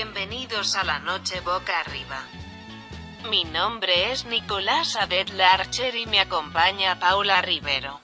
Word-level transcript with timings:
Bienvenidos 0.00 0.76
a 0.76 0.84
la 0.84 1.00
noche 1.00 1.40
boca 1.40 1.80
arriba. 1.80 2.22
Mi 3.28 3.42
nombre 3.42 4.12
es 4.12 4.26
Nicolás 4.26 4.94
Abed 4.94 5.30
Larcher 5.30 5.96
y 5.96 6.06
me 6.06 6.20
acompaña 6.20 7.00
Paula 7.00 7.42
Rivero. 7.42 7.98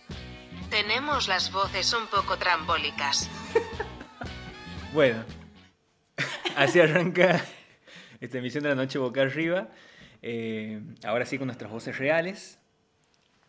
Tenemos 0.70 1.28
las 1.28 1.52
voces 1.52 1.94
un 1.94 2.08
poco 2.08 2.36
trambólicas. 2.36 3.30
Bueno, 4.92 5.22
así 6.56 6.80
arranca 6.80 7.44
esta 8.20 8.38
emisión 8.38 8.64
de 8.64 8.70
la 8.70 8.74
noche 8.74 8.98
boca 8.98 9.22
arriba. 9.22 9.68
Eh, 10.20 10.82
ahora 11.04 11.24
sí 11.26 11.38
con 11.38 11.46
nuestras 11.46 11.70
voces 11.70 11.96
reales. 11.96 12.58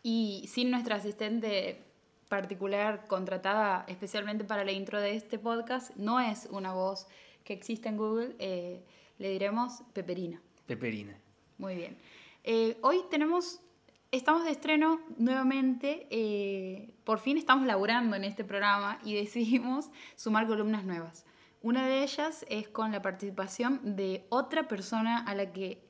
Y 0.04 0.48
sin 0.52 0.70
nuestra 0.70 0.94
asistente 0.94 1.82
particular 2.28 3.08
contratada 3.08 3.84
especialmente 3.88 4.44
para 4.44 4.64
la 4.64 4.70
intro 4.70 5.00
de 5.00 5.16
este 5.16 5.36
podcast, 5.36 5.96
no 5.96 6.20
es 6.20 6.46
una 6.48 6.72
voz 6.72 7.08
que 7.46 7.54
existe 7.54 7.88
en 7.88 7.96
Google, 7.96 8.34
eh, 8.38 8.84
le 9.18 9.30
diremos 9.30 9.82
Peperina. 9.94 10.42
Peperina. 10.66 11.16
Muy 11.56 11.76
bien. 11.76 11.96
Eh, 12.44 12.76
hoy 12.82 13.00
tenemos, 13.08 13.62
estamos 14.10 14.44
de 14.44 14.50
estreno 14.50 15.00
nuevamente, 15.16 16.06
eh, 16.10 16.94
por 17.04 17.20
fin 17.20 17.38
estamos 17.38 17.66
laburando 17.66 18.16
en 18.16 18.24
este 18.24 18.44
programa 18.44 18.98
y 19.04 19.14
decidimos 19.22 19.90
sumar 20.16 20.46
columnas 20.46 20.84
nuevas. 20.84 21.24
Una 21.62 21.86
de 21.86 22.02
ellas 22.02 22.44
es 22.50 22.68
con 22.68 22.92
la 22.92 23.00
participación 23.00 23.96
de 23.96 24.26
otra 24.28 24.68
persona 24.68 25.18
a 25.18 25.34
la 25.34 25.52
que 25.52 25.80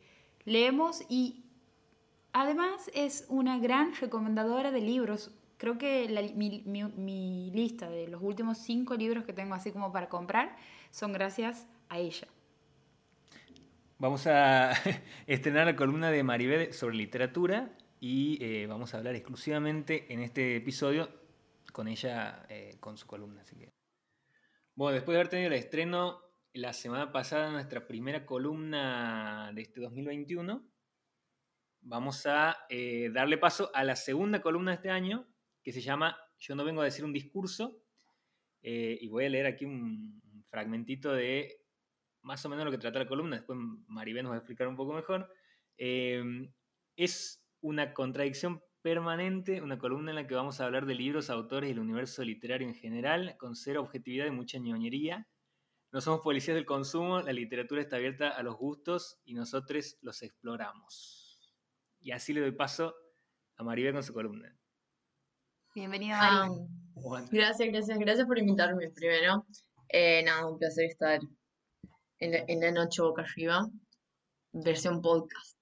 leemos 0.44 1.02
y 1.08 1.42
además 2.32 2.90
es 2.94 3.26
una 3.28 3.58
gran 3.58 3.94
recomendadora 3.94 4.70
de 4.70 4.80
libros. 4.80 5.32
Creo 5.58 5.78
que 5.78 6.08
mi, 6.34 6.62
mi 6.64 7.50
lista 7.52 7.88
de 7.88 8.08
los 8.08 8.22
últimos 8.22 8.58
cinco 8.58 8.94
libros 8.94 9.24
que 9.24 9.32
tengo 9.32 9.54
así 9.54 9.72
como 9.72 9.92
para 9.92 10.08
comprar 10.08 10.56
son 10.90 11.12
gracias 11.12 11.66
a 11.88 11.98
ella. 11.98 12.28
Vamos 13.98 14.26
a 14.26 14.72
estrenar 15.26 15.66
la 15.66 15.74
columna 15.74 16.10
de 16.10 16.22
Maribel 16.22 16.74
sobre 16.74 16.96
literatura 16.96 17.70
y 17.98 18.38
eh, 18.44 18.66
vamos 18.66 18.92
a 18.92 18.98
hablar 18.98 19.14
exclusivamente 19.14 20.12
en 20.12 20.20
este 20.20 20.56
episodio 20.56 21.08
con 21.72 21.88
ella, 21.88 22.44
eh, 22.50 22.76
con 22.78 22.98
su 22.98 23.06
columna. 23.06 23.40
Así 23.40 23.56
que... 23.56 23.72
Bueno, 24.74 24.94
después 24.94 25.14
de 25.14 25.20
haber 25.20 25.30
tenido 25.30 25.48
el 25.48 25.54
estreno 25.54 26.20
la 26.52 26.74
semana 26.74 27.10
pasada, 27.10 27.50
nuestra 27.50 27.86
primera 27.86 28.26
columna 28.26 29.50
de 29.54 29.62
este 29.62 29.80
2021, 29.80 30.62
vamos 31.80 32.26
a 32.26 32.66
eh, 32.68 33.10
darle 33.12 33.38
paso 33.38 33.70
a 33.74 33.82
la 33.84 33.96
segunda 33.96 34.42
columna 34.42 34.72
de 34.72 34.76
este 34.76 34.90
año, 34.90 35.26
que 35.66 35.72
se 35.72 35.80
llama 35.80 36.16
Yo 36.38 36.54
no 36.54 36.64
vengo 36.64 36.80
a 36.80 36.84
decir 36.84 37.04
un 37.04 37.12
discurso, 37.12 37.82
y 38.62 39.08
voy 39.08 39.24
a 39.24 39.28
leer 39.28 39.46
aquí 39.46 39.64
un, 39.64 40.22
fragmentito 40.46 41.12
de 41.12 41.60
más 42.22 42.44
o 42.46 42.48
menos 42.48 42.64
lo 42.64 42.70
que 42.70 42.78
trata 42.78 43.00
la 43.00 43.08
columna, 43.08 43.34
después 43.34 43.58
Maribel 43.88 44.22
nos 44.22 44.30
va 44.30 44.36
a 44.36 44.38
explicar 44.38 44.68
un 44.68 44.76
poco 44.76 44.92
mejor. 44.92 45.28
Em, 45.76 46.52
es 46.94 47.44
una 47.62 47.92
contradicción 47.92 48.62
permanente, 48.80 49.60
una 49.60 49.76
columna 49.76 50.12
en 50.12 50.14
la 50.14 50.28
que 50.28 50.36
vamos 50.36 50.60
a 50.60 50.66
hablar 50.66 50.86
de 50.86 50.94
libros, 50.94 51.30
autores 51.30 51.68
y 51.68 51.72
el 51.72 51.80
universo 51.80 52.22
literario 52.22 52.68
en 52.68 52.76
general, 52.76 53.36
con 53.36 53.56
cero 53.56 53.82
objetividad 53.82 54.26
y 54.26 54.30
mucha 54.30 54.58
ñoñería. 54.58 55.26
No 55.90 56.00
somos 56.00 56.20
policías 56.20 56.54
del 56.54 56.64
consumo, 56.64 57.22
la 57.22 57.32
literatura 57.32 57.82
está 57.82 57.96
abierta 57.96 58.28
a 58.28 58.42
los 58.44 58.56
gustos 58.56 59.18
y 59.24 59.34
nosotros 59.34 59.98
los 60.00 60.22
exploramos. 60.22 61.40
Y 61.98 62.12
así 62.12 62.32
le 62.32 62.40
doy 62.40 62.52
paso 62.52 62.94
a 63.56 63.64
Maribel 63.64 63.94
con 63.94 64.04
su 64.04 64.12
columna. 64.12 64.56
Bienvenida, 65.76 66.18
ah, 66.18 66.48
gracias, 67.30 67.68
gracias, 67.70 67.98
gracias 67.98 68.26
por 68.26 68.38
invitarme 68.38 68.88
primero. 68.92 69.44
Eh, 69.90 70.22
nada, 70.24 70.48
un 70.48 70.58
placer 70.58 70.86
estar 70.86 71.20
en 72.18 72.60
la, 72.60 72.70
noche 72.70 73.02
boca 73.02 73.20
arriba, 73.20 73.68
versión 74.52 75.02
podcast. 75.02 75.58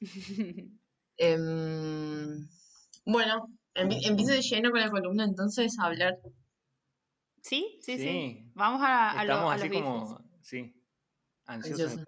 Em, 1.18 2.48
bueno, 3.04 3.46
empiezo 3.74 4.32
de 4.32 4.40
lleno 4.40 4.70
con 4.70 4.80
la 4.80 4.90
columna, 4.90 5.24
entonces 5.24 5.78
a 5.78 5.84
hablar. 5.84 6.18
Sí, 7.42 7.78
sí, 7.82 7.98
sí. 7.98 8.50
Vamos 8.54 8.80
a, 8.82 9.20
a, 9.20 9.22
Estamos 9.22 9.54
así 9.54 9.68
como, 9.68 10.18
sí, 10.40 10.74
ansiosos. 11.44 12.00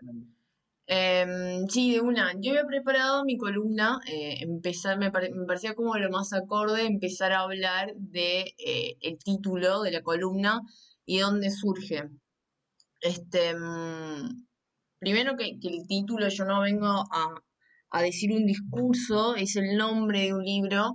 Em, 0.87 1.67
sí, 1.69 1.93
de 1.93 2.01
una. 2.01 2.33
Yo 2.41 2.51
había 2.51 2.67
preparado 2.67 3.25
mi 3.25 3.39
columna, 3.39 4.01
eh, 4.07 4.37
empezar, 4.41 4.99
me, 4.99 5.11
parecía 5.11 5.75
como 5.75 5.97
lo 5.97 6.11
más 6.11 6.33
acorde 6.35 6.85
empezar 6.85 7.33
a 7.33 7.41
hablar 7.41 7.95
de 7.97 8.55
eh, 8.59 9.17
título 9.25 9.83
de 9.83 9.93
la 9.93 10.03
columna, 10.03 10.61
y 11.07 11.19
dónde 11.19 11.51
surge. 11.51 12.11
Este, 13.01 13.55
mm, 13.55 14.47
primero 14.99 15.37
que, 15.37 15.59
el 15.63 15.87
título, 15.89 16.29
yo 16.29 16.45
no 16.45 16.61
vengo 16.63 16.87
a, 16.87 18.03
decir 18.03 18.33
un 18.33 18.47
discurso, 18.47 19.37
es 19.37 19.57
el 19.57 19.77
nombre 19.77 20.23
de 20.23 20.35
un 20.35 20.45
libro 20.45 20.95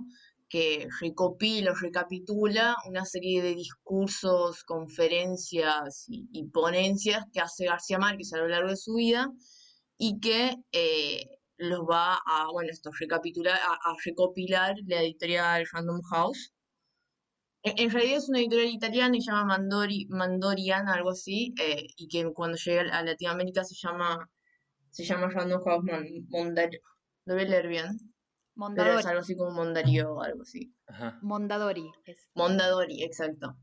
que 0.50 0.86
recopila 1.00 1.72
recapitula 1.80 2.76
una 2.86 3.04
serie 3.06 3.42
de 3.42 3.54
discursos, 3.54 4.64
conferencias 4.64 6.04
y, 6.08 6.44
ponencias 6.52 7.24
que 7.32 7.40
hace 7.40 7.66
García 7.66 7.98
Márquez 7.98 8.32
a 8.34 8.38
lo 8.38 8.48
largo 8.48 8.70
de 8.70 8.76
su 8.76 8.94
vida 8.94 9.32
y 10.00 10.18
que 10.20 10.56
eh, 10.72 11.38
los 11.58 11.80
va 11.80 12.18
a, 12.26 12.50
bueno, 12.50 12.70
esto, 12.70 12.90
recapitular, 12.98 13.56
a, 13.56 13.74
a 13.74 13.96
recopilar 14.04 14.74
la 14.86 15.02
editorial 15.02 15.66
Random 15.72 16.00
House 16.10 16.52
en, 17.62 17.90
realidad 17.90 18.18
es 18.18 18.28
una 18.28 18.38
editorial 18.38 18.68
italiana 18.68 19.16
y 19.16 19.20
se 19.20 19.30
llama 19.30 19.58
Mandori, 19.58 20.06
Mandorian, 20.08 20.88
algo 20.88 21.10
así, 21.10 21.54
eh, 21.60 21.86
y 21.96 22.08
que 22.08 22.32
cuando 22.32 22.56
llega 22.56 22.96
a 22.96 23.02
Latinoamérica 23.02 23.64
se 23.64 23.74
llama 23.74 24.28
se 24.90 25.04
llama 25.04 25.28
Random 25.28 25.62
House 25.62 25.84
Mondadori. 26.28 26.80
Lo 27.26 27.34
voy 27.34 27.44
a 27.44 27.48
leer 27.48 27.68
bien. 27.68 27.86
Mondadori. 28.54 28.90
Pero 28.90 29.00
es 29.00 29.06
algo 29.06 29.20
así 29.20 29.36
como 29.36 29.50
Mondario 29.52 30.14
o 30.14 30.22
algo 30.22 30.42
así. 30.42 30.74
Mondadori. 31.22 31.92
Mondadori, 32.34 33.02
exacto. 33.04 33.56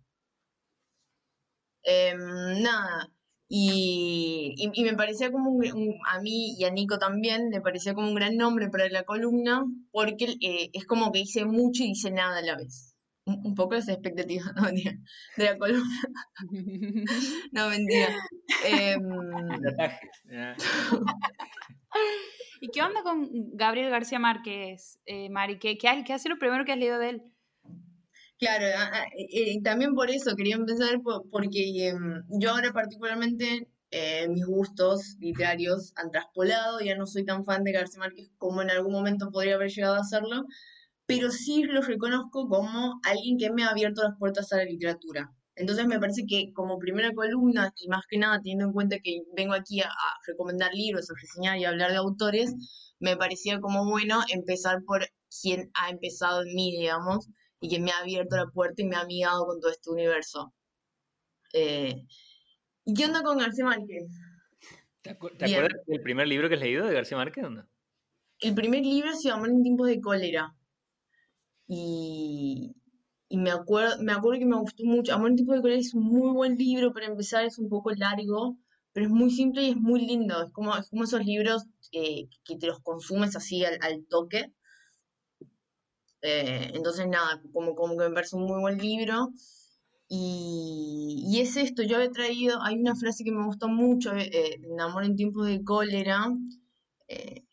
Em, 1.84 2.62
nada, 2.62 3.10
y, 3.50 4.56
y, 4.58 4.84
me 4.84 4.94
parecía 4.94 5.32
como 5.32 5.52
un, 5.52 5.96
a 6.08 6.20
mí 6.20 6.56
y 6.58 6.66
a 6.66 6.72
Nico 6.72 7.00
también, 7.00 7.50
me 7.50 7.62
parecía 7.62 7.94
como 7.94 8.10
un 8.10 8.16
gran 8.16 8.36
nombre 8.36 8.70
para 8.70 8.90
la 8.90 9.04
columna, 9.04 9.66
porque 9.92 10.36
eh, 10.42 10.70
es 10.74 10.86
como 10.86 11.12
que 11.12 11.20
dice 11.20 11.46
mucho 11.46 11.84
y 11.84 11.88
dice 11.88 12.12
nada 12.12 12.40
a 12.40 12.42
la 12.42 12.58
vez 12.58 12.88
un 13.28 13.56
poco 13.56 13.76
esa 13.76 13.94
expectativa, 13.94 14.46
no 14.56 14.68
de 14.72 15.44
la 15.44 15.58
columna. 15.58 15.84
no 17.52 17.70
mentira. 17.70 18.16
Em, 18.66 19.02
¿Y 22.62 22.70
qué 22.70 22.82
onda 22.82 23.04
con 23.04 23.30
Gabriel 23.54 23.90
García 23.90 24.20
Márquez, 24.20 25.00
eh, 25.06 25.30
Mari? 25.30 25.60
¿Qué, 25.60 25.78
qué, 25.78 26.04
qué 26.06 26.14
ha 26.14 26.20
sido 26.20 26.36
lo 26.36 26.40
primero 26.40 26.66
que 26.66 26.72
has 26.72 26.78
leído 26.78 27.00
de 27.00 27.10
él? 27.10 27.22
Claro, 28.40 28.66
eh, 29.18 29.62
también 29.64 29.96
por 29.96 30.12
eso 30.12 30.36
quería 30.36 30.56
empezar, 30.56 31.02
porque 31.32 31.88
em, 31.88 32.24
yo 32.40 32.52
ahora 32.52 32.72
particularmente 32.72 33.68
eh, 33.90 34.28
mis 34.30 34.46
gustos 34.46 35.16
literarios 35.20 35.92
han 35.96 36.12
traspolado, 36.12 36.80
ya 36.82 36.96
no 36.96 37.08
soy 37.08 37.26
tan 37.26 37.46
fan 37.46 37.64
de 37.64 37.72
García 37.72 38.00
Márquez 38.00 38.30
como 38.38 38.62
en 38.62 38.70
algún 38.70 38.92
momento 38.94 39.32
podría 39.32 39.56
haber 39.56 39.72
llegado 39.72 39.96
a 39.96 40.02
hacerlo, 40.02 40.46
pero 41.08 41.32
sí 41.32 41.64
lo 41.64 41.82
reconozco 41.82 42.48
como 42.50 43.00
alguien 43.04 43.38
que 43.38 43.52
me 43.52 43.64
ha 43.64 43.70
abierto 43.70 44.04
las 44.04 44.18
puertas 44.20 44.52
a 44.54 44.58
la 44.58 44.66
literatura. 44.66 45.32
Entonces 45.56 45.88
me 45.88 46.00
parece 46.00 46.26
que 46.28 46.54
como 46.54 46.78
primera 46.78 47.14
columna, 47.14 47.74
y 47.78 47.88
más 47.88 48.06
que 48.08 48.20
nada 48.20 48.38
teniendo 48.40 48.66
en 48.66 48.74
cuenta 48.74 49.00
que 49.00 49.24
vengo 49.36 49.54
aquí 49.54 49.82
a, 49.82 49.90
recomendar 50.28 50.72
libros, 50.74 51.10
a 51.10 51.16
reseñar 51.20 51.58
y 51.58 51.66
a 51.66 51.70
hablar 51.70 51.92
de 51.92 51.98
autores, 51.98 52.54
me 53.00 53.18
parecía 53.18 53.60
como 53.60 53.90
bueno 53.90 54.20
empezar 54.30 54.84
por 54.86 55.08
quien 55.42 55.72
ha 55.74 55.90
empezado 55.90 56.44
en 56.44 56.54
mí, 56.56 56.72
digamos, 56.78 57.28
y 57.60 57.70
que 57.70 57.80
me 57.80 57.92
ha 57.92 58.00
abierto 58.00 58.36
la 58.36 58.48
puerta 58.48 58.82
y 58.82 58.86
me 58.86 58.96
ha 58.96 59.02
amigado 59.02 59.46
con 59.46 59.60
todo 59.60 59.72
este 59.72 59.90
universo. 59.90 60.54
Eh, 61.54 62.06
¿Y 62.86 62.94
qué 62.94 63.06
onda 63.06 63.24
con 63.24 63.38
García 63.38 63.66
Márquez? 63.66 64.06
¿Te, 65.02 65.12
acuerdas 65.12 65.82
del 65.86 66.02
primer 66.02 66.28
libro 66.28 66.50
que 66.50 66.56
has 66.56 66.62
leído 66.62 66.86
de 66.86 66.94
García 66.94 67.18
Márquez? 67.18 67.46
El 68.40 68.56
primer 68.56 68.84
libro 68.84 69.14
se 69.16 69.30
llama 69.30 69.48
En 69.48 69.64
tiempos 69.64 69.88
de 69.88 70.02
cólera. 70.02 70.56
Y, 71.68 72.76
me 73.30 73.52
acuerdo, 73.52 74.02
me 74.02 74.14
acuerdo 74.14 74.40
que 74.40 74.46
me 74.46 74.58
gustó 74.58 74.84
mucho. 74.86 75.14
Amor 75.14 75.32
en 75.32 75.36
tipo 75.36 75.54
de 75.54 75.62
colores 75.62 75.88
es 75.88 75.94
un 75.94 76.04
muy 76.04 76.32
buen 76.32 76.56
libro 76.56 76.94
para 76.94 77.08
empezar, 77.08 77.46
es 77.46 77.58
un 77.58 77.70
poco 77.70 77.92
largo, 77.92 78.58
pero 78.94 79.08
es 79.08 79.12
muy 79.12 79.32
simple 79.32 79.64
y 79.64 79.72
es 79.72 79.76
muy 79.76 80.06
lindo. 80.06 80.44
Es 80.44 80.52
como, 80.52 80.76
es 80.76 80.90
como 80.90 81.04
esos 81.04 81.26
libros 81.26 81.66
que 81.92 82.30
te 82.60 82.68
los 82.68 82.80
consumes 82.82 83.36
así 83.36 83.66
al, 83.66 84.06
toque. 84.10 84.54
Eh, 86.22 86.72
entonces, 86.74 87.08
nada, 87.08 87.42
como, 87.54 87.76
como 87.76 87.98
que 87.98 88.10
me 88.10 88.14
parece 88.16 88.36
un 88.36 88.46
muy 88.46 88.60
buen 88.62 88.78
libro. 88.78 89.32
Y, 90.10 91.40
es 91.42 91.58
esto, 91.58 91.84
yo 91.84 92.00
he 92.00 92.10
traído, 92.10 92.62
hay 92.64 92.76
una 92.80 92.96
frase 92.96 93.24
que 93.24 93.32
me 93.32 93.46
gustó 93.46 93.68
mucho, 93.68 94.16
eh, 94.16 94.60
Amor 94.80 95.04
en 95.04 95.16
tiempos 95.16 95.48
de 95.48 95.64
cólera, 95.64 96.28
eh, 97.08 97.44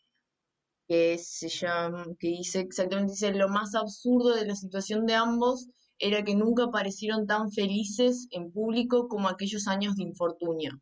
que 0.87 1.17
se 1.17 1.49
llama, 1.49 2.05
que 2.19 2.29
dice 2.29 2.59
exactamente, 2.61 3.13
dice, 3.13 3.33
lo 3.33 3.49
más 3.49 3.75
absurdo 3.75 4.35
de 4.35 4.45
la 4.45 4.55
situación 4.55 5.05
de 5.05 5.15
ambos 5.15 5.67
era 5.99 6.23
que 6.23 6.35
nunca 6.35 6.69
parecieron 6.71 7.27
tan 7.27 7.51
felices 7.51 8.27
en 8.31 8.51
público 8.51 9.07
como 9.07 9.27
aquellos 9.29 9.67
años 9.67 9.95
de 9.95 10.03
infortunio. 10.03 10.81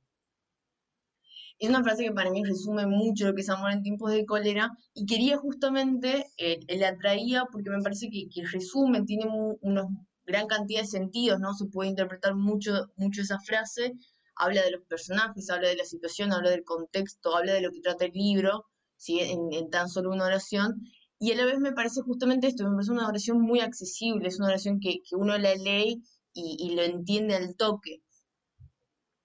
Es 1.63 1.69
una 1.69 1.81
frase 1.81 2.03
que 2.03 2.11
para 2.11 2.29
mí 2.29 2.43
resume 2.43 2.85
mucho 2.85 3.25
lo 3.25 3.33
que 3.33 3.39
es 3.39 3.49
amor 3.49 3.71
en 3.71 3.83
tiempos 3.83 4.11
de 4.11 4.25
cólera 4.25 4.69
y 4.93 5.05
quería 5.05 5.37
justamente, 5.37 6.25
eh, 6.37 6.59
la 6.75 6.89
atraía 6.89 7.45
porque 7.49 7.69
me 7.69 7.81
parece 7.81 8.09
que, 8.09 8.27
que 8.27 8.45
resume, 8.45 9.03
tiene 9.03 9.27
una 9.61 9.87
gran 10.25 10.47
cantidad 10.47 10.81
de 10.81 10.87
sentidos, 10.87 11.39
¿no? 11.39 11.53
Se 11.53 11.67
puede 11.67 11.89
interpretar 11.89 12.35
mucho, 12.35 12.91
mucho 12.97 13.21
esa 13.21 13.39
frase, 13.39 13.93
habla 14.35 14.61
de 14.61 14.71
los 14.71 14.81
personajes, 14.81 15.49
habla 15.49 15.69
de 15.69 15.77
la 15.77 15.85
situación, 15.85 16.33
habla 16.33 16.49
del 16.49 16.65
contexto, 16.65 17.33
habla 17.33 17.53
de 17.53 17.61
lo 17.61 17.71
que 17.71 17.79
trata 17.79 18.03
el 18.03 18.11
libro, 18.11 18.65
¿sí? 18.97 19.21
en, 19.21 19.69
tan 19.69 19.87
solo 19.87 20.11
una 20.11 20.25
oración. 20.25 20.81
Y 21.17 21.31
a 21.31 21.35
la 21.37 21.45
vez 21.45 21.59
me 21.59 21.71
parece 21.71 22.01
justamente 22.01 22.47
esto, 22.47 22.65
me 22.65 22.75
parece 22.75 22.91
una 22.91 23.07
oración 23.07 23.39
muy 23.39 23.61
accesible, 23.61 24.27
es 24.27 24.37
una 24.37 24.49
oración 24.49 24.81
que, 24.81 24.99
uno 25.13 25.37
la 25.37 25.55
lee 25.55 26.03
y, 26.33 26.75
lo 26.75 26.81
entiende 26.81 27.35
al 27.35 27.55
toque 27.55 28.01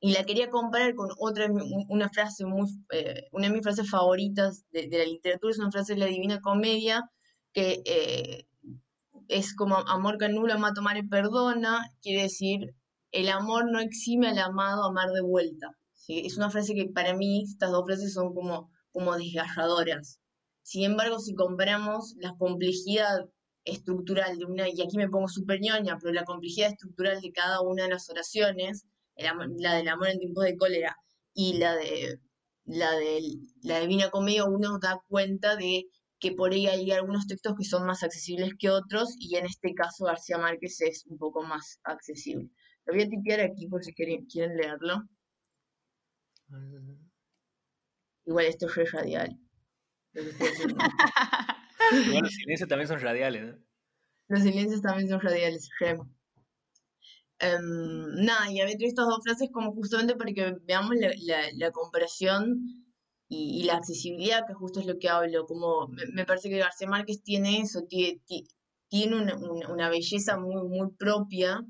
y 0.00 0.12
la 0.12 0.24
quería 0.24 0.48
comparar 0.48 0.94
con 0.94 1.10
otra, 1.18 1.48
una 1.88 2.08
frase 2.08 2.44
muy, 2.44 2.68
eh, 2.92 3.26
una 3.32 3.48
de 3.48 3.54
mis 3.54 3.62
frases 3.62 3.90
favoritas 3.90 4.64
de, 4.70 4.88
la 4.90 5.04
literatura, 5.04 5.50
es 5.50 5.58
una 5.58 5.72
frase 5.72 5.94
de 5.94 6.00
la 6.00 6.06
Divina 6.06 6.40
Comedia, 6.40 7.10
que 7.52 7.82
eh, 7.84 8.46
es 9.26 9.54
como 9.54 9.76
amor 9.76 10.18
que 10.18 10.26
anula, 10.26 10.56
mata, 10.56 10.80
amar 10.80 10.96
y 10.98 11.08
perdona, 11.08 11.92
quiere 12.00 12.22
decir, 12.22 12.74
el 13.10 13.28
amor 13.28 13.70
no 13.70 13.80
exime 13.80 14.28
al 14.28 14.38
amado 14.38 14.84
a 14.84 14.88
amar 14.88 15.10
de 15.10 15.22
vuelta. 15.22 15.76
Es 16.06 16.36
una 16.36 16.50
frase 16.50 16.74
que 16.74 16.86
para 16.86 17.14
mí, 17.14 17.42
estas 17.42 17.70
dos 17.70 17.84
frases 17.84 18.14
son 18.14 18.34
como, 18.34 18.70
como 18.92 19.16
desgarradoras. 19.16 20.20
Sin 20.62 20.84
embargo, 20.84 21.18
si 21.18 21.34
comparamos 21.34 22.14
la 22.18 22.34
complejidad 22.36 23.28
estructural 23.64 24.38
de 24.38 24.44
una, 24.46 24.68
y 24.68 24.80
aquí 24.80 24.96
me 24.96 25.08
pongo 25.08 25.28
súper 25.28 25.60
ñoña, 25.60 25.98
pero 26.00 26.12
la 26.12 26.24
complejidad 26.24 26.70
estructural 26.70 27.20
de 27.20 27.32
cada 27.32 27.60
una 27.60 27.84
de 27.84 27.90
las 27.90 28.08
oraciones, 28.08 28.86
la 29.18 29.74
del 29.74 29.88
amor 29.88 30.08
en 30.08 30.18
tiempos 30.18 30.44
de 30.44 30.56
cólera 30.56 30.96
y 31.34 31.58
la 31.58 31.74
de 31.74 32.20
la 32.64 32.92
de 32.92 33.22
la 33.62 33.80
Divina 33.80 34.10
Comedia, 34.10 34.44
uno 34.44 34.78
da 34.78 35.02
cuenta 35.08 35.56
de 35.56 35.86
que 36.20 36.32
por 36.32 36.52
ahí 36.52 36.66
hay 36.66 36.90
algunos 36.90 37.26
textos 37.26 37.54
que 37.56 37.64
son 37.64 37.86
más 37.86 38.02
accesibles 38.02 38.54
que 38.58 38.70
otros 38.70 39.14
y 39.18 39.36
en 39.36 39.46
este 39.46 39.74
caso 39.74 40.04
García 40.04 40.38
Márquez 40.38 40.80
es 40.80 41.06
un 41.06 41.16
poco 41.16 41.42
más 41.42 41.80
accesible. 41.84 42.50
Lo 42.84 42.94
voy 42.94 43.02
a 43.02 43.08
tipear 43.08 43.40
aquí 43.40 43.68
por 43.68 43.84
si 43.84 43.94
quieren, 43.94 44.26
quieren 44.26 44.56
leerlo. 44.56 45.04
Igual 48.26 48.46
esto 48.46 48.66
es 48.66 48.92
radial. 48.92 49.38
los 50.14 52.32
silencios 52.32 52.68
también 52.68 52.88
son 52.88 53.00
radiales, 53.00 53.46
¿no? 53.46 53.58
Los 54.28 54.42
silencios 54.42 54.82
también 54.82 55.08
son 55.08 55.20
radiales, 55.20 55.70
Em, 57.40 58.24
nada, 58.24 58.50
y 58.50 58.60
había 58.60 58.76
traído 58.76 58.88
estas 58.88 59.06
dos 59.06 59.20
frases 59.22 59.48
como 59.52 59.72
justamente 59.72 60.16
para 60.16 60.32
que 60.32 60.56
veamos 60.66 60.94
la, 61.56 61.70
comparación 61.70 62.58
y, 63.28 63.62
la 63.64 63.76
accesibilidad, 63.76 64.44
que 64.46 64.54
justo 64.54 64.80
es 64.80 64.86
lo 64.86 64.98
que 64.98 65.08
hablo, 65.08 65.46
como 65.46 65.88
me, 65.88 66.24
parece 66.24 66.48
que 66.48 66.58
García 66.58 66.88
Márquez 66.88 67.22
tiene 67.22 67.60
eso, 67.60 67.82
tiene, 67.88 68.20
tiene 68.88 69.16
una, 69.16 69.88
belleza 69.88 70.36
muy, 70.38 70.66
muy 70.68 70.90
propia, 70.98 71.60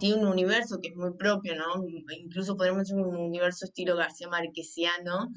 tiene 0.00 0.22
un 0.22 0.28
universo 0.28 0.80
que 0.82 0.88
es 0.88 0.96
muy 0.96 1.14
propio, 1.16 1.54
¿no? 1.56 1.84
Incluso 2.18 2.56
podemos 2.56 2.80
decir 2.80 2.96
un 2.96 3.16
universo 3.16 3.66
estilo 3.66 3.96
García 3.96 4.28
Márquesiano, 4.28 5.28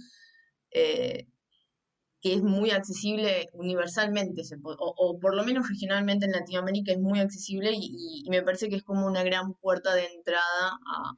eh, 0.72 1.28
que 2.22 2.34
es 2.34 2.42
muy 2.42 2.72
accesible 2.72 3.48
universalmente, 3.54 4.42
o, 4.64 5.20
por 5.22 5.36
lo 5.36 5.44
menos 5.44 5.70
regionalmente 5.70 6.26
en 6.26 6.34
Latinoamérica 6.34 6.92
es 6.92 7.00
muy 7.00 7.20
accesible 7.20 7.72
y, 7.74 8.26
me 8.30 8.42
parece 8.44 8.70
que 8.70 8.76
es 8.76 8.84
como 8.84 9.08
una 9.08 9.24
gran 9.24 9.54
puerta 9.54 9.94
de 9.96 10.06
entrada 10.06 10.80
a, 10.86 11.16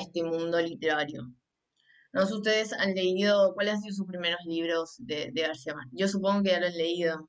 este 0.00 0.22
mundo 0.22 0.58
literario. 0.60 1.30
No 2.14 2.26
sé, 2.26 2.34
ustedes 2.34 2.72
han 2.72 2.94
leído, 2.94 3.52
¿cuáles 3.52 3.74
han 3.74 3.82
sido 3.82 3.94
sus 3.94 4.06
primeros 4.06 4.40
libros 4.46 4.96
de, 4.98 5.30
García 5.34 5.74
Márquez? 5.74 5.98
Yo 5.98 6.08
supongo 6.08 6.42
que 6.42 6.50
ya 6.50 6.60
lo 6.60 6.66
han 6.66 6.76
leído. 6.78 7.28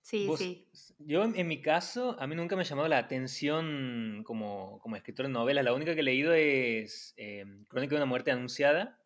Sí, 0.00 0.30
sí. 0.38 0.66
Yo 0.98 1.24
en 1.24 1.46
mi 1.46 1.60
caso, 1.60 2.16
a 2.18 2.26
mí 2.26 2.34
nunca 2.34 2.56
me 2.56 2.62
ha 2.62 2.64
llamado 2.64 2.88
la 2.88 2.96
atención 2.96 4.22
como, 4.24 4.80
escritor 4.96 5.26
de 5.26 5.32
novelas. 5.32 5.64
La 5.64 5.74
única 5.74 5.94
que 5.94 6.00
he 6.00 6.04
leído 6.04 6.32
es 6.32 7.12
eh, 7.18 7.44
Crónica 7.68 7.90
de 7.90 7.96
una 7.96 8.06
muerte 8.06 8.30
anunciada, 8.30 8.98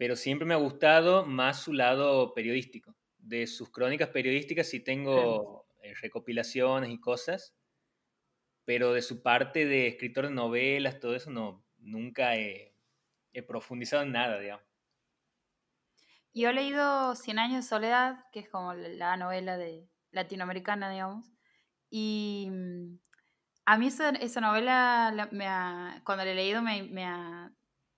pero 0.00 0.16
siempre 0.16 0.46
me 0.46 0.54
ha 0.54 0.56
gustado 0.56 1.26
más 1.26 1.60
su 1.60 1.74
lado 1.74 2.32
periodístico. 2.32 2.96
De 3.18 3.46
sus 3.46 3.68
crónicas 3.68 4.08
periodísticas 4.08 4.66
sí 4.66 4.80
tengo 4.80 5.66
eh, 5.82 5.92
recopilaciones 6.00 6.88
y 6.88 6.98
cosas, 6.98 7.54
pero 8.64 8.94
de 8.94 9.02
su 9.02 9.22
parte 9.22 9.66
de 9.66 9.88
escritor 9.88 10.28
de 10.28 10.32
novelas, 10.32 11.00
todo 11.00 11.14
eso, 11.14 11.30
no, 11.30 11.62
nunca 11.76 12.34
he, 12.36 12.74
profundizado 13.46 14.02
en 14.02 14.12
nada, 14.12 14.38
digamos. 14.38 14.64
Yo 16.32 16.48
he 16.48 16.54
leído 16.54 17.14
Cien 17.14 17.38
años 17.38 17.62
de 17.62 17.68
soledad, 17.68 18.24
que 18.32 18.40
es 18.40 18.48
como 18.48 18.72
la 18.72 19.18
novela 19.18 19.58
de 19.58 19.86
latinoamericana, 20.12 20.90
digamos, 20.90 21.30
y 21.90 22.48
mm, 22.50 22.98
a 23.66 23.76
mí 23.76 23.88
esa, 23.88 24.40
novela, 24.40 25.28
me 25.30 26.00
cuando 26.04 26.24
la 26.24 26.30
he 26.30 26.34
leído, 26.34 26.62
me, 26.62 26.84
me, 26.84 27.04
ha 27.04 27.52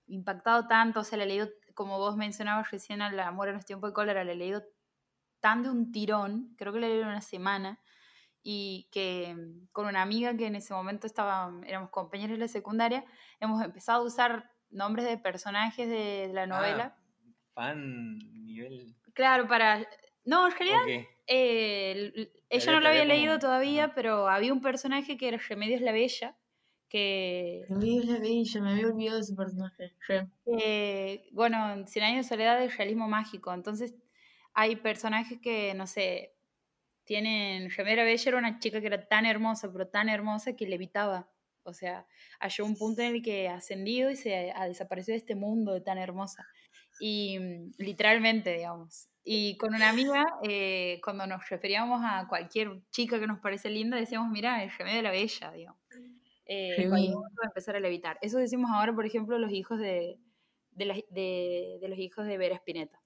impactado 0.07 0.67
tanto, 0.67 0.99
o 0.99 1.03
sea, 1.05 1.17
la 1.17 1.23
he 1.23 1.27
leído 1.27 1.47
como 1.73 1.97
vos 1.97 2.15
mencionabas 2.15 2.71
recién, 2.71 3.01
al 3.01 3.19
amor 3.19 3.49
en 3.49 3.55
los 3.55 3.65
tiempos 3.65 3.89
de 3.89 3.93
cólera, 3.93 4.23
le 4.23 4.33
he 4.33 4.35
leído 4.35 4.63
tan 5.39 5.63
de 5.63 5.69
un 5.69 5.91
tirón, 5.91 6.55
creo 6.57 6.71
que 6.71 6.79
le 6.79 6.87
he 6.87 6.89
leído 6.89 7.07
una 7.07 7.21
semana, 7.21 7.79
y 8.41 8.89
que 8.91 9.33
mm, 9.33 9.67
con 9.71 9.87
una 9.87 10.01
amiga 10.01 10.35
que 10.35 10.47
en 10.47 10.55
ese 10.55 10.73
momento 10.73 11.07
estaba, 11.07 11.51
éramos 11.65 11.89
compañeros 11.89 12.37
de 12.37 12.45
la 12.45 12.47
secundaria, 12.47 13.05
hemos 13.39 13.63
empezado 13.63 14.03
a 14.03 14.05
usar 14.05 14.51
nombres 14.69 15.07
de 15.07 15.17
personajes 15.17 15.87
de, 15.87 16.29
la 16.33 16.47
novela. 16.47 16.95
Ah, 16.95 17.03
fan 17.53 18.17
nivel. 18.45 18.95
Claro, 19.13 19.47
para... 19.47 19.87
No, 20.25 20.47
en 20.47 20.53
realidad 20.57 21.05
eh, 21.27 22.31
ella 22.49 22.71
no 22.71 22.79
lo 22.79 22.89
había 22.89 23.05
leído 23.05 23.39
todavía, 23.39 23.93
pero 23.93 24.29
había 24.29 24.53
un 24.53 24.61
personaje 24.61 25.17
que 25.17 25.27
era 25.27 25.37
Remedios 25.37 25.81
la 25.81 25.91
Bella, 25.91 26.37
que... 26.93 27.65
la 27.69 28.19
Bella, 28.19 28.61
me 28.61 28.71
había 28.71 28.87
olvidado 28.87 29.17
de 29.17 29.23
ese 29.23 29.33
personaje. 29.33 29.93
bueno, 31.31 31.87
Cien 31.87 32.05
años 32.05 32.25
de 32.25 32.29
soledad 32.29 32.63
es 32.63 32.77
realismo 32.77 33.07
mágico, 33.07 33.51
entonces 33.51 33.95
hay 34.53 34.75
personajes 34.75 35.39
que, 35.41 35.73
no 35.73 35.87
sé, 35.87 36.35
tienen... 37.03 37.71
Remera 37.71 38.03
Bella 38.03 38.23
era 38.27 38.37
una 38.37 38.59
chica 38.59 38.79
que 38.79 38.85
era 38.85 39.07
tan 39.07 39.25
hermosa, 39.25 39.71
pero 39.71 39.87
tan 39.87 40.07
hermosa 40.07 40.55
que 40.55 40.67
levitaba. 40.67 41.27
O 41.63 41.73
sea, 41.73 42.05
halló 42.39 42.63
un 42.63 42.77
punto 42.77 43.01
en 43.01 43.15
el 43.15 43.23
que 43.23 43.49
ha 43.49 43.55
ascendido 43.55 44.11
y 44.11 44.15
se 44.15 44.51
ha 44.51 44.67
desaparecido 44.67 45.13
de 45.13 45.17
este 45.17 45.33
mundo 45.33 45.73
de 45.73 45.81
tan 45.81 45.97
hermosa. 45.97 46.45
Y 46.99 47.39
mm, 47.39 47.71
literalmente, 47.79 48.53
digamos. 48.53 49.09
Y 49.23 49.57
con 49.57 49.73
una 49.73 49.89
amiga, 49.89 50.25
eh, 50.43 51.01
cuando 51.03 51.25
nos 51.25 51.49
referíamos 51.49 52.01
a 52.05 52.27
cualquier 52.27 52.83
chica 52.91 53.19
que 53.19 53.25
nos 53.25 53.39
parece 53.39 53.71
linda, 53.71 53.97
decíamos, 53.97 54.29
mira, 54.29 54.63
el 54.63 54.69
remedio 54.69 54.97
de 54.97 55.03
la 55.03 55.11
bella, 55.11 55.51
digamos 55.53 55.82
eh, 56.45 56.87
cuando 56.89 57.23
empezar 57.43 57.75
a 57.75 57.79
levitar. 57.79 58.17
Eso 58.21 58.37
decimos 58.37 58.71
ahora, 58.73 58.93
por 58.93 59.05
ejemplo, 59.05 59.37
los 59.37 59.51
hijos 59.51 59.79
de, 59.79 60.19
de, 60.71 61.05
de, 61.09 61.87
los 61.87 61.99
hijos 61.99 62.25
de 62.25 62.37
Vera 62.37 62.55
Spinetta. 62.55 62.99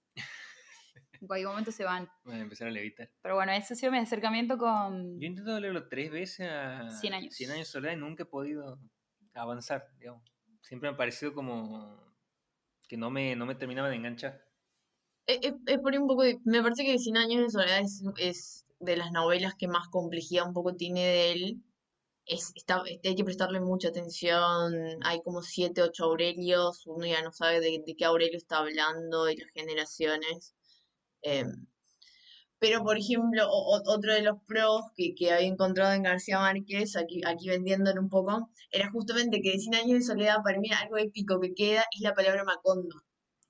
En 1.20 1.28
cualquier 1.28 1.50
momento 1.50 1.72
se 1.72 1.84
van. 1.84 2.08
Van 2.26 2.36
a 2.36 2.42
empezar 2.42 2.68
a 2.68 2.72
levitar. 2.72 3.10
Pero 3.22 3.36
bueno, 3.36 3.52
ese 3.52 3.74
ha 3.74 3.76
sido 3.76 3.92
mi 3.92 3.98
acercamiento 3.98 4.58
con... 4.58 5.20
Yo 5.20 5.26
he 5.26 5.30
intentado 5.30 5.60
leerlo 5.60 5.88
tres 5.88 6.12
veces 6.12 6.48
a 6.48 6.90
100 6.92 7.14
años. 7.14 7.36
100 7.36 7.52
años 7.52 7.68
de 7.68 7.72
soledad 7.72 7.94
y 7.94 7.98
nunca 7.98 8.24
he 8.24 8.28
podido 8.28 8.80
avanzar, 9.34 9.88
digamos. 9.98 10.24
Siempre 10.62 10.90
me 10.90 10.94
ha 10.94 10.98
parecido 10.98 11.34
como 11.34 12.06
que 12.88 12.98
no 12.98 13.10
me, 13.10 13.36
no 13.36 13.46
me 13.46 13.56
terminaba 13.56 13.90
de 13.90 13.96
enganchar. 13.96 14.46
Es, 15.26 15.40
es, 15.66 15.80
por 15.80 15.94
un 15.98 16.08
poco, 16.08 16.24
me 16.46 16.62
parece 16.62 16.86
que 16.86 16.98
100 16.98 17.18
años 17.18 17.42
de 17.42 17.50
soledad 17.50 17.80
es, 17.80 18.04
es 18.18 18.66
de 18.80 18.96
las 18.96 19.12
novelas 19.12 19.56
que 19.56 19.68
más 19.68 19.88
complejidad 19.90 20.48
un 20.48 20.54
poco 20.54 20.76
tiene 20.76 21.04
de 21.04 21.32
él 21.32 21.64
es, 22.28 22.52
está, 22.56 22.84
hay 22.84 23.16
que 23.16 23.24
prestarle 23.24 23.60
mucha 23.62 23.90
atención, 23.90 24.74
hay 25.04 25.22
como 25.24 25.42
siete, 25.42 25.82
ocho 25.82 26.06
Aurelios, 26.06 26.86
uno 26.86 27.06
ya 27.06 27.22
no 27.24 27.32
sabe 27.32 27.60
de, 27.62 27.84
qué 27.98 28.06
Aurelio 28.06 28.38
está 28.38 28.60
hablando, 28.60 29.26
de 29.26 29.38
las 29.38 29.50
generaciones. 29.54 30.54
Em, 31.22 31.68
pero, 32.60 32.84
por 32.84 32.98
ejemplo, 32.98 33.48
otro 33.50 34.14
de 34.14 34.24
los 34.24 34.38
pros 34.48 34.82
que, 34.96 35.14
que, 35.16 35.32
había 35.32 35.48
encontrado 35.48 35.94
en 35.94 36.04
García 36.04 36.40
Márquez, 36.40 36.96
aquí, 36.96 37.22
aquí 37.26 37.50
vendiéndolo 37.50 38.02
un 38.02 38.10
poco, 38.10 38.50
era 38.72 38.90
justamente 38.92 39.42
que 39.42 39.52
de 39.52 39.60
100 39.60 39.76
años 39.76 40.00
de 40.00 40.02
soledad, 40.02 40.38
para 40.44 40.60
mí 40.60 40.70
algo 40.72 40.98
épico 40.98 41.40
que 41.40 41.54
queda 41.54 41.86
es 41.96 42.02
la 42.02 42.16
palabra 42.16 42.44
Macondo. 42.44 43.04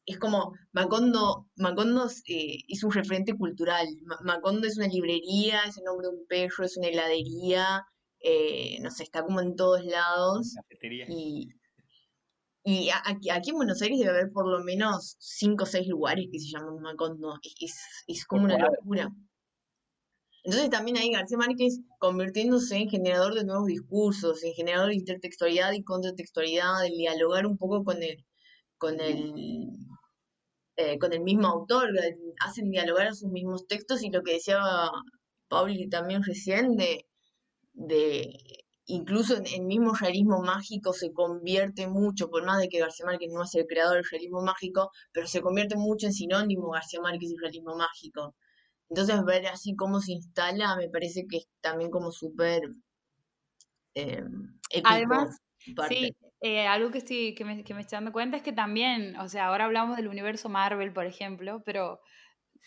Es 0.05 0.19
como, 0.19 0.53
Macondo, 0.73 1.47
Macondo 1.57 2.07
eh, 2.27 2.59
es 2.67 2.83
un 2.83 2.91
referente 2.91 3.33
cultural. 3.37 3.87
Macondo 4.23 4.67
es 4.67 4.77
una 4.77 4.87
librería, 4.87 5.61
es 5.67 5.77
el 5.77 5.85
nombre 5.85 6.07
de 6.07 6.13
un 6.13 6.27
perro, 6.27 6.65
es 6.65 6.77
una 6.77 6.87
heladería, 6.87 7.85
eh, 8.19 8.79
no 8.81 8.91
sé, 8.91 9.03
está 9.03 9.23
como 9.23 9.41
en 9.41 9.55
todos 9.55 9.83
lados. 9.85 10.55
Y, 10.81 11.49
y 12.63 12.89
aquí, 13.05 13.29
aquí, 13.29 13.49
en 13.51 13.55
Buenos 13.57 13.81
Aires 13.81 13.99
debe 13.99 14.11
haber 14.11 14.31
por 14.31 14.47
lo 14.47 14.63
menos 14.63 15.15
cinco 15.19 15.63
o 15.63 15.67
seis 15.67 15.87
lugares 15.87 16.27
que 16.31 16.39
se 16.39 16.49
llaman 16.49 16.81
Macondo. 16.81 17.39
Es, 17.61 17.75
es 18.07 18.25
como 18.25 18.45
una 18.45 18.57
locura. 18.57 19.09
Entonces 20.43 20.69
también 20.69 20.97
ahí 20.97 21.11
García 21.11 21.37
Márquez 21.37 21.79
convirtiéndose 21.99 22.77
en 22.77 22.89
generador 22.89 23.33
de 23.33 23.43
nuevos 23.43 23.67
discursos, 23.67 24.43
en 24.43 24.53
generador 24.53 24.89
de 24.89 24.95
intertextualidad 24.95 25.73
y 25.73 25.83
contratextualidad, 25.83 26.83
de 26.83 26.89
dialogar 26.89 27.45
un 27.45 27.57
poco 27.57 27.83
con 27.83 28.01
el, 28.01 28.25
con 28.77 29.01
el, 29.01 29.33
eh, 30.77 30.97
con 30.99 31.11
el 31.11 31.21
mismo 31.21 31.47
autor, 31.47 31.89
hacen 32.39 32.69
dialogar 32.69 33.07
a 33.07 33.13
sus 33.13 33.29
mismos 33.29 33.67
textos 33.67 34.03
y 34.03 34.09
lo 34.09 34.23
que 34.23 34.33
decía 34.33 34.59
Pauli 35.49 35.89
también 35.89 36.23
recién 36.23 36.75
de, 36.77 37.06
de 37.77 38.37
incluso 38.85 39.35
en 39.35 39.45
el 39.45 39.61
mismo 39.61 39.93
realismo 39.93 40.41
mágico 40.41 40.93
se 40.93 41.11
convierte 41.11 41.87
mucho, 41.87 42.29
por 42.29 42.45
más 42.45 42.59
de 42.59 42.69
que 42.69 42.79
García 42.79 43.05
Márquez 43.05 43.29
no 43.31 43.43
es 43.43 43.53
el 43.55 43.67
creador 43.67 43.95
del 43.97 44.05
realismo 44.09 44.41
mágico, 44.41 44.91
pero 45.11 45.27
se 45.27 45.41
convierte 45.41 45.75
mucho 45.75 46.07
en 46.07 46.13
sinónimo 46.13 46.71
García 46.71 47.01
Márquez 47.01 47.31
y 47.31 47.37
realismo 47.37 47.75
mágico. 47.75 48.35
Entonces 48.89 49.23
ver 49.25 49.47
así 49.47 49.75
cómo 49.75 49.99
se 49.99 50.13
instala 50.13 50.75
me 50.77 50.89
parece 50.89 51.25
que 51.29 51.37
es 51.37 51.47
también 51.61 51.91
como 51.91 52.11
súper 52.11 52.61
eh, 53.93 54.23
Además, 54.83 55.37
sí, 55.89 56.15
eh, 56.41 56.67
algo 56.67 56.91
que, 56.91 56.99
estoy, 56.99 57.33
que, 57.33 57.43
me, 57.43 57.63
que 57.63 57.73
me 57.73 57.81
estoy 57.81 57.97
dando 57.97 58.11
cuenta 58.11 58.37
es 58.37 58.43
que 58.43 58.53
también, 58.53 59.17
o 59.17 59.27
sea, 59.27 59.47
ahora 59.47 59.65
hablamos 59.65 59.97
del 59.97 60.07
universo 60.07 60.49
Marvel, 60.49 60.93
por 60.93 61.05
ejemplo, 61.05 61.63
pero 61.65 61.99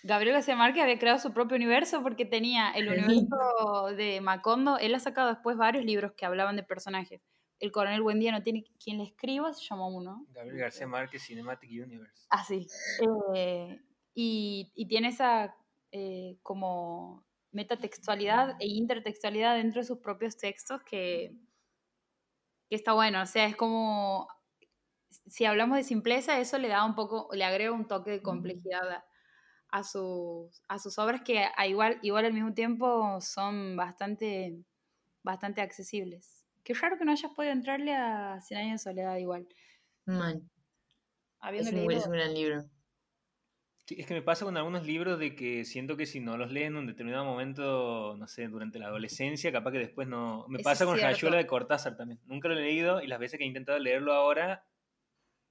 Gabriel 0.02 0.34
García 0.34 0.56
Márquez 0.56 0.82
había 0.82 0.98
creado 0.98 1.18
su 1.18 1.32
propio 1.32 1.56
universo 1.56 2.02
porque 2.02 2.24
tenía 2.24 2.70
el 2.72 2.88
universo 2.88 3.94
de 3.96 4.20
Macondo. 4.20 4.78
Él 4.78 4.94
ha 4.94 5.00
sacado 5.00 5.28
después 5.28 5.56
varios 5.56 5.84
libros 5.84 6.12
que 6.16 6.26
hablaban 6.26 6.56
de 6.56 6.62
personajes. 6.62 7.20
El 7.58 7.72
coronel 7.72 8.02
Buendía 8.02 8.32
no 8.32 8.42
tiene 8.42 8.64
quien 8.82 8.98
le 8.98 9.04
escriba, 9.04 9.52
se 9.52 9.64
llama 9.64 9.86
uno. 9.86 10.26
Gabriel 10.30 10.58
García 10.58 10.86
Márquez 10.86 11.22
Cinematic 11.22 11.70
Universe. 11.70 12.26
Ah, 12.30 12.42
sí. 12.42 12.66
Eh, 13.34 13.78
y, 14.14 14.72
y, 14.74 14.86
tiene 14.86 15.08
esa 15.08 15.54
eh, 15.92 16.38
como 16.42 17.26
metatextualidad 17.52 18.56
e 18.60 18.66
intertextualidad 18.66 19.56
dentro 19.56 19.80
de 19.80 19.86
sus 19.86 19.98
propios 19.98 20.36
textos 20.36 20.82
que, 20.84 21.36
que 22.68 22.76
está 22.76 22.92
bueno. 22.92 23.20
O 23.22 23.26
sea, 23.26 23.44
es 23.46 23.56
como, 23.56 24.28
si 25.26 25.44
hablamos 25.44 25.76
de 25.76 25.84
simpleza, 25.84 26.40
eso 26.40 26.58
le 26.58 26.68
da 26.68 26.84
un 26.84 26.94
poco, 26.94 27.28
le 27.32 27.44
agrega 27.44 27.72
un 27.72 27.88
toque 27.88 28.10
de 28.10 28.22
complejidad 28.22 29.04
a, 29.72 29.84
sus, 29.84 30.62
a 30.68 30.78
sus 30.78 30.98
obras 30.98 31.22
que 31.22 31.46
a 31.56 31.66
igual, 31.66 31.98
igual 32.02 32.24
al 32.24 32.32
mismo 32.32 32.52
tiempo 32.54 33.20
son 33.20 33.76
bastante, 33.76 34.56
bastante 35.22 35.60
accesibles. 35.60 36.46
Qué 36.62 36.74
raro 36.74 36.98
que 36.98 37.04
no 37.04 37.12
hayas 37.12 37.32
podido 37.32 37.52
entrarle 37.52 37.94
a 37.94 38.40
Cien 38.40 38.60
años 38.60 38.72
de 38.72 38.90
soledad 38.90 39.16
igual. 39.16 39.48
Man. 40.04 40.50
es, 41.52 41.72
un, 41.72 41.90
es 41.90 42.06
un 42.06 42.12
gran 42.12 42.34
libro 42.34 42.64
es 43.98 44.06
que 44.06 44.14
me 44.14 44.22
pasa 44.22 44.44
con 44.44 44.56
algunos 44.56 44.86
libros 44.86 45.18
de 45.18 45.34
que 45.34 45.64
siento 45.64 45.96
que 45.96 46.06
si 46.06 46.20
no 46.20 46.36
los 46.36 46.50
leen 46.50 46.74
en 46.74 46.76
un 46.76 46.86
determinado 46.86 47.24
momento, 47.24 48.16
no 48.16 48.26
sé, 48.26 48.48
durante 48.48 48.78
la 48.78 48.86
adolescencia, 48.86 49.50
capaz 49.50 49.72
que 49.72 49.78
después 49.78 50.06
no... 50.06 50.46
Me 50.48 50.60
pasa 50.60 50.84
con 50.84 50.98
Rayuela 50.98 51.36
de 51.36 51.46
Cortázar 51.46 51.96
también. 51.96 52.20
Nunca 52.26 52.48
lo 52.48 52.54
he 52.54 52.62
leído 52.62 53.02
y 53.02 53.08
las 53.08 53.18
veces 53.18 53.38
que 53.38 53.44
he 53.44 53.48
intentado 53.48 53.78
leerlo 53.78 54.12
ahora, 54.12 54.64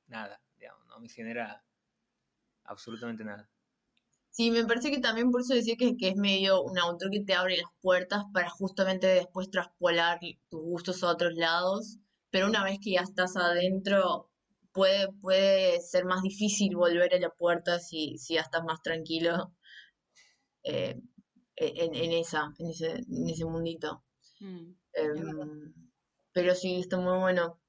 nada, 0.07 0.41
digamos, 0.57 0.85
no 0.87 0.99
me 0.99 1.09
genera 1.09 1.63
absolutamente 2.63 3.23
nada. 3.23 3.49
Sí, 4.31 4.51
me 4.51 4.65
parece 4.65 4.91
que 4.91 4.99
también 4.99 5.31
por 5.31 5.41
eso 5.41 5.53
decía 5.53 5.75
que, 5.77 5.97
que 5.97 6.09
es 6.09 6.15
medio 6.15 6.61
un 6.63 6.77
autor 6.77 7.09
que 7.11 7.23
te 7.23 7.33
abre 7.33 7.57
las 7.57 7.71
puertas 7.81 8.23
para 8.33 8.49
justamente 8.49 9.07
después 9.07 9.49
traspolar 9.49 10.19
tus 10.49 10.61
gustos 10.61 11.03
a 11.03 11.09
otros 11.09 11.33
lados, 11.35 11.97
pero 12.29 12.47
una 12.47 12.63
vez 12.63 12.79
que 12.81 12.91
ya 12.91 13.01
estás 13.01 13.35
adentro, 13.35 14.29
puede, 14.71 15.11
puede 15.21 15.81
ser 15.81 16.05
más 16.05 16.21
difícil 16.21 16.75
volver 16.75 17.13
a 17.15 17.19
la 17.19 17.29
puerta 17.31 17.79
si, 17.79 18.17
si 18.17 18.35
ya 18.35 18.41
estás 18.41 18.63
más 18.63 18.81
tranquilo 18.81 19.53
eh, 20.63 21.01
en, 21.55 21.95
en, 21.95 22.11
esa, 22.13 22.53
en, 22.59 22.69
ese, 22.69 22.91
en 22.91 23.29
ese 23.29 23.45
mundito. 23.45 24.03
Mm, 24.39 24.71
em, 24.93 25.73
pero 26.31 26.55
sí, 26.55 26.79
está 26.79 26.97
muy 26.97 27.17
bueno. 27.17 27.59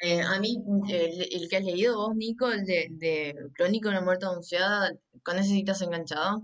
Eh, 0.00 0.20
a 0.20 0.38
mí, 0.40 0.62
el, 0.90 1.48
que 1.48 1.56
has 1.56 1.64
leído 1.64 1.96
vos, 1.96 2.16
Nico, 2.16 2.50
el 2.50 2.64
de, 2.64 2.88
de 2.90 3.36
Crónica 3.54 3.88
de 3.88 3.96
una 3.96 4.04
muerte 4.04 4.26
anunciada, 4.26 4.92
¿con 5.22 5.38
ese 5.38 5.50
citas 5.50 5.80
enganchado? 5.82 6.42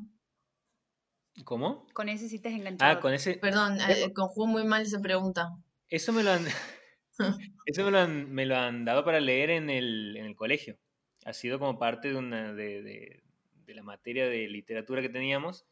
¿Cómo? 1.44 1.86
Con 1.92 2.08
ese 2.08 2.28
citas 2.28 2.52
enganchado. 2.52 2.98
Ah, 2.98 3.00
con 3.00 3.12
ese. 3.12 3.34
Perdón, 3.34 3.78
eh, 3.80 4.12
conjugo 4.12 4.46
muy 4.46 4.64
mal 4.64 4.82
esa 4.82 5.00
pregunta. 5.00 5.50
Eso 5.88 6.12
me 6.12 6.22
lo 6.22 6.30
han. 6.30 6.44
Eso 7.66 7.84
me 7.84 7.90
lo, 7.90 7.98
han, 7.98 8.32
me 8.32 8.46
lo 8.46 8.56
han 8.56 8.84
dado 8.84 9.04
para 9.04 9.20
leer 9.20 9.50
en 9.50 9.68
el, 9.68 10.16
en 10.16 10.26
el 10.26 10.36
colegio. 10.36 10.78
Ha 11.24 11.32
sido 11.32 11.58
como 11.58 11.78
parte 11.78 12.08
de, 12.08 12.16
una, 12.16 12.54
de, 12.54 12.82
de, 12.82 13.22
de, 13.66 13.74
la 13.74 13.82
materia 13.82 14.26
de 14.26 14.48
literatura 14.48 15.02
que 15.02 15.10
teníamos 15.10 15.66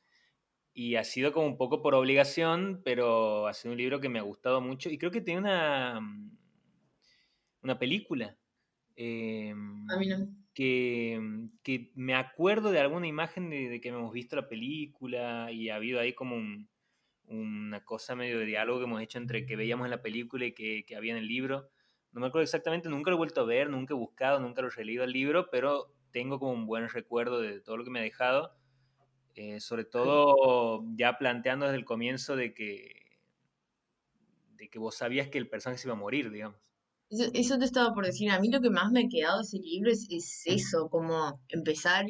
y 0.75 0.97
ha 0.97 1.05
sido 1.05 1.33
como 1.33 1.47
un 1.47 1.57
poco 1.57 1.81
por 1.81 1.95
obligación, 1.95 2.83
pero 2.85 3.47
ha 3.47 3.55
sido 3.55 3.73
un 3.73 3.79
libro 3.79 4.01
que 4.01 4.11
me 4.11 4.19
ha 4.19 4.23
gustado 4.23 4.61
mucho 4.61 4.91
y 4.91 4.99
creo 4.99 5.11
que 5.11 5.23
tiene 5.23 5.41
una, 5.41 6.01
una 7.69 7.79
película. 7.79 8.37
Eh, 8.97 9.53
a 9.53 9.97
mí 9.97 10.07
no. 10.07 10.29
Que, 10.55 11.21
que, 11.63 11.93
me 11.95 12.15
acuerdo 12.15 12.73
de 12.73 12.81
alguna 12.81 13.07
imagen 13.07 13.49
de, 13.49 13.69
de, 13.69 13.81
que 13.81 13.91
hemos 13.91 14.13
visto 14.13 14.35
la 14.35 14.49
película 14.49 15.53
y 15.53 15.69
ha 15.69 15.77
habido 15.77 16.01
ahí 16.01 16.15
como 16.15 16.35
un, 16.35 16.69
una 17.29 17.85
cosa 17.85 18.17
medio 18.17 18.39
de 18.39 18.47
diálogo 18.47 18.79
que 18.79 18.85
hemos 18.85 19.03
hecho 19.03 19.19
entre 19.19 19.47
que 19.47 19.57
veíamos 19.57 19.85
en 19.85 19.91
la 19.91 20.03
película 20.03 20.47
y 20.47 20.53
que, 20.53 20.85
que 20.87 20.97
había 20.97 21.13
en 21.13 21.19
el 21.19 21.29
libro. 21.29 21.69
No 22.13 22.21
me 22.21 22.29
acuerdo 22.29 22.45
exactamente, 22.45 22.89
nunca 22.89 23.11
lo 23.11 23.17
he 23.17 23.19
vuelto 23.19 23.43
a 23.43 23.45
ver, 23.45 23.71
nunca 23.71 23.95
he 23.95 23.97
buscado, 23.97 24.41
nunca 24.41 24.63
lo 24.63 24.69
he 24.69 24.73
releído 24.73 25.05
el 25.05 25.13
libro, 25.13 25.49
pero 25.51 25.95
tengo 26.11 26.39
como 26.39 26.53
un 26.53 26.67
buen 26.67 26.89
recuerdo 26.89 27.41
de 27.41 27.61
todo 27.61 27.77
lo 27.77 27.85
que 27.85 27.91
me 27.91 28.01
ha 28.01 28.03
dejado. 28.03 28.57
Eh, 29.35 29.61
sobre 29.61 29.85
todo 29.85 30.85
ya 30.97 31.17
planteando 31.17 31.67
desde 31.67 31.79
el 31.79 31.85
comienzo 31.85 32.35
de 32.35 32.55
que, 32.55 33.21
de 34.57 34.69
que 34.69 34.79
vos 34.81 34.97
sabías 34.97 35.29
que 35.29 35.39
el 35.39 35.49
personaje 35.49 35.81
se 35.81 35.87
iba 35.87 35.95
a 35.95 35.99
morir, 35.99 36.31
digamos. 36.33 36.59
Eso, 37.11 37.59
te 37.59 37.65
estaba 37.65 37.95
por 37.95 38.05
decir, 38.05 38.31
a 38.31 38.39
mí 38.39 38.51
lo 38.51 38.61
que 38.61 38.71
más 38.71 38.93
me 38.93 39.01
ha 39.01 39.09
quedado 39.09 39.39
de 39.39 39.45
ese 39.45 39.59
libro 39.59 39.91
es, 39.91 40.07
es 40.11 40.43
eso, 40.45 40.89
como 40.91 41.41
empezar 41.49 42.05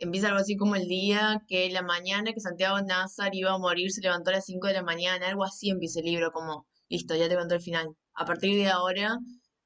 empieza 0.00 0.28
algo 0.28 0.40
así 0.40 0.56
como 0.56 0.76
el 0.76 0.88
día 0.88 1.44
que 1.46 1.68
la 1.70 1.82
mañana 1.82 2.32
que 2.32 2.40
Santiago 2.40 2.80
Nazar 2.80 3.34
iba 3.34 3.52
a 3.52 3.58
morir, 3.58 3.92
se 3.92 4.00
levantó 4.00 4.30
a 4.30 4.34
las 4.34 4.46
5 4.46 4.66
de 4.66 4.72
la 4.72 4.82
mañana, 4.82 5.28
algo 5.28 5.44
así 5.44 5.68
empieza 5.68 6.00
el 6.00 6.06
libro, 6.06 6.32
como, 6.32 6.66
listo, 6.88 7.14
ya 7.14 7.28
te 7.28 7.36
contó 7.36 7.54
el 7.54 7.60
final. 7.60 7.94
A 8.14 8.24
partir 8.24 8.56
de 8.56 8.68
ahora 8.68 9.18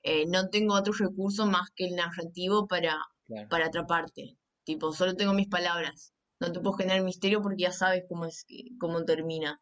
eh, 0.03 0.27
no 0.27 0.49
tengo 0.49 0.75
otro 0.75 0.93
recurso 0.93 1.47
más 1.47 1.71
que 1.75 1.87
el 1.87 1.95
narrativo 1.95 2.67
para, 2.67 2.99
para 3.49 3.67
atraparte. 3.67 4.37
Tipo, 4.65 4.93
solo 4.93 5.15
tengo 5.15 5.35
mis 5.35 5.49
palabras. 5.49 6.13
No 6.41 6.51
te 6.51 6.61
puedo 6.61 6.77
generar 6.77 7.03
misterio 7.03 7.41
porque 7.41 7.63
ya 7.63 7.73
sabes 7.73 8.05
cómo 8.09 8.27
es 8.27 8.45
cómo 8.81 9.05
termina. 9.05 9.61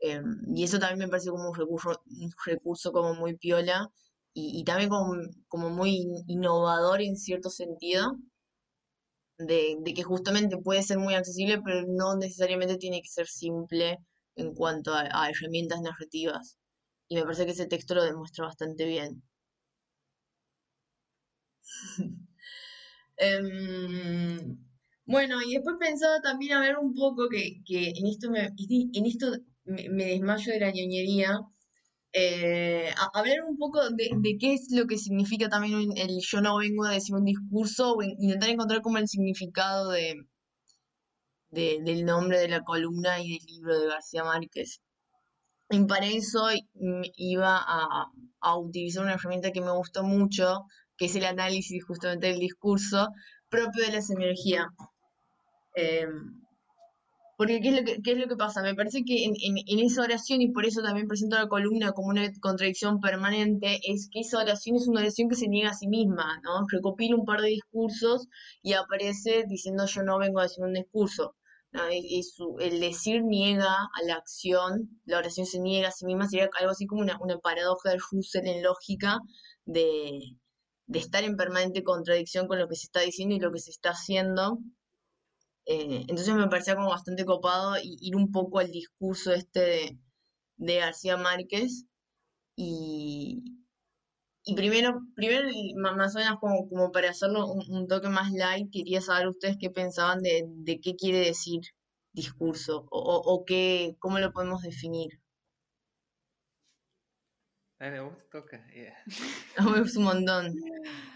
Em, 0.00 0.42
y 0.54 0.64
eso 0.64 0.78
también 0.78 0.98
me 1.00 1.08
parece 1.08 1.30
como 1.30 1.48
un 1.50 1.54
recurso, 1.54 2.02
un 2.06 2.32
recurso 2.46 2.92
como 2.92 3.14
muy 3.14 3.36
piola 3.36 3.88
y, 4.34 4.60
y 4.60 4.64
también 4.64 4.90
como, 4.90 5.14
como 5.48 5.70
muy 5.70 6.06
innovador 6.26 7.02
en 7.02 7.16
cierto 7.16 7.50
sentido 7.50 8.16
de, 9.46 9.78
que 9.94 10.02
justamente 10.02 10.56
puede 10.58 10.82
ser 10.82 10.98
muy 10.98 11.14
accesible, 11.14 11.60
pero 11.62 11.84
no 11.86 12.16
necesariamente 12.16 12.76
tiene 12.76 13.02
que 13.02 13.08
ser 13.08 13.26
simple 13.26 13.98
en 14.36 14.54
cuanto 14.54 14.92
a, 14.94 15.28
herramientas 15.30 15.80
narrativas. 15.82 16.58
Y 17.08 17.16
me 17.16 17.22
parece 17.24 17.46
que 17.46 17.52
ese 17.52 17.66
texto 17.66 17.94
lo 17.94 18.04
demuestra 18.04 18.46
bastante 18.46 18.84
bien. 18.86 19.22
Em, 23.22 24.56
bueno, 25.04 25.42
y 25.42 25.52
después 25.52 25.76
pensaba 25.78 26.20
también 26.22 26.54
a 26.54 26.60
ver 26.60 26.78
un 26.78 26.94
poco 26.94 27.28
que, 27.28 27.62
en 27.68 28.06
esto 28.06 28.30
me, 28.30 28.46
en 28.46 29.06
esto 29.06 29.36
me 29.90 30.04
desmayo 30.06 30.52
de 30.52 30.60
la 30.60 30.70
ñoñería, 30.70 31.40
eh, 32.12 32.90
hablar 33.14 33.42
un 33.48 33.56
poco 33.56 33.78
de, 33.90 34.36
qué 34.40 34.54
es 34.54 34.68
lo 34.72 34.86
que 34.86 34.98
significa 34.98 35.48
también 35.48 35.92
el 35.96 36.18
yo 36.20 36.40
no 36.40 36.58
vengo 36.58 36.84
a 36.84 36.90
decir 36.90 37.14
un 37.14 37.24
discurso 37.24 37.94
o 37.94 38.02
intentar 38.02 38.50
encontrar 38.50 38.82
como 38.82 38.98
el 38.98 39.06
significado 39.08 39.90
de, 39.90 40.16
del 41.50 42.04
nombre 42.04 42.38
de 42.40 42.48
la 42.48 42.62
columna 42.62 43.20
y 43.20 43.38
del 43.38 43.46
libro 43.46 43.78
de 43.78 43.88
García 43.88 44.24
Márquez. 44.24 44.80
Y 45.70 45.84
para 45.84 46.06
eso 46.06 46.48
iba 47.16 47.56
a, 47.58 48.06
a 48.40 48.58
utilizar 48.58 49.04
una 49.04 49.14
herramienta 49.14 49.52
que 49.52 49.60
me 49.60 49.70
gustó 49.72 50.02
mucho, 50.02 50.64
que 50.96 51.06
es 51.06 51.14
el 51.14 51.24
análisis 51.24 51.84
justamente 51.84 52.26
del 52.26 52.40
discurso 52.40 53.08
propio 53.48 53.84
de 53.84 53.92
la 53.92 54.02
semiología. 54.02 54.66
Eh, 55.76 56.06
porque 57.40 57.62
¿qué 57.62 57.70
es 57.70 57.74
lo 57.74 57.84
que, 57.86 58.02
qué 58.02 58.12
es 58.12 58.18
lo 58.18 58.28
que 58.28 58.36
pasa? 58.36 58.60
Me 58.60 58.74
parece 58.74 59.02
que 59.02 59.24
en, 59.24 59.32
en, 59.40 59.78
esa 59.78 60.02
oración, 60.02 60.42
y 60.42 60.50
por 60.50 60.66
eso 60.66 60.82
también 60.82 61.08
presento 61.08 61.36
la 61.36 61.48
columna 61.48 61.92
como 61.92 62.08
una 62.08 62.30
contradicción 62.38 63.00
permanente, 63.00 63.80
es 63.82 64.10
que 64.12 64.20
esa 64.20 64.40
oración 64.40 64.76
es 64.76 64.86
una 64.86 65.00
oración 65.00 65.30
que 65.30 65.36
se 65.36 65.48
niega 65.48 65.70
a 65.70 65.74
sí 65.74 65.88
misma, 65.88 66.38
¿no? 66.44 66.66
Recopila 66.70 67.16
un 67.16 67.24
par 67.24 67.40
de 67.40 67.48
discursos 67.48 68.28
y 68.62 68.74
aparece 68.74 69.46
diciendo 69.48 69.86
yo 69.86 70.02
no 70.02 70.18
vengo 70.18 70.38
a 70.40 70.42
decir 70.42 70.62
un 70.62 70.74
discurso. 70.74 71.34
¿no? 71.72 71.80
el 71.88 72.80
decir 72.80 73.22
niega 73.24 73.72
a 73.72 74.02
la 74.06 74.16
acción, 74.16 75.00
la 75.06 75.16
oración 75.16 75.46
se 75.46 75.60
niega 75.60 75.88
a 75.88 75.92
sí 75.92 76.04
misma, 76.04 76.28
sería 76.28 76.50
algo 76.58 76.72
así 76.72 76.84
como 76.84 77.00
una, 77.00 77.16
una 77.22 77.38
paradoja 77.38 77.88
de 77.88 78.00
Russell 78.10 78.48
en 78.48 78.62
lógica 78.62 79.18
de, 79.64 80.36
de 80.88 80.98
estar 80.98 81.24
en 81.24 81.38
permanente 81.38 81.84
contradicción 81.84 82.48
con 82.48 82.58
lo 82.58 82.68
que 82.68 82.76
se 82.76 82.84
está 82.84 83.00
diciendo 83.00 83.34
y 83.34 83.40
lo 83.40 83.50
que 83.50 83.60
se 83.60 83.70
está 83.70 83.92
haciendo 83.92 84.58
eh, 85.72 86.04
entonces 86.08 86.34
me 86.34 86.48
parecía 86.48 86.74
como 86.74 86.88
bastante 86.90 87.24
copado 87.24 87.76
ir 87.80 88.16
un 88.16 88.32
poco 88.32 88.58
al 88.58 88.72
discurso 88.72 89.32
este 89.32 90.00
de, 90.56 90.76
García 90.76 91.16
Márquez 91.16 91.86
y, 92.56 93.62
y 94.42 94.56
primero, 94.56 95.00
primero 95.14 95.48
más 95.76 96.16
o 96.16 96.18
menos 96.18 96.40
como, 96.40 96.68
como 96.68 96.90
para 96.90 97.10
hacerlo 97.10 97.46
un, 97.46 97.86
toque 97.86 98.08
más 98.08 98.32
light, 98.32 98.68
quería 98.72 99.00
saber 99.00 99.28
ustedes 99.28 99.58
qué 99.60 99.70
pensaban 99.70 100.22
de, 100.22 100.42
de 100.48 100.80
qué 100.80 100.96
quiere 100.96 101.20
decir 101.20 101.60
discurso 102.12 102.88
o, 102.90 103.22
o, 103.24 103.44
qué, 103.44 103.94
cómo 104.00 104.18
lo 104.18 104.32
podemos 104.32 104.62
definir. 104.62 105.20
Dale, 107.78 108.00
vos 108.00 108.18
te 108.18 108.24
toca. 108.24 108.66
es 109.86 109.96
un 109.96 110.02
montón. 110.02 110.52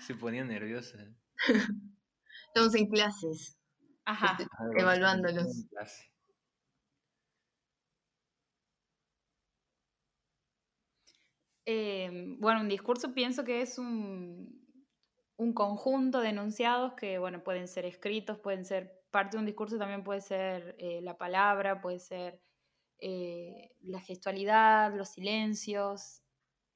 Se 0.07 0.15
ponía 0.15 0.45
nerviosa. 0.45 0.99
Estamos 2.47 2.75
en 2.77 2.87
clases. 2.87 3.59
Ajá. 4.05 4.37
Este, 4.39 4.81
evaluándolos. 4.81 5.67
Eh, 11.67 12.11
bueno, 12.39 12.61
un 12.61 12.69
discurso 12.69 13.15
pienso 13.15 13.45
que 13.45 13.63
es 13.63 13.79
un, 13.79 14.63
conjunto 15.55 16.21
de 16.21 16.31
enunciados 16.31 16.95
que, 16.95 17.19
bueno, 17.19 17.43
pueden 17.43 17.69
ser 17.69 17.87
escritos, 17.87 18.39
pueden 18.39 18.65
ser 18.65 19.03
parte 19.11 19.37
de 19.37 19.41
un 19.41 19.47
discurso, 19.47 19.79
también 19.79 20.05
puede 20.05 20.21
ser 20.21 20.77
eh, 20.79 21.01
la 21.03 21.17
palabra, 21.17 21.81
puede 21.81 21.99
ser 21.99 22.41
eh, 22.99 23.71
la 23.81 24.01
gestualidad, 24.01 24.95
los 24.95 25.11
silencios, 25.11 26.23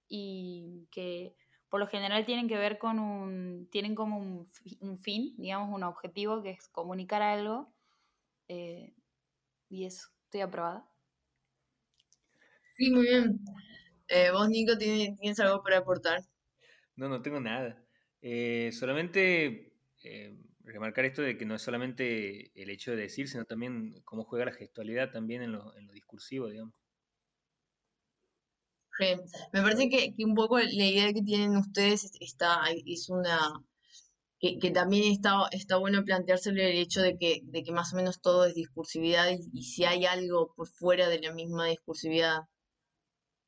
y 0.08 0.88
que 0.90 1.36
por 1.68 1.80
lo 1.80 1.86
general 1.86 2.24
tienen 2.26 2.48
que 2.48 2.56
ver 2.56 2.78
con 2.78 2.98
un, 2.98 3.68
tienen 3.70 3.94
como 3.94 4.18
un, 4.18 4.46
un 4.80 4.98
fin, 4.98 5.34
digamos, 5.36 5.74
un 5.74 5.82
objetivo 5.82 6.42
que 6.42 6.50
es 6.50 6.68
comunicar 6.68 7.22
algo. 7.22 7.72
y 8.48 9.84
eso, 9.84 10.08
estoy 10.24 10.40
aprobada. 10.40 10.88
Sí, 12.78 12.90
muy 12.90 13.06
bien. 13.06 13.40
Eh, 14.08 14.30
¿Vos, 14.30 14.48
Nico, 14.48 14.78
¿tienes, 14.78 15.40
algo 15.40 15.62
para 15.62 15.78
aportar? 15.78 16.20
No, 16.96 17.08
no 17.08 17.20
tengo 17.20 17.40
nada. 17.40 17.84
Eh, 18.22 18.70
solamente 18.72 19.74
eh, 20.04 20.36
remarcar 20.62 21.04
esto 21.04 21.22
de 21.22 21.36
que 21.36 21.44
no 21.44 21.56
es 21.56 21.62
solamente 21.62 22.52
el 22.54 22.70
hecho 22.70 22.92
de 22.92 22.98
decir, 22.98 23.28
sino 23.28 23.44
también 23.44 24.00
cómo 24.04 24.24
juega 24.24 24.46
la 24.46 24.52
gestualidad 24.52 25.10
también 25.10 25.42
en 25.42 25.52
lo, 25.52 25.72
discursivo, 25.92 26.48
digamos. 26.48 26.74
Me 29.52 29.62
parece 29.62 29.88
que, 29.88 30.14
un 30.24 30.34
poco 30.34 30.58
la 30.58 30.64
idea 30.64 31.12
que 31.12 31.22
tienen 31.22 31.56
ustedes 31.56 32.10
está, 32.20 32.62
es 32.86 33.08
una, 33.08 33.38
que, 34.40 34.70
también 34.72 35.12
está, 35.12 35.48
está 35.52 35.76
bueno 35.76 36.04
planteárselo 36.04 36.62
el 36.62 36.78
hecho 36.78 37.02
de 37.02 37.16
que, 37.16 37.40
de 37.44 37.62
que 37.62 37.72
más 37.72 37.92
o 37.92 37.96
menos 37.96 38.20
todo 38.20 38.44
es 38.44 38.54
discursividad 38.54 39.30
y, 39.30 39.62
si 39.62 39.84
hay 39.84 40.06
algo 40.06 40.52
por 40.56 40.68
fuera 40.68 41.08
de 41.08 41.20
la 41.20 41.32
misma 41.32 41.66
discursividad 41.66 42.42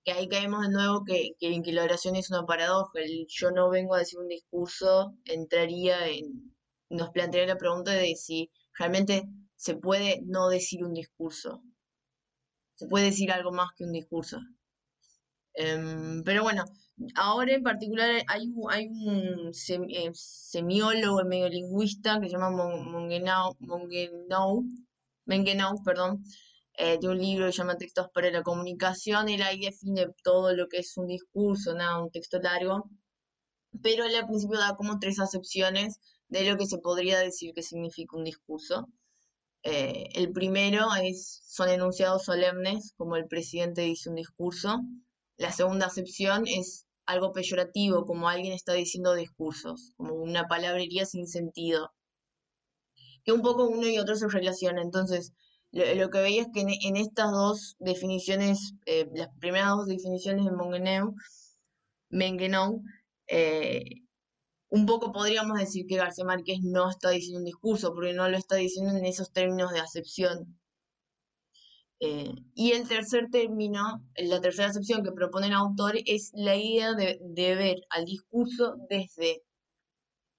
que 0.05 0.13
ahí 0.13 0.29
caemos 0.29 0.63
de 0.63 0.71
nuevo 0.71 1.05
que, 1.05 1.33
que, 1.39 1.61
que, 1.63 1.73
la 1.73 1.85
oración 1.85 2.17
es 2.17 2.31
una 2.31 2.47
paradoja. 2.47 2.91
El 2.95 3.27
yo 3.29 3.51
no 3.51 3.69
vengo 3.71 3.95
a 3.95 3.99
decir 3.99 4.19
un 4.19 4.29
discurso 4.29 5.15
entraría 5.27 6.09
en, 6.09 6.55
nos 6.89 7.11
plantearía 7.11 7.55
la 7.55 7.59
pregunta 7.59 7.93
de 7.93 8.15
si 8.17 8.51
realmente 8.79 9.25
se 9.57 9.77
puede 9.77 10.23
no 10.25 10.49
decir 10.49 10.85
un 10.85 10.95
discurso. 10.95 11.63
Se 12.77 12.89
puede 12.89 13.07
decir 13.07 13.31
algo 13.31 13.53
más 13.53 13.69
que 13.77 13.85
un 13.85 13.93
discurso. 13.93 14.39
Em, 15.55 16.23
pero 16.25 16.43
bueno, 16.43 16.65
ahora 17.15 17.55
en 17.55 17.63
particular 17.63 18.11
hay, 18.29 18.53
hay 18.71 18.87
un 18.89 19.51
eh, 19.89 20.11
semiólogo, 20.15 21.25
medio 21.25 21.49
lingüista 21.49 22.21
que 22.21 22.29
se 22.29 22.33
llama 22.33 22.51
Mongenau, 22.51 23.57
Mongenau, 25.27 25.83
perdón, 25.85 26.23
eh, 26.75 26.99
de 27.01 27.09
un 27.09 27.19
libro 27.19 27.47
que 27.47 27.53
se 27.53 27.59
llama 27.59 27.77
Textos 27.77 28.09
para 28.15 28.31
la 28.31 28.43
Comunicación. 28.43 29.29
Él 29.29 29.43
ahí 29.43 29.61
define 29.61 30.09
todo 30.23 30.55
lo 30.55 30.69
que 30.69 30.79
es 30.79 30.97
un 30.97 31.07
discurso, 31.07 31.75
nada, 31.75 32.03
un 32.03 32.11
texto 32.11 32.39
largo, 32.41 32.91
pero 33.83 34.05
él 34.05 34.15
al 34.17 34.27
principio 34.27 34.59
da 34.59 34.77
como 34.77 34.99
tres 34.99 35.21
acepciones 35.21 36.01
de 36.29 36.45
lo 36.49 36.57
que 36.57 36.67
se 36.67 36.79
podría 36.79 37.19
decir 37.19 37.53
que 37.55 37.63
significa 37.63 38.17
un 38.17 38.25
discurso. 38.25 38.89
Eh, 39.63 40.09
el 40.15 40.33
primero 40.33 40.87
es, 41.03 41.43
son 41.45 41.69
enunciados 41.69 42.25
solemnes, 42.25 42.95
como 42.97 43.17
el 43.17 43.27
presidente 43.27 43.83
dice 43.83 44.09
un 44.09 44.17
discurso. 44.17 44.81
La 45.41 45.53
segunda 45.53 45.87
acepción 45.87 46.47
es 46.47 46.85
algo 47.07 47.33
peyorativo, 47.33 48.05
como 48.05 48.29
alguien 48.29 48.53
está 48.53 48.75
diciendo 48.75 49.15
discursos, 49.15 49.95
como 49.97 50.13
una 50.17 50.47
palabrería 50.49 51.07
sin 51.07 51.27
sentido. 51.27 51.95
Que 53.25 53.33
un 53.33 53.41
poco 53.41 53.67
uno 53.67 53.89
y 53.89 53.99
otro 53.99 54.17
se 54.17 54.29
relacionan. 54.29 54.85
Entonces, 54.85 55.33
lo, 55.73 56.11
que 56.11 56.21
veía 56.21 56.43
es 56.43 56.49
que 56.53 56.61
en, 56.61 56.97
estas 56.97 57.33
dos 57.33 57.77
definiciones, 57.79 58.75
eh, 58.85 59.09
las 59.15 59.31
primeras 59.39 59.71
dos 59.71 59.87
definiciones 59.87 60.45
de 60.45 60.53
Mongenau, 60.53 61.15
Mengenau, 62.11 62.83
eh, 63.27 64.03
un 64.69 64.85
poco 64.85 65.11
podríamos 65.11 65.59
decir 65.59 65.87
que 65.89 65.97
García 65.97 66.27
Márquez 66.27 66.59
no 66.63 66.91
está 66.91 67.09
diciendo 67.09 67.39
un 67.39 67.47
discurso, 67.47 67.95
porque 67.95 68.13
no 68.13 68.29
lo 68.29 68.37
está 68.37 68.57
diciendo 68.57 68.95
en 68.95 69.07
esos 69.07 69.33
términos 69.33 69.73
de 69.73 69.81
acepción. 69.81 70.60
Eh, 72.01 72.33
y 72.55 72.73
el 72.73 72.89
tercer 72.89 73.29
término, 73.31 74.03
la 74.17 74.41
tercera 74.41 74.69
acepción 74.69 75.05
que 75.05 75.13
propone 75.13 75.49
el 75.49 75.53
autor 75.53 75.97
es 76.07 76.31
la 76.35 76.57
idea 76.57 76.95
de, 76.95 77.19
de 77.23 77.55
ver 77.55 77.77
al 77.91 78.07
discurso 78.07 78.77
desde 78.89 79.43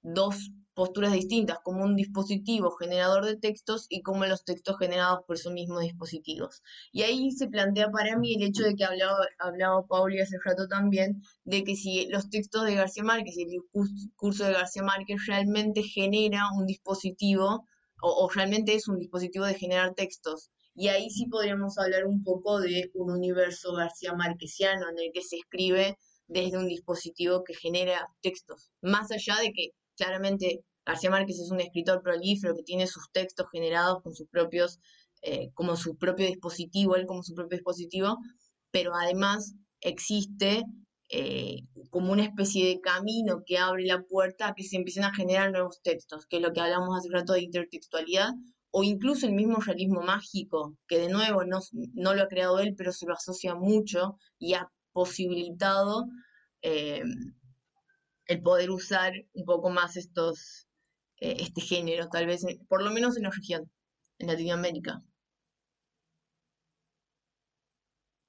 dos 0.02 0.52
posturas 0.74 1.14
distintas, 1.14 1.60
como 1.64 1.84
un 1.84 1.96
dispositivo 1.96 2.72
generador 2.72 3.26
de 3.26 3.38
textos 3.38 3.86
y 3.90 4.02
como 4.02 4.26
los 4.26 4.44
textos 4.44 4.78
generados 4.80 5.20
por 5.28 5.36
esos 5.36 5.54
mismos 5.54 5.82
dispositivos. 5.82 6.64
Y 6.92 7.04
ahí 7.04 7.32
se 7.32 7.48
plantea 7.48 7.92
para 7.92 8.18
mí 8.18 8.34
el 8.34 8.44
hecho 8.44 8.64
de 8.64 8.76
que 8.76 8.86
hablaba, 8.86 9.28
hablaba 9.38 9.86
Pauli 9.86 10.20
hace 10.22 10.38
rato 10.44 10.68
también, 10.68 11.22
de 11.44 11.64
que 11.64 11.76
si 11.76 12.08
los 12.08 12.30
textos 12.30 12.66
de 12.66 12.76
García 12.76 13.04
Márquez 13.04 13.38
y 13.38 13.44
el 13.44 13.50
discurso 13.50 14.46
de 14.46 14.54
García 14.54 14.84
Márquez 14.84 15.26
realmente 15.28 15.84
genera 15.84 16.50
un 16.58 16.66
dispositivo 16.66 17.68
o, 18.02 18.26
o 18.26 18.30
realmente 18.30 18.74
es 18.74 18.88
un 18.88 18.98
dispositivo 18.98 19.46
de 19.46 19.54
generar 19.56 19.94
textos. 19.94 20.50
Y 20.74 20.88
ahí 20.88 21.10
sí 21.10 21.26
podríamos 21.28 21.78
hablar 21.78 22.06
un 22.06 22.24
poco 22.24 22.60
de 22.60 22.92
un 22.94 23.12
universo 23.12 23.74
García 23.74 24.14
Márqueziano 24.14 24.90
en 24.90 25.00
el 25.00 25.12
que 25.14 25.22
se 25.22 25.38
escribe 25.38 25.98
desde 26.28 26.58
un 26.58 26.68
dispositivo 26.68 27.44
que 27.44 27.54
genera 27.54 28.08
textos, 28.22 28.72
más 28.82 29.12
allá 29.12 29.38
de 29.42 29.52
que 29.52 29.72
claramente 29.98 30.64
García 30.86 31.10
Márquez 31.10 31.40
es 31.40 31.52
un 31.52 31.60
escritor 31.60 32.02
prolífero 32.02 32.56
que 32.56 32.64
tiene 32.64 32.88
sus 32.88 33.12
textos 33.12 33.48
generados 33.52 34.02
con 34.02 34.16
sus 34.16 34.28
propios, 34.30 34.80
eh, 35.22 35.52
como 35.54 35.76
su 35.76 35.98
propio 35.98 36.26
dispositivo, 36.26 36.96
él 36.96 37.06
como 37.06 37.22
su 37.22 37.36
propio 37.36 37.58
dispositivo, 37.58 38.18
pero 38.72 38.96
además 38.96 39.54
existe 39.82 40.64
eh, 41.10 41.64
como 41.90 42.14
una 42.14 42.24
especie 42.24 42.66
de 42.66 42.80
camino 42.80 43.44
que 43.46 43.58
abre 43.58 43.84
la 43.86 44.02
puerta 44.02 44.48
a 44.48 44.54
que 44.56 44.64
se 44.64 44.78
empiecen 44.78 45.04
a 45.04 45.14
generar 45.14 45.52
nuevos 45.52 45.82
textos, 45.84 46.26
que 46.26 46.38
es 46.38 46.42
lo 46.42 46.54
que 46.54 46.62
hablamos 46.62 46.98
hace 46.98 47.10
rato 47.12 47.34
de 47.34 47.42
intertextualidad, 47.42 48.32
o 48.72 48.84
incluso 48.84 49.28
el 49.28 49.34
mismo 49.34 49.58
realismo 49.58 50.02
mágico, 50.02 50.78
que 50.88 50.98
de 50.98 51.10
nuevo 51.10 51.44
no, 51.44 51.60
no 51.94 52.14
lo 52.14 52.24
ha 52.24 52.28
creado 52.28 52.60
él, 52.60 52.74
pero 52.78 52.92
se 52.94 53.06
lo 53.06 53.14
asocia 53.14 53.54
mucho 53.54 54.18
y 54.40 54.54
ha 54.54 54.72
posibilitado 54.94 56.06
eh, 56.62 57.04
el 58.26 58.42
poder 58.42 58.72
usar 58.72 59.14
un 59.34 59.46
poco 59.46 59.70
más 59.70 59.98
estos, 59.98 60.68
eh, 61.18 61.38
este 61.40 61.62
género, 61.62 62.08
tal 62.08 62.28
vez, 62.28 62.46
por 62.70 62.82
lo 62.82 62.92
menos 62.92 63.18
en 63.18 63.24
la 63.24 63.30
región, 63.30 63.70
en 64.20 64.28
Latinoamérica. 64.28 65.02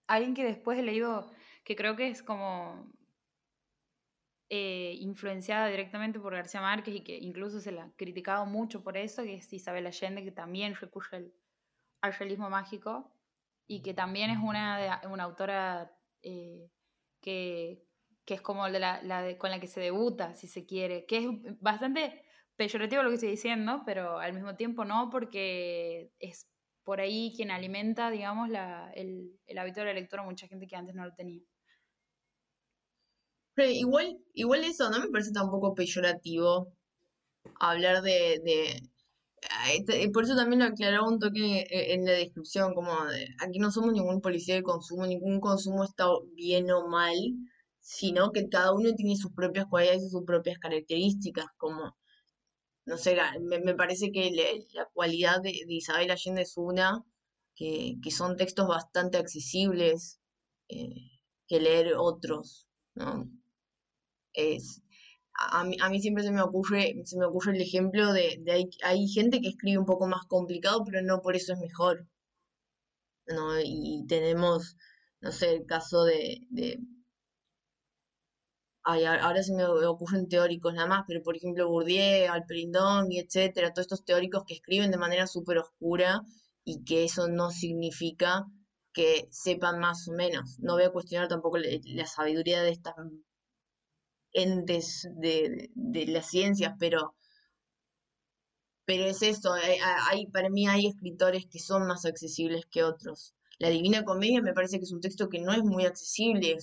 Alguien 0.08 0.34
que 0.34 0.44
después 0.44 0.78
he 0.78 0.82
leído, 0.82 1.32
que 1.64 1.76
creo 1.76 1.94
que 1.94 2.08
es 2.08 2.22
como 2.22 2.92
eh, 4.54 4.98
influenciada 5.00 5.66
directamente 5.68 6.20
por 6.20 6.34
García 6.34 6.60
Márquez 6.60 6.96
y 6.96 7.00
que 7.00 7.16
incluso 7.16 7.58
se 7.58 7.72
la 7.72 7.84
ha 7.84 7.92
criticado 7.96 8.44
mucho 8.44 8.82
por 8.82 8.98
eso, 8.98 9.22
que 9.22 9.36
es 9.36 9.50
Isabel 9.50 9.86
Allende, 9.86 10.22
que 10.22 10.30
también 10.30 10.74
recurre 10.74 11.32
al, 12.02 12.12
realismo 12.18 12.50
mágico 12.50 13.10
y 13.66 13.80
que 13.80 13.94
también 13.94 14.28
es 14.28 14.36
una, 14.42 15.00
una 15.10 15.24
autora 15.24 15.96
eh, 16.20 16.68
que, 17.22 17.82
que 18.26 18.34
es 18.34 18.42
como 18.42 18.68
la, 18.68 19.02
la 19.02 19.38
con 19.38 19.50
la 19.50 19.58
que 19.58 19.68
se 19.68 19.80
debuta, 19.80 20.34
si 20.34 20.48
se 20.48 20.66
quiere, 20.66 21.06
que 21.06 21.16
es 21.16 21.26
bastante 21.58 22.22
peyorativo 22.54 23.02
lo 23.02 23.08
que 23.08 23.14
estoy 23.14 23.30
diciendo, 23.30 23.84
pero 23.86 24.18
al 24.18 24.34
mismo 24.34 24.54
tiempo 24.54 24.84
no, 24.84 25.08
porque 25.08 26.12
es 26.18 26.46
por 26.84 27.00
ahí 27.00 27.32
quien 27.34 27.50
alimenta, 27.50 28.10
digamos, 28.10 28.50
la, 28.50 28.92
el, 28.94 29.40
el 29.46 29.56
hábito 29.56 29.80
de 29.80 29.86
la 29.86 29.94
lectura 29.94 30.24
mucha 30.24 30.46
gente 30.46 30.66
que 30.66 30.76
antes 30.76 30.94
no 30.94 31.06
lo 31.06 31.14
tenía. 31.14 31.40
Igual, 33.56 34.18
igual 34.34 34.64
eso 34.64 34.90
no 34.90 35.00
me 35.00 35.10
parece 35.10 35.32
tampoco 35.32 35.74
peyorativo 35.74 36.72
hablar 37.60 38.02
de, 38.02 38.40
de 38.44 38.82
este, 39.74 40.08
por 40.10 40.24
eso 40.24 40.36
también 40.36 40.60
lo 40.60 40.66
aclaraba 40.66 41.08
un 41.08 41.18
toque 41.18 41.60
eh, 41.62 41.94
en 41.94 42.04
la 42.04 42.12
descripción, 42.12 42.74
como 42.74 43.04
de, 43.06 43.28
aquí 43.40 43.58
no 43.58 43.70
somos 43.70 43.92
ningún 43.92 44.20
policía 44.20 44.54
de 44.54 44.62
consumo, 44.62 45.06
ningún 45.06 45.40
consumo 45.40 45.84
está 45.84 46.06
bien 46.34 46.70
o 46.70 46.86
mal, 46.88 47.16
sino 47.80 48.30
que 48.32 48.48
cada 48.48 48.72
uno 48.72 48.94
tiene 48.94 49.16
sus 49.16 49.32
propias 49.32 49.66
cualidades 49.66 50.04
y 50.04 50.10
sus 50.10 50.24
propias 50.24 50.58
características, 50.58 51.46
como, 51.56 51.96
no 52.86 52.98
sé, 52.98 53.16
me, 53.40 53.74
parece 53.74 54.12
que 54.12 54.30
la 54.74 54.86
cualidad 54.92 55.42
de, 55.42 55.52
Isabel 55.68 56.10
Allende 56.10 56.42
es 56.42 56.56
una, 56.56 57.04
que, 57.56 57.98
son 58.10 58.36
textos 58.36 58.68
bastante 58.68 59.18
accesibles, 59.18 60.20
eh, 60.68 61.10
que 61.48 61.60
leer 61.60 61.94
otros, 61.96 62.66
¿no? 62.94 63.28
Es, 64.34 64.82
a, 65.34 65.64
mí, 65.64 65.76
a 65.80 65.88
mí 65.88 66.00
siempre 66.00 66.24
se 66.24 66.32
me 66.32 66.42
ocurre, 66.42 66.94
se 67.04 67.18
me 67.18 67.26
ocurre 67.26 67.54
el 67.56 67.62
ejemplo 67.62 68.12
de, 68.12 68.38
de 68.42 68.52
hay, 68.52 68.70
hay 68.84 69.08
gente 69.08 69.40
que 69.40 69.48
escribe 69.48 69.78
un 69.78 69.86
poco 69.86 70.06
más 70.06 70.24
complicado, 70.26 70.84
pero 70.84 71.02
no 71.02 71.20
por 71.22 71.36
eso 71.36 71.52
es 71.52 71.58
mejor. 71.60 72.06
¿no? 73.26 73.60
Y 73.60 74.04
tenemos, 74.08 74.76
no 75.20 75.32
sé, 75.32 75.54
el 75.54 75.66
caso 75.66 76.04
de, 76.04 76.40
de 76.50 76.78
Ay, 78.84 79.04
ahora 79.04 79.42
se 79.44 79.54
me 79.54 79.64
ocurren 79.64 80.28
teóricos 80.28 80.74
nada 80.74 80.88
más, 80.88 81.04
pero 81.06 81.22
por 81.22 81.36
ejemplo 81.36 81.68
Bourdieu, 81.68 82.30
Alperindon 82.32 83.12
y 83.12 83.20
etcétera, 83.20 83.72
todos 83.72 83.86
estos 83.86 84.04
teóricos 84.04 84.42
que 84.44 84.54
escriben 84.54 84.90
de 84.90 84.96
manera 84.98 85.26
súper 85.28 85.58
oscura 85.58 86.22
y 86.64 86.82
que 86.84 87.04
eso 87.04 87.28
no 87.28 87.50
significa 87.50 88.44
que 88.92 89.28
sepan 89.30 89.78
más 89.78 90.08
o 90.08 90.12
menos. 90.12 90.58
No 90.58 90.74
voy 90.74 90.84
a 90.84 90.90
cuestionar 90.90 91.28
tampoco 91.28 91.58
la, 91.58 92.06
sabiduría 92.06 92.62
de 92.62 92.70
estas 92.70 92.94
entes 94.32 95.08
de, 95.12 95.70
de, 95.74 96.06
las 96.06 96.26
ciencias, 96.26 96.74
pero, 96.78 97.14
pero 98.84 99.04
es 99.04 99.22
eso, 99.22 99.52
hay, 99.52 100.26
para 100.26 100.50
mí 100.50 100.66
hay 100.68 100.86
escritores 100.86 101.46
que 101.46 101.58
son 101.58 101.86
más 101.86 102.04
accesibles 102.04 102.66
que 102.70 102.82
otros. 102.82 103.34
La 103.58 103.68
Divina 103.68 104.04
Comedia 104.04 104.42
me 104.42 104.54
parece 104.54 104.78
que 104.78 104.84
es 104.84 104.92
un 104.92 105.00
texto 105.00 105.28
que 105.28 105.40
no 105.40 105.52
es 105.52 105.62
muy 105.62 105.84
accesible, 105.84 106.56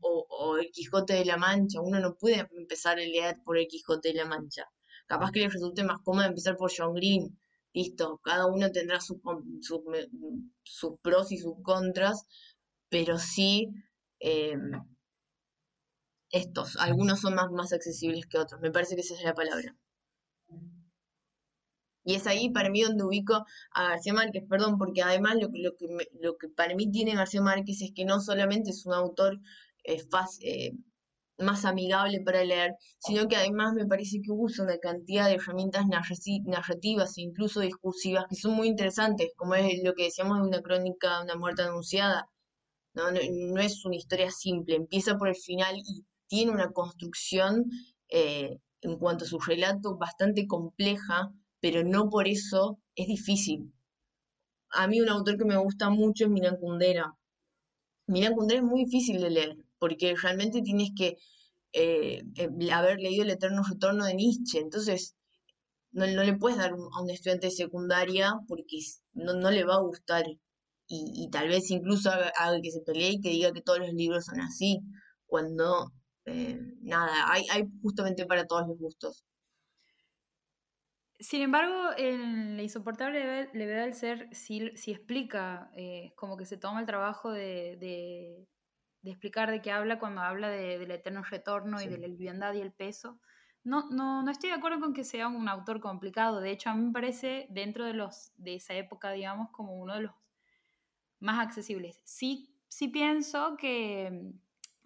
o, 0.00 0.58
El 0.58 0.70
Quijote 0.70 1.14
de 1.14 1.24
la 1.24 1.36
Mancha, 1.36 1.80
uno 1.80 1.98
no 1.98 2.14
puede 2.14 2.46
empezar 2.56 2.98
a 2.98 3.00
leer 3.00 3.38
por 3.44 3.58
El 3.58 3.66
Quijote 3.66 4.10
de 4.10 4.14
la 4.14 4.26
Mancha. 4.26 4.68
Capaz 5.06 5.32
que 5.32 5.40
le 5.40 5.48
resulte 5.48 5.84
más 5.84 6.00
cómodo 6.04 6.26
empezar 6.26 6.56
por 6.56 6.70
John 6.76 6.94
Green, 6.94 7.38
listo, 7.72 8.20
cada 8.22 8.46
uno 8.46 8.70
tendrá 8.70 9.00
sus 9.00 9.18
pros 11.02 11.32
y 11.32 11.38
sus 11.38 11.54
contras, 11.62 12.24
pero 12.88 13.18
sí 13.18 13.68
em, 14.18 14.72
estos, 16.30 16.76
algunos 16.76 17.20
son 17.20 17.34
más, 17.34 17.50
más 17.50 17.72
accesibles 17.72 18.26
que 18.26 18.38
otros, 18.38 18.60
me 18.60 18.70
parece 18.70 18.94
que 18.94 19.02
esa 19.02 19.14
es 19.14 19.22
la 19.22 19.34
palabra. 19.34 19.76
Y 22.04 22.14
es 22.14 22.26
ahí 22.28 22.50
para 22.50 22.70
mí 22.70 22.82
donde 22.82 23.02
ubico 23.02 23.44
a 23.72 23.88
García 23.88 24.12
Márquez, 24.14 24.44
perdón, 24.48 24.78
porque 24.78 25.02
además 25.02 25.34
lo, 25.40 25.48
lo, 25.52 25.76
que, 25.76 25.88
lo 26.20 26.36
que 26.36 26.48
para 26.48 26.74
mí 26.76 26.90
tiene 26.90 27.16
García 27.16 27.42
Márquez 27.42 27.82
es 27.82 27.90
que 27.92 28.04
no 28.04 28.20
solamente 28.20 28.70
es 28.70 28.86
un 28.86 28.94
autor 28.94 29.40
eh, 29.82 30.02
eh, 30.42 30.72
más 31.38 31.64
amigable 31.64 32.20
para 32.20 32.44
leer, 32.44 32.76
sino 32.98 33.28
que 33.28 33.36
además 33.36 33.74
me 33.74 33.86
parece 33.86 34.20
que 34.22 34.30
usa 34.30 34.64
una 34.64 34.78
cantidad 34.78 35.26
de 35.26 35.34
herramientas 35.34 35.84
narrativas 35.86 37.18
e 37.18 37.22
incluso 37.22 37.60
discursivas 37.60 38.26
que 38.28 38.36
son 38.36 38.52
muy 38.52 38.68
interesantes, 38.68 39.32
como 39.36 39.54
es 39.54 39.82
lo 39.82 39.94
que 39.94 40.04
decíamos 40.04 40.38
de 40.38 40.48
una 40.48 40.62
crónica, 40.62 41.22
una 41.22 41.36
muerte 41.36 41.62
anunciada. 41.62 42.28
No, 42.94 43.10
no, 43.10 43.20
es 43.60 43.84
una 43.84 43.96
historia 43.96 44.30
simple, 44.30 44.76
empieza 44.76 45.18
por 45.18 45.28
el 45.28 45.36
final 45.36 45.76
y 45.76 46.04
tiene 46.28 46.52
una 46.52 46.72
construcción 46.72 47.66
eh, 48.08 48.58
en 48.80 48.98
cuanto 48.98 49.24
a 49.24 49.28
su 49.28 49.38
relato 49.38 49.96
bastante 49.96 50.46
compleja, 50.46 51.32
pero 51.60 51.84
no 51.84 52.08
por 52.08 52.28
eso 52.28 52.78
es 52.94 53.06
difícil. 53.06 53.72
A 54.70 54.86
mí 54.88 55.00
un 55.00 55.08
autor 55.08 55.38
que 55.38 55.44
me 55.44 55.56
gusta 55.56 55.90
mucho 55.90 56.24
es 56.24 56.30
Milan 56.30 56.56
Kundera. 56.60 57.14
Milan 58.06 58.34
Kundera 58.34 58.60
es 58.60 58.66
muy 58.66 58.84
difícil 58.84 59.20
de 59.20 59.30
leer, 59.30 59.56
porque 59.78 60.14
realmente 60.14 60.62
tienes 60.62 60.90
que 60.96 61.16
eh, 61.72 62.22
eh, 62.36 62.72
haber 62.72 62.98
leído 62.98 63.24
El 63.24 63.30
Eterno 63.30 63.62
Retorno 63.68 64.04
de 64.04 64.14
Nietzsche, 64.14 64.60
entonces 64.60 65.16
no, 65.92 66.06
le 66.06 66.36
puedes 66.36 66.58
dar 66.58 66.72
a 66.72 67.00
un 67.02 67.10
estudiante 67.10 67.46
de 67.46 67.52
secundaria 67.52 68.34
porque 68.48 68.78
no, 69.14 69.34
no 69.34 69.50
le 69.50 69.64
va 69.64 69.76
a 69.76 69.80
gustar. 69.80 70.24
Y, 70.88 71.28
tal 71.32 71.48
vez 71.48 71.68
incluso 71.70 72.10
haga, 72.10 72.60
que 72.62 72.70
se 72.70 72.80
pelee 72.80 73.12
y 73.12 73.20
que 73.20 73.30
diga 73.30 73.52
que 73.52 73.60
todos 73.60 73.80
los 73.80 73.92
libros 73.92 74.26
son 74.26 74.40
así, 74.40 74.82
cuando 75.26 75.92
eh, 76.26 76.58
nada, 76.82 77.30
hay, 77.30 77.44
hay 77.50 77.64
justamente 77.82 78.26
para 78.26 78.46
todos 78.46 78.68
los 78.68 78.78
gustos. 78.78 79.24
Sin 81.18 81.40
embargo, 81.40 81.90
en 81.96 82.56
La 82.56 82.62
insoportable 82.62 83.48
levedad 83.54 83.84
del 83.84 83.94
ser 83.94 84.28
sí, 84.32 84.70
explica, 84.86 85.70
eh, 85.74 86.12
como 86.14 86.36
que 86.36 86.44
se 86.44 86.58
toma 86.58 86.80
el 86.80 86.86
trabajo 86.86 87.30
de, 87.30 87.76
de, 87.80 89.10
explicar 89.10 89.50
de 89.50 89.62
qué 89.62 89.70
habla 89.70 89.98
cuando 89.98 90.20
habla 90.20 90.50
del 90.50 90.90
eterno 90.90 91.22
retorno 91.22 91.80
y 91.80 91.86
de 91.86 91.96
la 91.96 92.08
liviandad 92.08 92.52
y 92.54 92.60
el 92.60 92.72
peso. 92.72 93.18
No, 93.64 93.88
no, 93.90 94.22
no 94.22 94.30
estoy 94.30 94.50
de 94.50 94.56
acuerdo 94.56 94.78
con 94.78 94.92
que 94.92 95.04
sea 95.04 95.28
un 95.28 95.48
autor 95.48 95.80
complicado, 95.80 96.40
de 96.40 96.50
hecho 96.50 96.70
a 96.70 96.74
mí 96.74 96.84
me 96.86 96.92
parece 96.92 97.46
dentro 97.50 97.84
de, 97.84 97.94
los, 97.94 98.32
de 98.36 98.56
esa 98.56 98.74
época, 98.74 99.10
digamos, 99.12 99.50
como 99.50 99.80
uno 99.80 99.94
de 99.94 100.02
los 100.02 100.12
más 101.18 101.44
accesibles. 101.44 102.00
Sí, 102.04 102.54
sí 102.68 102.88
pienso 102.88 103.56
que 103.56 104.32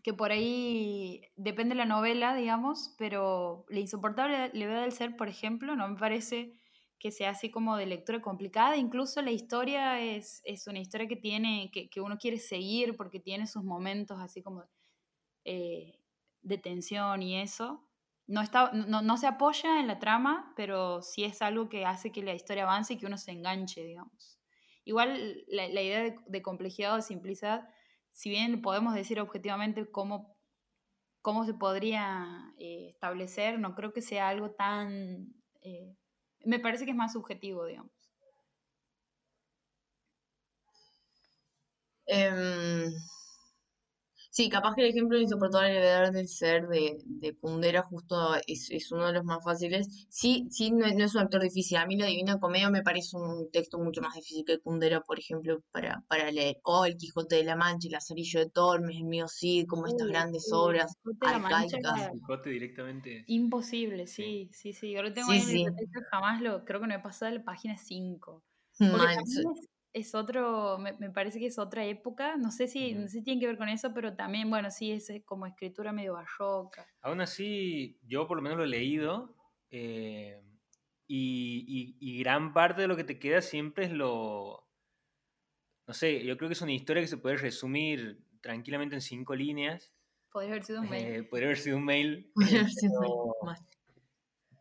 que 0.02 0.14
por 0.14 0.32
ahí 0.32 1.22
depende 1.36 1.74
de 1.74 1.78
la 1.78 1.84
novela, 1.86 2.34
digamos, 2.34 2.94
pero 2.98 3.64
La 3.68 3.80
insoportable 3.80 4.50
levedad 4.52 4.82
del 4.82 4.92
ser, 4.92 5.16
por 5.16 5.28
ejemplo, 5.28 5.76
no 5.76 5.88
me 5.88 5.98
parece 5.98 6.52
que 6.98 7.10
sea 7.10 7.30
así 7.30 7.50
como 7.50 7.76
de 7.76 7.86
lectura 7.86 8.20
complicada, 8.20 8.76
incluso 8.76 9.22
la 9.22 9.30
historia 9.30 10.00
es, 10.00 10.42
es 10.44 10.66
una 10.66 10.80
historia 10.80 11.08
que 11.08 11.16
tiene, 11.16 11.70
que, 11.72 11.88
que, 11.88 12.00
uno 12.02 12.18
quiere 12.18 12.38
seguir 12.38 12.94
porque 12.96 13.18
tiene 13.18 13.46
sus 13.46 13.64
momentos 13.64 14.18
así 14.20 14.42
como 14.42 14.64
eh, 15.44 15.98
de 16.42 16.58
tensión 16.58 17.22
y 17.22 17.40
eso. 17.40 17.88
No, 18.26 18.42
está, 18.42 18.70
no, 18.72 19.00
no, 19.02 19.16
se 19.16 19.26
apoya 19.26 19.80
en 19.80 19.88
la 19.88 19.98
trama, 19.98 20.52
pero 20.56 21.02
sí 21.02 21.24
es 21.24 21.40
algo 21.42 21.68
que 21.70 21.86
hace 21.86 22.12
que 22.12 22.22
la 22.22 22.34
historia 22.34 22.64
avance 22.64 22.94
y 22.94 22.98
que 22.98 23.06
uno 23.06 23.16
se 23.16 23.32
enganche, 23.32 23.82
digamos. 23.82 24.38
Igual 24.84 25.44
la, 25.48 25.66
idea 25.68 26.02
de, 26.02 26.16
de 26.26 26.42
complejidad 26.42 26.92
o 26.92 26.96
de 26.96 27.02
simplicidad 27.02 27.68
si 28.12 28.30
bien 28.30 28.62
podemos 28.62 28.94
decir 28.94 29.20
objetivamente 29.20 29.90
cómo, 29.90 30.36
cómo 31.22 31.46
se 31.46 31.54
podría 31.54 32.54
eh, 32.58 32.88
establecer, 32.90 33.58
no 33.58 33.74
creo 33.74 33.92
que 33.92 34.02
sea 34.02 34.28
algo 34.28 34.52
tan... 34.52 35.34
Eh, 35.62 35.94
me 36.44 36.58
parece 36.60 36.84
que 36.86 36.92
es 36.92 36.96
más 36.96 37.12
subjetivo, 37.12 37.66
digamos. 37.66 37.92
Em, 42.06 42.92
Sí, 44.32 44.48
capaz 44.48 44.76
que 44.76 44.82
el 44.82 44.90
ejemplo 44.90 45.16
de 45.16 45.24
insoportable 45.24 45.74
levedad 45.74 46.12
del 46.12 46.28
ser 46.28 46.68
de, 46.68 46.98
de 47.04 47.36
Kundera 47.36 47.82
justo 47.82 48.36
es, 48.46 48.70
es, 48.70 48.92
uno 48.92 49.06
de 49.08 49.14
los 49.14 49.24
más 49.24 49.42
fáciles. 49.42 50.06
Sí, 50.08 50.46
sí, 50.50 50.70
no, 50.70 50.86
es 50.86 51.14
un 51.16 51.22
actor 51.22 51.42
difícil. 51.42 51.78
A 51.78 51.86
mí 51.86 51.96
la 51.96 52.06
Divina 52.06 52.38
Comedia 52.38 52.70
me 52.70 52.82
parece 52.82 53.16
un 53.16 53.50
texto 53.50 53.78
mucho 53.78 54.00
más 54.00 54.14
difícil 54.14 54.44
que 54.44 54.60
Kundera, 54.60 55.00
por 55.00 55.18
ejemplo, 55.18 55.60
para, 55.72 56.04
para 56.08 56.30
leer. 56.30 56.58
O 56.62 56.84
El 56.84 56.96
Quijote 56.96 57.36
de 57.36 57.44
la 57.44 57.56
Mancha, 57.56 57.88
El 57.88 57.92
Lazarillo 57.92 58.38
de 58.38 58.50
Tormes, 58.50 58.96
El 58.96 59.04
mío 59.04 59.26
sí, 59.26 59.66
como 59.66 59.88
estas 59.88 60.06
grandes 60.06 60.48
obras 60.52 60.94
arcaicas. 61.20 62.10
Quijote 62.12 62.50
directamente. 62.50 63.24
Imposible, 63.26 64.06
sí, 64.06 64.48
sí, 64.52 64.72
sí. 64.72 64.92
Yo 64.92 65.02
lo 65.02 65.12
tengo 65.12 65.32
ahí 65.32 65.62
en 65.62 65.76
el 65.76 66.04
jamás 66.08 66.40
lo, 66.40 66.64
creo 66.64 66.80
que 66.80 66.86
no 66.86 66.94
he 66.94 67.00
pasado 67.00 67.32
de 67.32 67.38
la 67.38 67.44
página 67.44 67.76
5 67.76 68.44
es 68.80 69.68
otro, 70.14 70.78
me, 70.78 71.10
parece 71.10 71.38
que 71.38 71.46
es 71.46 71.58
otra 71.58 71.84
época, 71.84 72.36
no 72.36 72.50
sé, 72.50 72.68
si, 72.68 72.94
no 72.94 73.08
sé 73.08 73.18
si 73.18 73.22
tiene 73.22 73.40
que 73.40 73.46
ver 73.46 73.58
con 73.58 73.68
eso, 73.68 73.92
pero 73.92 74.14
también, 74.14 74.48
bueno, 74.48 74.70
sí, 74.70 74.92
es 74.92 75.10
como 75.24 75.46
escritura 75.46 75.92
medio 75.92 76.14
barroca. 76.14 76.86
Aún 77.02 77.20
así, 77.20 77.98
yo 78.06 78.26
por 78.26 78.36
lo 78.36 78.42
menos 78.42 78.58
lo 78.58 78.64
he 78.64 78.68
leído 78.68 79.36
eh, 79.70 80.40
y, 81.06 81.96
y, 81.98 82.18
gran 82.20 82.52
parte 82.52 82.82
de 82.82 82.88
lo 82.88 82.96
que 82.96 83.04
te 83.04 83.18
queda 83.18 83.42
siempre 83.42 83.86
es 83.86 83.92
lo, 83.92 84.68
no 85.88 85.94
sé, 85.94 86.24
yo 86.24 86.36
creo 86.36 86.48
que 86.48 86.54
es 86.54 86.62
una 86.62 86.72
historia 86.72 87.02
que 87.02 87.08
se 87.08 87.16
puede 87.16 87.36
resumir 87.36 88.24
tranquilamente 88.40 88.94
en 88.94 89.00
cinco 89.00 89.34
líneas. 89.34 89.92
Podría 90.30 90.52
haber 90.52 90.64
sido 90.64 90.82
un 90.82 90.88
mail. 90.88 91.06
Eh, 91.06 91.22
podría 91.24 91.48
haber 91.48 91.58
sido 91.58 91.76
un 91.78 91.84
mail. 91.84 92.30
Podría 92.32 92.60
haber 92.60 92.70
sido 92.70 93.00
un 93.00 93.48
mail. 93.48 93.58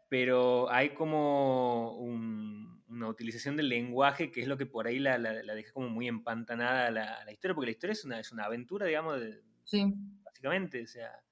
Pero 0.09 0.71
hay 0.71 0.95
como 0.95 1.99
un 1.99 2.58
una 2.89 3.07
utilización 3.07 3.55
del 3.55 3.69
lenguaje 3.69 4.31
que 4.31 4.41
es 4.41 4.47
lo 4.47 4.57
que 4.57 4.65
por 4.65 4.87
ahí 4.87 4.99
la, 4.99 5.17
la, 5.17 5.33
deja 5.53 5.71
como 5.71 5.89
muy 5.89 6.07
empantanada 6.07 6.89
la, 6.91 7.23
la, 7.23 7.31
historia, 7.31 7.53
porque 7.53 7.67
la 7.67 7.71
historia 7.71 7.91
es 7.93 8.05
una, 8.05 8.19
es 8.19 8.31
una 8.31 8.45
aventura, 8.45 8.87
digamos, 8.87 9.19
de, 9.19 9.41
sí. 9.63 9.93
básicamente, 10.23 10.83
o 10.83 10.87
sea, 10.87 11.23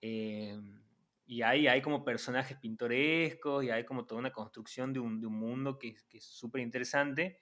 eh, 0.00 0.58
y 1.26 1.42
hay, 1.42 1.66
hay 1.68 1.82
como 1.82 2.04
personajes 2.04 2.56
pintorescos 2.56 3.64
y 3.64 3.70
hay 3.70 3.84
como 3.84 4.06
toda 4.06 4.20
una 4.20 4.32
construcción 4.32 4.92
de 4.92 5.00
un, 5.00 5.20
de 5.20 5.26
un 5.26 5.38
mundo 5.38 5.78
que, 5.78 5.94
que 6.08 6.18
es 6.18 6.24
súper 6.24 6.62
interesante, 6.62 7.38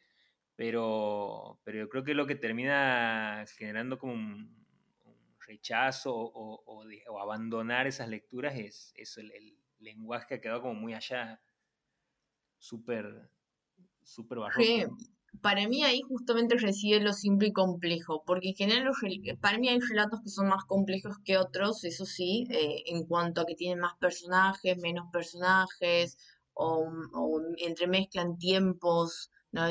pero, 0.56 1.60
pero 1.64 1.78
yo 1.78 1.88
creo 1.88 2.02
que 2.02 2.14
lo 2.14 2.26
que 2.26 2.34
termina 2.34 3.44
generando 3.56 3.98
como 3.98 4.14
un, 4.14 4.66
rechazo 5.46 6.12
o, 6.12 6.62
o, 6.64 6.84
o, 7.08 7.20
abandonar 7.20 7.86
esas 7.86 8.08
lecturas 8.08 8.58
es 8.58 8.92
eso, 8.96 9.20
el, 9.20 9.30
el 9.30 9.56
lenguaje 9.78 10.26
que 10.26 10.34
ha 10.34 10.40
quedado 10.40 10.62
como 10.62 10.74
muy 10.74 10.92
allá, 10.92 11.40
súper 12.58 13.30
súper 14.06 14.38
barroco. 14.38 14.96
para 15.42 15.68
mí 15.68 15.84
ahí 15.84 16.00
justamente 16.00 16.56
reside 16.56 17.00
lo 17.00 17.12
simple 17.12 17.48
y 17.48 17.52
complejo, 17.52 18.22
porque 18.24 18.48
en 18.50 18.54
general 18.54 18.92
para 19.40 19.58
mí 19.58 19.68
hay 19.68 19.78
relatos 19.80 20.20
que 20.22 20.30
son 20.30 20.48
más 20.48 20.64
complejos 20.64 21.16
que 21.24 21.36
otros, 21.36 21.84
eso 21.84 22.06
sí, 22.06 22.46
eh, 22.50 22.82
en 22.86 23.04
cuanto 23.06 23.42
a 23.42 23.46
que 23.46 23.54
tienen 23.54 23.80
más 23.80 23.94
personajes, 23.98 24.78
menos 24.78 25.06
personajes, 25.12 26.16
o, 26.54 26.88
o 27.12 27.40
entremezclan 27.58 28.38
tiempos, 28.38 29.30
¿no? 29.52 29.62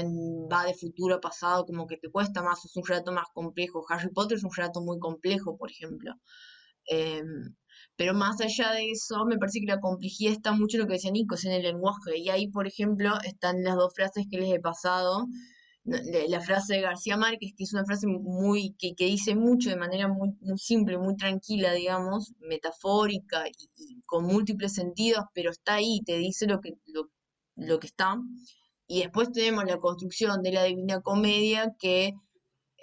va 0.51 0.65
de 0.65 0.73
futuro 0.75 1.15
a 1.15 1.21
pasado, 1.21 1.65
como 1.65 1.87
que 1.87 1.97
te 1.97 2.11
cuesta 2.11 2.43
más, 2.43 2.63
es 2.65 2.75
un 2.75 2.85
relato 2.85 3.11
más 3.11 3.27
complejo. 3.33 3.83
Harry 3.89 4.09
Potter 4.09 4.37
es 4.37 4.43
un 4.43 4.53
relato 4.55 4.81
muy 4.81 4.99
complejo, 4.99 5.57
por 5.57 5.71
ejemplo. 5.71 6.13
Em, 6.85 7.55
pero 7.95 8.13
más 8.13 8.41
allá 8.41 8.71
de 8.71 8.91
eso, 8.91 9.25
me 9.25 9.37
parece 9.37 9.59
que 9.59 9.67
la 9.67 9.79
complejidad 9.79 10.33
está 10.33 10.51
mucho 10.51 10.77
en 10.77 10.83
lo 10.83 10.87
que 10.87 10.93
decía 10.93 11.11
Nico, 11.11 11.35
en 11.43 11.51
el 11.51 11.63
lenguaje. 11.63 12.17
Y 12.17 12.29
ahí, 12.29 12.47
por 12.47 12.67
ejemplo, 12.67 13.13
están 13.23 13.63
las 13.63 13.75
dos 13.75 13.93
frases 13.95 14.25
que 14.29 14.37
les 14.37 14.53
he 14.53 14.59
pasado. 14.59 15.27
La 15.83 16.41
frase 16.41 16.75
de 16.75 16.81
García 16.81 17.15
Márquez, 17.15 17.53
que 17.55 17.63
es 17.63 17.73
una 17.73 17.85
frase 17.85 18.07
muy, 18.07 18.75
que, 18.79 18.95
que 18.95 19.05
dice 19.05 19.35
mucho 19.35 19.69
de 19.69 19.75
manera 19.75 20.07
muy, 20.07 20.31
simple, 20.57 20.97
muy 20.97 21.15
tranquila, 21.15 21.73
digamos, 21.73 22.33
metafórica 22.39 23.43
y, 23.47 24.01
con 24.05 24.25
múltiples 24.25 24.73
sentidos, 24.73 25.25
pero 25.33 25.51
está 25.51 25.75
ahí, 25.75 26.01
te 26.03 26.17
dice 26.17 26.47
lo 26.47 26.59
que, 26.59 26.71
lo, 26.87 27.11
lo 27.55 27.79
que 27.79 27.87
está. 27.87 28.17
Y 28.87 29.01
después 29.01 29.31
tenemos 29.31 29.65
la 29.65 29.77
construcción 29.77 30.41
de 30.41 30.51
la 30.53 30.63
Divina 30.63 31.01
Comedia, 31.01 31.75
que 31.79 32.13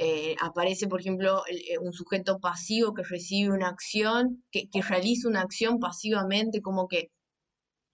eh, 0.04 0.34
aparece, 0.40 0.88
por 0.88 1.00
ejemplo, 1.00 1.44
eh, 1.48 1.78
un 1.78 1.92
sujeto 1.92 2.40
pasivo 2.40 2.92
que 2.92 3.04
recibe 3.04 3.52
una 3.52 3.68
acción, 3.68 4.44
que, 4.50 4.68
realiza 4.82 5.28
una 5.28 5.42
acción 5.42 5.78
pasivamente, 5.78 6.60
como 6.60 6.88
que 6.88 7.12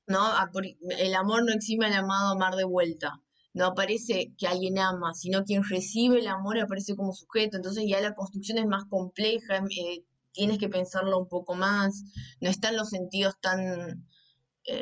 ¿no? 0.06 0.22
el 0.98 1.14
amor 1.14 1.44
no 1.44 1.52
exime 1.52 1.84
al 1.84 1.92
amado 1.92 2.28
a 2.28 2.32
amar 2.32 2.54
de 2.56 2.64
vuelta. 2.64 3.20
No 3.52 3.66
aparece 3.66 4.32
que 4.38 4.46
alguien 4.46 4.78
ama, 4.78 5.12
sino 5.12 5.44
quien 5.44 5.62
recibe 5.62 6.20
el 6.20 6.28
amor 6.28 6.58
aparece 6.58 6.96
como 6.96 7.12
sujeto. 7.12 7.58
Entonces 7.58 7.84
ya 7.86 8.00
la 8.00 8.14
construcción 8.14 8.56
es 8.56 8.66
más 8.66 8.86
compleja, 8.86 9.58
eh, 9.58 10.04
tienes 10.32 10.58
que 10.58 10.70
pensarlo 10.70 11.18
un 11.18 11.28
poco 11.28 11.56
más. 11.56 12.04
No 12.40 12.48
están 12.48 12.74
los 12.76 12.88
sentidos 12.88 13.34
tan, 13.38 14.08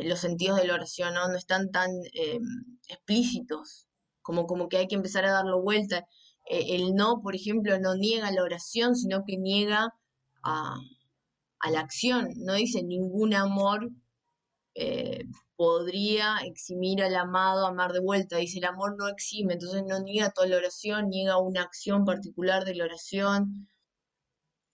los 0.05 0.21
sentidos 0.21 0.59
de 0.61 0.69
la 0.69 0.75
oración, 0.75 1.15
¿no? 1.15 1.27
No 1.29 1.37
están 1.37 1.73
tan 1.73 1.91
explícitos, 2.89 3.89
como, 4.23 4.47
como 4.47 4.69
que 4.69 4.77
hay 4.77 4.87
que 4.87 4.95
empezar 4.95 5.25
a 5.25 5.33
darlo 5.33 5.61
vuelta. 5.61 6.07
Eh, 6.46 6.76
el 6.76 6.94
no, 6.94 7.20
por 7.22 7.35
ejemplo, 7.35 7.78
no 7.78 7.96
niega 7.96 8.30
la 8.30 8.42
oración, 8.42 8.96
sino 8.96 9.24
que 9.24 9.37
niega 9.37 9.94
a, 10.42 10.76
la 11.70 11.80
acción. 11.80 12.32
No 12.37 12.54
dice 12.54 12.82
ningún 12.82 13.35
amor 13.35 13.90
eh, 14.74 15.24
podría 15.56 16.38
eximir 16.44 17.02
al 17.02 17.16
amado 17.16 17.66
amar 17.66 17.92
de 17.92 18.00
vuelta. 18.00 18.37
Dice 18.38 18.59
el 18.59 18.66
amor 18.66 18.96
no 18.96 19.09
exime, 19.09 19.54
entonces 19.54 19.82
no 19.87 20.00
niega 20.00 20.30
toda 20.30 20.46
la 20.48 20.59
oración, 20.59 21.09
niega 21.11 21.38
una 21.38 21.62
acción 21.62 22.04
particular 22.04 22.64
de 22.64 22.74
la 22.76 22.85
oración. 22.85 23.68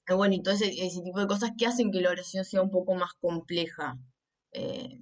Bueno, 0.09 0.35
entonces 0.35 0.75
ese 0.79 1.01
tipo 1.03 1.21
de 1.21 1.27
cosas 1.27 1.53
que 1.57 1.67
hacen 1.67 1.91
que 1.91 2.01
la 2.01 2.11
oración 2.11 2.45
sea 2.45 2.63
un 2.63 2.71
poco 2.71 2.95
más 2.95 3.13
compleja. 3.21 3.99
Eh, 4.53 5.01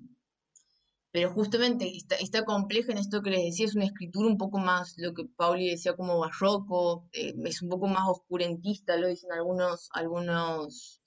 pero 1.12 1.32
justamente 1.32 1.96
está, 1.96 2.16
está, 2.16 2.44
compleja 2.44 2.92
en 2.92 2.98
esto 2.98 3.22
que 3.22 3.30
les 3.30 3.44
decía, 3.44 3.66
es 3.66 3.74
una 3.74 3.86
escritura 3.86 4.28
un 4.28 4.38
poco 4.38 4.58
más, 4.58 4.94
lo 4.96 5.12
que 5.12 5.24
Pauli 5.24 5.70
decía 5.70 5.96
como 5.96 6.20
barroco, 6.20 7.08
eh, 7.12 7.34
es 7.44 7.62
un 7.62 7.68
poco 7.68 7.88
más 7.88 8.08
oscurentista, 8.08 8.96
lo 8.96 9.08
dicen 9.08 9.32
algunos, 9.32 9.88
algunos 9.92 11.00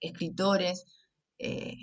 escritores, 0.00 0.84
eh, 1.38 1.76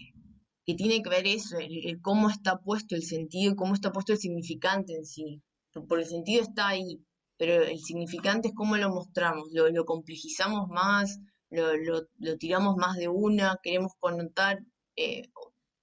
que 0.65 0.73
tiene 0.75 1.01
que 1.03 1.09
ver 1.09 1.27
eso, 1.27 1.57
el, 1.59 2.01
cómo 2.01 2.29
está 2.29 2.59
puesto 2.59 2.95
el 2.95 3.03
sentido, 3.03 3.55
cómo 3.55 3.75
está 3.75 3.91
puesto 3.91 4.13
el 4.13 4.19
significante 4.19 4.95
en 4.95 5.05
sí, 5.05 5.43
porque 5.73 6.03
el 6.03 6.09
sentido 6.09 6.41
está 6.41 6.69
ahí, 6.69 7.03
pero 7.37 7.63
el 7.63 7.79
significante 7.79 8.49
es 8.49 8.53
cómo 8.55 8.75
lo 8.77 8.89
mostramos, 8.89 9.49
lo, 9.51 9.69
lo 9.69 9.85
complejizamos 9.85 10.67
más, 10.69 11.19
lo, 11.51 11.75
lo, 11.77 12.07
lo, 12.17 12.37
tiramos 12.37 12.75
más 12.77 12.97
de 12.97 13.07
una, 13.07 13.59
queremos 13.61 13.91
connotar 13.99 14.59
eh, 14.95 15.29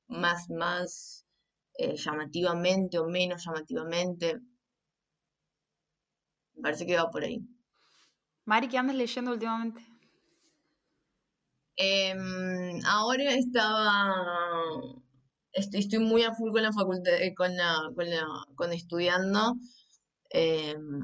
más, 0.09 0.49
más 0.51 1.25
eh, 1.79 1.97
llamativamente 1.97 2.99
o 2.99 3.07
menos 3.07 3.45
llamativamente. 3.45 4.41
Me 6.55 6.63
parece 6.63 6.85
que 6.87 6.97
va 6.97 7.11
por 7.11 7.23
ahí. 7.25 7.41
Mari, 8.45 8.69
¿qué 8.69 8.79
andas 8.79 8.97
leyendo 8.97 9.31
últimamente? 9.33 9.81
Em, 11.77 12.81
ahora 12.85 13.35
estaba. 13.35 13.83
Estoy, 15.53 15.81
estoy, 15.81 16.01
muy 16.01 16.23
a 16.25 16.35
full 16.35 16.51
con 16.53 16.63
la 16.63 16.73
facultad, 16.73 17.15
eh, 17.23 17.35
con 17.35 17.57
la, 17.57 17.77
con 17.95 18.11
la, 18.11 18.27
con 18.57 18.73
estudiando. 18.73 19.55
Em, 20.31 21.01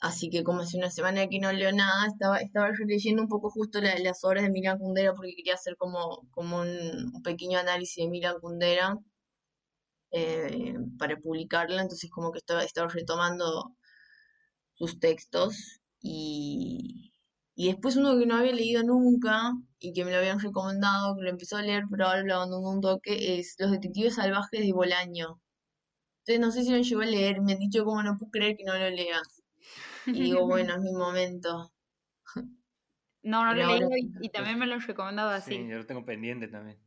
así 0.00 0.30
que 0.30 0.44
como 0.44 0.60
hace 0.60 0.76
una 0.78 0.90
semana 0.90 1.28
que 1.28 1.40
no 1.40 1.52
leo 1.52 1.72
nada, 1.72 2.06
estaba, 2.06 2.38
estaba 2.38 2.70
leyendo 2.86 3.22
un 3.22 3.28
poco 3.28 3.50
justo 3.50 3.80
las 3.80 4.24
obras 4.24 4.44
de 4.44 4.50
Milan 4.50 4.78
Kundera 4.78 5.14
porque 5.14 5.34
quería 5.36 5.54
hacer 5.54 5.76
como, 5.76 6.28
como 6.30 6.60
un, 6.60 6.68
un 7.14 7.22
pequeño 7.22 7.58
análisis 7.58 8.04
de 8.04 8.10
Milan 8.10 8.36
Kundera. 8.40 8.98
Eh, 10.16 10.76
para 10.96 11.16
publicarla, 11.16 11.82
entonces 11.82 12.08
como 12.08 12.30
que 12.30 12.38
estaba, 12.38 12.62
estaba 12.62 12.86
retomando 12.86 13.74
sus 14.74 15.00
textos 15.00 15.80
y, 16.00 17.12
y 17.56 17.66
después 17.66 17.96
uno 17.96 18.16
que 18.16 18.24
no 18.24 18.36
había 18.36 18.52
leído 18.52 18.84
nunca 18.84 19.50
y 19.80 19.92
que 19.92 20.04
me 20.04 20.12
lo 20.12 20.18
habían 20.18 20.38
recomendado, 20.38 21.16
que 21.16 21.22
lo 21.22 21.30
empezó 21.30 21.56
a 21.56 21.62
leer 21.62 21.82
pero 21.90 22.06
ahora 22.06 22.22
lo 22.22 22.34
abandoné 22.36 22.68
un 22.68 22.80
toque, 22.80 23.40
es 23.40 23.56
Los 23.58 23.72
Detectives 23.72 24.14
Salvajes 24.14 24.60
de 24.60 24.72
Bolaño. 24.72 25.40
Entonces 26.20 26.40
no 26.40 26.52
sé 26.52 26.62
si 26.62 26.70
lo 26.70 26.78
llevo 26.78 27.02
a 27.02 27.06
leer, 27.06 27.40
me 27.40 27.54
han 27.54 27.58
dicho 27.58 27.84
como 27.84 28.00
no 28.04 28.16
puedo 28.16 28.30
creer 28.30 28.56
que 28.56 28.64
no 28.64 28.78
lo 28.78 28.90
leas. 28.90 29.42
Y 30.06 30.22
digo, 30.22 30.46
bueno, 30.46 30.74
es 30.74 30.80
mi 30.80 30.92
momento. 30.92 31.72
No, 33.26 33.42
no 33.42 33.54
lo 33.54 33.62
he 33.62 33.66
leído 33.66 33.88
y, 34.20 34.28
también 34.28 34.58
me 34.58 34.66
lo 34.66 34.74
han 34.74 34.82
recomendado 34.82 35.30
así. 35.30 35.56
Sí, 35.56 35.66
yo 35.66 35.78
lo 35.78 35.86
tengo 35.86 36.04
pendiente 36.04 36.46
también. 36.46 36.78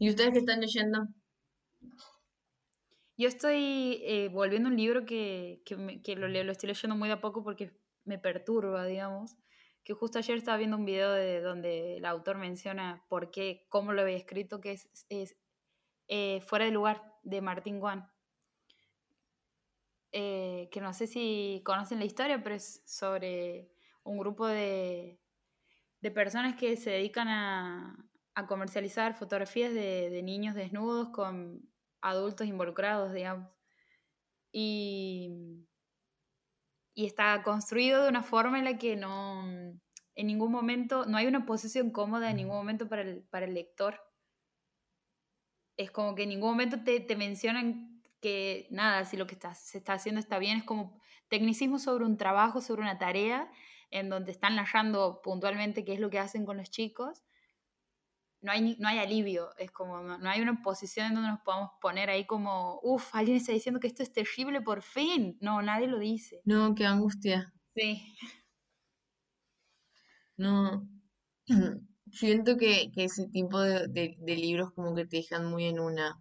¿Y 0.00 0.10
ustedes 0.10 0.32
qué 0.32 0.40
están 0.40 0.60
leyendo? 0.60 1.06
Yo 3.16 3.28
estoy 3.28 4.00
eh, 4.04 4.28
volviendo 4.32 4.68
un 4.68 4.76
libro 4.76 5.04
que, 5.04 5.62
que, 5.66 6.16
lo, 6.16 6.26
lo, 6.26 6.52
estoy 6.52 6.68
leyendo 6.68 6.96
muy 6.96 7.08
de 7.08 7.14
a 7.14 7.20
poco 7.20 7.44
porque 7.44 7.78
me 8.04 8.18
perturba, 8.18 8.86
digamos. 8.86 9.36
Que 9.84 9.92
justo 9.92 10.18
ayer 10.18 10.38
estaba 10.38 10.58
viendo 10.58 10.76
un 10.76 10.84
video 10.84 11.12
de 11.12 11.40
donde 11.40 11.98
el 11.98 12.04
autor 12.06 12.38
menciona 12.38 13.04
por 13.08 13.30
qué, 13.30 13.66
cómo 13.68 13.92
lo 13.92 14.02
había 14.02 14.16
escrito, 14.16 14.60
que 14.60 14.72
es, 14.72 14.88
es 15.08 15.36
eh, 16.08 16.40
Fuera 16.40 16.64
de 16.64 16.70
lugar, 16.70 17.02
de 17.22 17.40
Martín 17.40 17.78
Guan. 17.78 18.10
Eh, 20.12 20.68
que 20.72 20.80
no 20.80 20.92
sé 20.92 21.06
si 21.06 21.62
conocen 21.64 21.98
la 22.00 22.04
historia, 22.04 22.42
pero 22.42 22.56
es 22.56 22.82
sobre 22.84 23.70
un 24.02 24.18
grupo 24.18 24.46
de, 24.46 25.20
de 26.00 26.10
personas 26.10 26.56
que 26.56 26.76
se 26.76 26.90
dedican 26.90 27.28
a, 27.28 28.08
a 28.34 28.46
comercializar 28.46 29.14
fotografías 29.14 29.72
de, 29.72 30.10
de, 30.10 30.22
niños 30.22 30.54
desnudos 30.54 31.10
con 31.10 31.69
adultos 32.02 32.46
involucrados, 32.46 33.12
digamos. 33.12 33.48
Y, 34.52 35.66
y 36.94 37.06
está 37.06 37.42
construido 37.42 38.02
de 38.02 38.08
una 38.08 38.22
forma 38.22 38.58
en 38.58 38.64
la 38.64 38.78
que 38.78 38.96
no, 38.96 39.44
en 40.14 40.26
ningún 40.26 40.52
momento, 40.52 41.06
no 41.06 41.16
hay 41.16 41.26
una 41.26 41.46
posición 41.46 41.90
cómoda 41.90 42.30
en 42.30 42.36
ningún 42.36 42.56
momento 42.56 42.88
para 42.88 43.02
el, 43.02 43.22
para 43.24 43.46
el 43.46 43.54
lector. 43.54 44.00
Es 45.76 45.90
como 45.90 46.14
que 46.14 46.24
en 46.24 46.30
ningún 46.30 46.50
momento 46.50 46.82
te, 46.82 47.00
te 47.00 47.16
mencionan 47.16 48.02
que 48.20 48.66
nada, 48.70 49.04
si 49.04 49.16
lo 49.16 49.26
que 49.26 49.34
está, 49.34 49.54
se 49.54 49.78
está 49.78 49.94
haciendo 49.94 50.20
está 50.20 50.38
bien, 50.38 50.58
es 50.58 50.64
como 50.64 51.00
tecnicismo 51.28 51.78
sobre 51.78 52.04
un 52.04 52.16
trabajo, 52.18 52.60
sobre 52.60 52.82
una 52.82 52.98
tarea, 52.98 53.50
en 53.90 54.08
donde 54.08 54.30
están 54.30 54.56
narrando 54.56 55.20
puntualmente 55.22 55.84
qué 55.84 55.94
es 55.94 56.00
lo 56.00 56.10
que 56.10 56.18
hacen 56.18 56.44
con 56.44 56.58
los 56.58 56.70
chicos, 56.70 57.24
no 58.42 58.52
hay, 58.52 58.76
no 58.78 58.88
hay 58.88 58.98
alivio, 58.98 59.50
es 59.58 59.70
como, 59.70 60.00
no, 60.00 60.28
hay 60.28 60.40
una 60.40 60.62
posición 60.62 61.06
en 61.06 61.14
donde 61.14 61.30
nos 61.30 61.40
podamos 61.40 61.70
poner 61.80 62.08
ahí 62.08 62.26
como, 62.26 62.80
uff, 62.82 63.14
alguien 63.14 63.36
está 63.36 63.52
diciendo 63.52 63.80
que 63.80 63.86
esto 63.86 64.02
es 64.02 64.12
terrible 64.12 64.62
por 64.62 64.82
fin. 64.82 65.36
No, 65.40 65.60
nadie 65.62 65.86
lo 65.86 65.98
dice. 65.98 66.40
No, 66.44 66.74
qué 66.74 66.86
angustia. 66.86 67.52
Sí. 67.74 68.02
No, 70.36 70.88
siento 72.12 72.56
que, 72.56 72.90
ese 72.96 73.28
tipo 73.28 73.60
de, 73.60 74.16
libros 74.24 74.72
como 74.72 74.94
que 74.94 75.06
te 75.06 75.18
dejan 75.18 75.46
muy 75.46 75.66
en 75.66 75.80
una... 75.80 76.18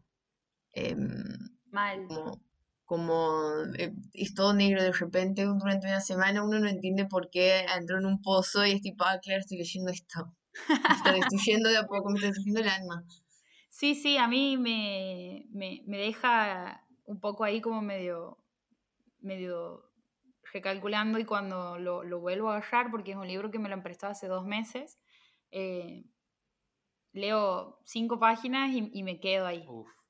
Em, 0.73 1.23
Mal. 1.71 2.05
Como, 2.07 2.41
como 2.85 3.63
eh, 3.77 3.93
es 4.13 4.33
todo 4.33 4.53
negro 4.53 4.83
de 4.83 4.91
repente 4.91 5.45
durante 5.45 5.87
una 5.87 6.01
semana 6.01 6.43
uno 6.43 6.59
no 6.59 6.67
entiende 6.67 7.05
por 7.05 7.29
qué 7.29 7.65
entró 7.77 7.99
en 7.99 8.07
un 8.07 8.21
pozo 8.21 8.65
y 8.65 8.71
es 8.71 8.81
tipo, 8.81 9.03
ah, 9.05 9.19
claro, 9.21 9.39
estoy 9.39 9.59
leyendo 9.59 9.91
esto. 9.91 10.35
Me 10.67 10.95
está 10.95 11.11
destruyendo 11.13 11.69
de 11.69 11.77
a 11.77 11.87
poco, 11.87 12.09
me 12.09 12.15
está 12.15 12.27
destruyendo 12.27 12.61
el 12.61 12.69
alma. 12.69 13.03
Sí, 13.69 13.95
sí, 13.95 14.17
a 14.17 14.27
mí 14.27 14.57
me, 14.57 15.45
me, 15.51 15.83
me 15.85 15.97
deja 15.97 16.85
un 17.05 17.19
poco 17.19 17.43
ahí 17.43 17.61
como 17.61 17.81
medio, 17.81 18.37
medio 19.21 19.89
recalculando 20.51 21.19
y 21.19 21.25
cuando 21.25 21.77
lo, 21.77 22.03
lo, 22.03 22.19
vuelvo 22.19 22.49
a 22.49 22.57
agarrar, 22.57 22.91
porque 22.91 23.11
es 23.11 23.17
un 23.17 23.27
libro 23.27 23.51
que 23.51 23.59
me 23.59 23.69
lo 23.69 23.75
han 23.75 23.83
prestado 23.83 24.11
hace 24.11 24.27
dos 24.27 24.45
meses, 24.45 24.99
eh, 25.51 26.05
leo 27.13 27.79
cinco 27.85 28.19
páginas 28.19 28.71
y, 28.71 28.89
y 28.93 29.03
me 29.03 29.19
quedo 29.19 29.45
ahí. 29.45 29.65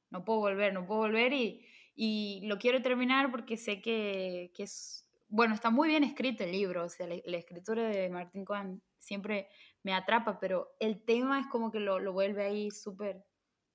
No 0.09 0.25
puedo 0.25 0.39
volver, 0.39 0.73
no 0.73 0.85
puedo 0.85 1.01
volver 1.01 1.33
y, 1.33 1.65
y 1.95 2.41
lo 2.47 2.57
quiero 2.57 2.81
terminar 2.81 3.31
porque 3.31 3.57
sé 3.57 3.81
que, 3.81 4.51
que, 4.55 4.63
es, 4.63 5.07
bueno, 5.27 5.53
está 5.53 5.69
muy 5.69 5.89
bien 5.89 6.03
escrito 6.03 6.43
el 6.43 6.51
libro, 6.51 6.85
o 6.85 6.89
sea, 6.89 7.07
la, 7.07 7.15
la 7.25 7.37
escritura 7.37 7.83
de 7.83 8.09
Martín 8.09 8.45
Cohen 8.45 8.81
siempre 8.97 9.47
me 9.83 9.93
atrapa, 9.93 10.39
pero 10.39 10.75
el 10.79 11.03
tema 11.03 11.39
es 11.39 11.47
como 11.47 11.71
que 11.71 11.79
lo, 11.79 11.99
lo 11.99 12.13
vuelve 12.13 12.43
ahí 12.45 12.71
súper 12.71 13.25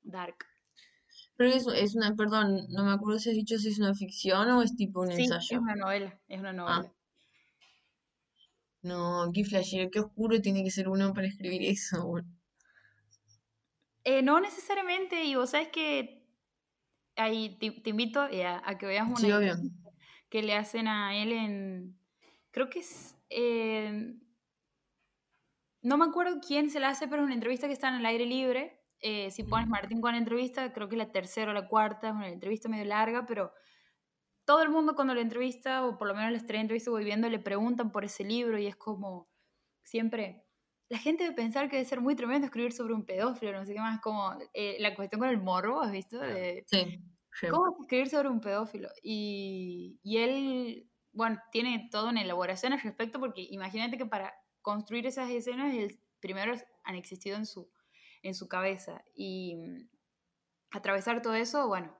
dark. 0.03 0.37
Pero 1.37 1.51
es, 1.51 1.67
es, 1.67 1.95
una, 1.95 2.14
perdón, 2.17 2.67
no 2.71 2.85
me 2.85 2.93
acuerdo 2.93 3.19
si 3.19 3.31
has 3.31 3.37
dicho 3.37 3.59
si 3.59 3.69
es 3.69 3.79
una 3.79 3.95
ficción 3.95 4.49
o 4.51 4.62
es 4.62 4.77
tipo 4.77 5.01
un 5.01 5.12
sí, 5.12 5.23
ensayo. 5.23 5.57
Es 5.57 5.62
una 5.62 5.77
novela, 5.77 6.21
es 6.29 6.40
una 6.40 6.53
novela. 6.53 6.83
Ah. 6.87 6.93
No, 8.83 9.31
qué 9.33 9.45
flashero, 9.45 9.90
qué 9.90 10.01
oscuro 10.01 10.40
tiene 10.40 10.62
que 10.62 10.71
ser 10.71 10.88
uno 10.88 11.12
para 11.14 11.27
escribir 11.27 11.62
eso. 11.62 12.17
Eh, 14.05 14.23
no 14.23 14.40
necesariamente, 14.40 15.25
y 15.25 15.35
vos 15.35 15.51
sabes 15.51 15.69
que 15.69 16.27
ahí 17.17 17.57
te, 17.59 17.71
te 17.71 17.90
invito 17.90 18.27
eh, 18.29 18.47
a, 18.47 18.77
que 18.79 18.87
veas 18.87 19.07
una 19.09 19.17
Sí, 19.17 19.71
que 20.29 20.43
le 20.43 20.55
hacen 20.55 20.88
a 20.88 21.17
él 21.17 21.33
en. 21.33 21.99
Creo 22.51 22.69
que 22.69 22.81
es. 22.81 23.17
eh, 23.31 24.14
no 25.85 25.99
me 25.99 26.07
acuerdo 26.07 26.40
quién 26.40 26.70
se 26.70 26.81
la 26.81 26.88
hace, 26.88 27.07
pero 27.09 27.23
es 27.23 27.27
una 27.27 27.35
entrevista 27.35 27.66
que 27.66 27.75
está 27.75 27.88
en 27.88 27.97
el 27.97 28.07
aire 28.07 28.27
libre. 28.27 28.81
Eh, 29.01 29.31
si 29.31 29.44
pones 29.44 29.68
Martín 29.68 30.01
con 30.01 30.14
entrevista, 30.14 30.73
creo 30.73 30.88
que 30.88 30.94
es 30.94 30.99
la 30.99 31.12
tercera 31.12 31.51
o 31.51 31.55
la 31.55 31.68
cuarta, 31.68 32.09
es 32.09 32.14
una 32.14 32.29
entrevista 32.29 32.70
medio 32.70 32.87
larga, 32.87 33.27
pero 33.27 33.53
todo 34.47 34.62
el 34.62 34.70
mundo 34.70 34.94
cuando 34.94 35.14
lo 35.14 35.20
entrevista, 35.20 35.87
o 35.87 35.99
por 35.99 36.09
lo 36.09 36.14
menos 36.14 36.33
las 36.33 36.47
tres 36.47 36.61
entrevistas 36.62 36.87
que 36.88 36.92
voy 36.92 37.05
viendo, 37.05 37.29
le 37.29 37.38
preguntan 37.38 37.92
por 37.92 38.05
ese 38.05 38.25
libro 38.25 38.59
y 38.59 38.66
es 38.66 38.77
como 38.77 39.31
siempre. 39.83 40.47
La 40.88 40.99
gente 40.99 41.25
debe 41.25 41.37
pensar 41.37 41.68
que 41.68 41.77
debe 41.77 41.88
ser 41.88 42.01
muy 42.01 42.14
tremendo 42.16 42.47
escribir 42.47 42.73
sobre 42.73 42.94
un 42.94 43.05
pedófilo, 43.07 43.53
no 43.53 43.64
sé 43.66 43.75
qué 43.75 43.81
más, 43.81 44.01
como 44.01 44.33
eh, 44.55 44.77
la 44.81 44.94
cuestión 44.94 45.20
con 45.20 45.31
el 45.31 45.38
morro, 45.40 45.83
¿has 45.83 45.92
visto? 45.92 46.18
De- 46.18 46.64
Sí. 46.66 46.99
sí. 47.40 47.47
¿Cómo 47.49 47.68
es 47.68 47.81
escribir 47.83 48.09
sobre 48.09 48.29
un 48.29 48.40
pedófilo? 48.40 48.88
Y, 49.03 49.99
y 50.03 50.18
él, 50.18 50.90
bueno, 51.12 51.38
tiene 51.53 51.88
toda 51.90 52.11
una 52.11 52.23
elaboración 52.23 52.73
al 52.73 52.81
respecto 52.81 53.18
porque 53.20 53.47
imagínate 53.51 53.99
que 53.99 54.07
para 54.07 54.35
construir 54.64 55.07
esas 55.07 55.31
escenas, 55.31 55.74
él 55.77 56.00
primero 56.20 56.55
han 56.85 56.96
existido 56.96 57.37
en 57.38 57.46
su, 57.46 57.70
en 58.24 58.35
su 58.35 58.48
cabeza. 58.48 59.05
Y 59.14 59.57
mm, 59.57 59.90
atravesar 60.72 61.22
todo 61.22 61.35
eso, 61.37 61.68
bueno, 61.68 61.96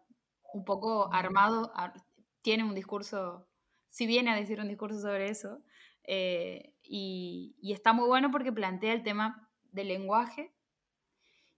un 0.53 0.65
poco 0.65 1.13
armado, 1.15 1.73
ar- 1.77 1.95
tiene 2.43 2.65
un 2.65 2.75
discurso, 2.75 3.49
si 3.91 4.07
viene 4.07 4.33
a 4.33 4.37
decir 4.37 4.61
un 4.61 4.69
discurso 4.69 5.01
sobre 5.01 5.31
eso, 5.31 5.63
eh, 6.05 6.75
y, 6.83 7.57
y 7.61 7.73
está 7.75 7.93
muy 7.95 8.09
bueno 8.09 8.31
porque 8.33 8.53
plantea 8.53 8.93
el 8.95 9.05
tema 9.05 9.51
del 9.73 9.89
lenguaje 9.89 10.55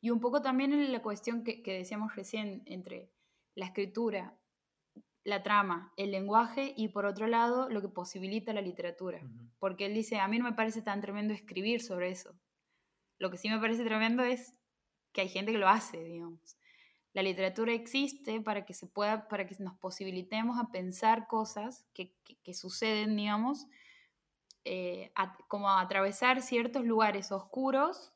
y 0.00 0.10
un 0.10 0.20
poco 0.20 0.42
también 0.42 0.72
en 0.72 0.92
la 0.92 1.02
cuestión 1.02 1.42
que, 1.44 1.62
que 1.62 1.72
decíamos 1.72 2.14
recién 2.16 2.62
entre 2.66 3.10
la 3.54 3.66
escritura, 3.66 4.38
la 5.26 5.42
trama, 5.42 5.92
el 5.96 6.12
lenguaje 6.12 6.72
y 6.76 6.88
por 6.88 7.04
otro 7.04 7.26
lado 7.26 7.68
lo 7.68 7.82
que 7.82 7.88
posibilita 7.88 8.52
la 8.52 8.60
literatura. 8.62 9.20
Porque 9.58 9.86
él 9.86 9.94
dice, 9.94 10.18
a 10.20 10.28
mí 10.28 10.38
no 10.38 10.44
me 10.44 10.52
parece 10.52 10.82
tan 10.82 11.00
tremendo 11.00 11.34
escribir 11.34 11.82
sobre 11.82 12.10
eso. 12.10 12.34
Lo 13.18 13.30
que 13.30 13.36
sí 13.36 13.48
me 13.48 13.58
parece 13.58 13.84
tremendo 13.84 14.22
es 14.22 14.54
que 15.12 15.22
hay 15.22 15.28
gente 15.28 15.52
que 15.52 15.58
lo 15.58 15.68
hace, 15.68 16.02
digamos. 16.02 16.56
La 17.12 17.22
literatura 17.22 17.72
existe 17.72 18.40
para 18.40 18.64
que 18.66 18.74
se 18.74 18.86
pueda, 18.86 19.26
para 19.28 19.46
que 19.46 19.56
nos 19.58 19.74
posibilitemos 19.78 20.58
a 20.58 20.70
pensar 20.70 21.26
cosas 21.26 21.86
que, 21.92 22.12
que- 22.24 22.36
que 22.36 22.54
suceden, 22.54 23.16
digamos, 23.16 23.66
eh, 24.64 25.12
a- 25.14 25.36
como 25.48 25.68
a 25.70 25.80
atravesar 25.80 26.42
ciertos 26.42 26.84
lugares 26.84 27.32
oscuros 27.32 28.12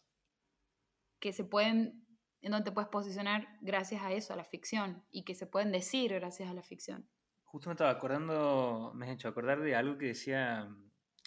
que 1.18 1.33
se 1.33 1.44
pueden, 1.44 2.05
en 2.42 2.53
donde 2.53 2.70
te 2.70 2.72
puedes 2.72 2.88
posicionar 2.88 3.48
gracias 3.61 4.03
a 4.03 4.12
eso, 4.12 4.33
a 4.33 4.37
la 4.37 4.44
ficción, 4.44 5.03
y 5.11 5.24
que 5.24 5.35
se 5.35 5.46
pueden 5.46 5.72
decir 5.72 6.12
gracias 6.14 6.50
a 6.50 6.55
la 6.55 6.62
ficción. 6.62 7.09
Justo 7.44 7.68
me 7.68 7.74
estaba 7.74 7.90
acordando, 7.90 8.92
me 8.94 9.07
has 9.07 9.12
hecho 9.12 9.29
acordar 9.29 9.61
de 9.61 9.74
algo 9.74 9.98
que 9.98 10.07
decía 10.07 10.68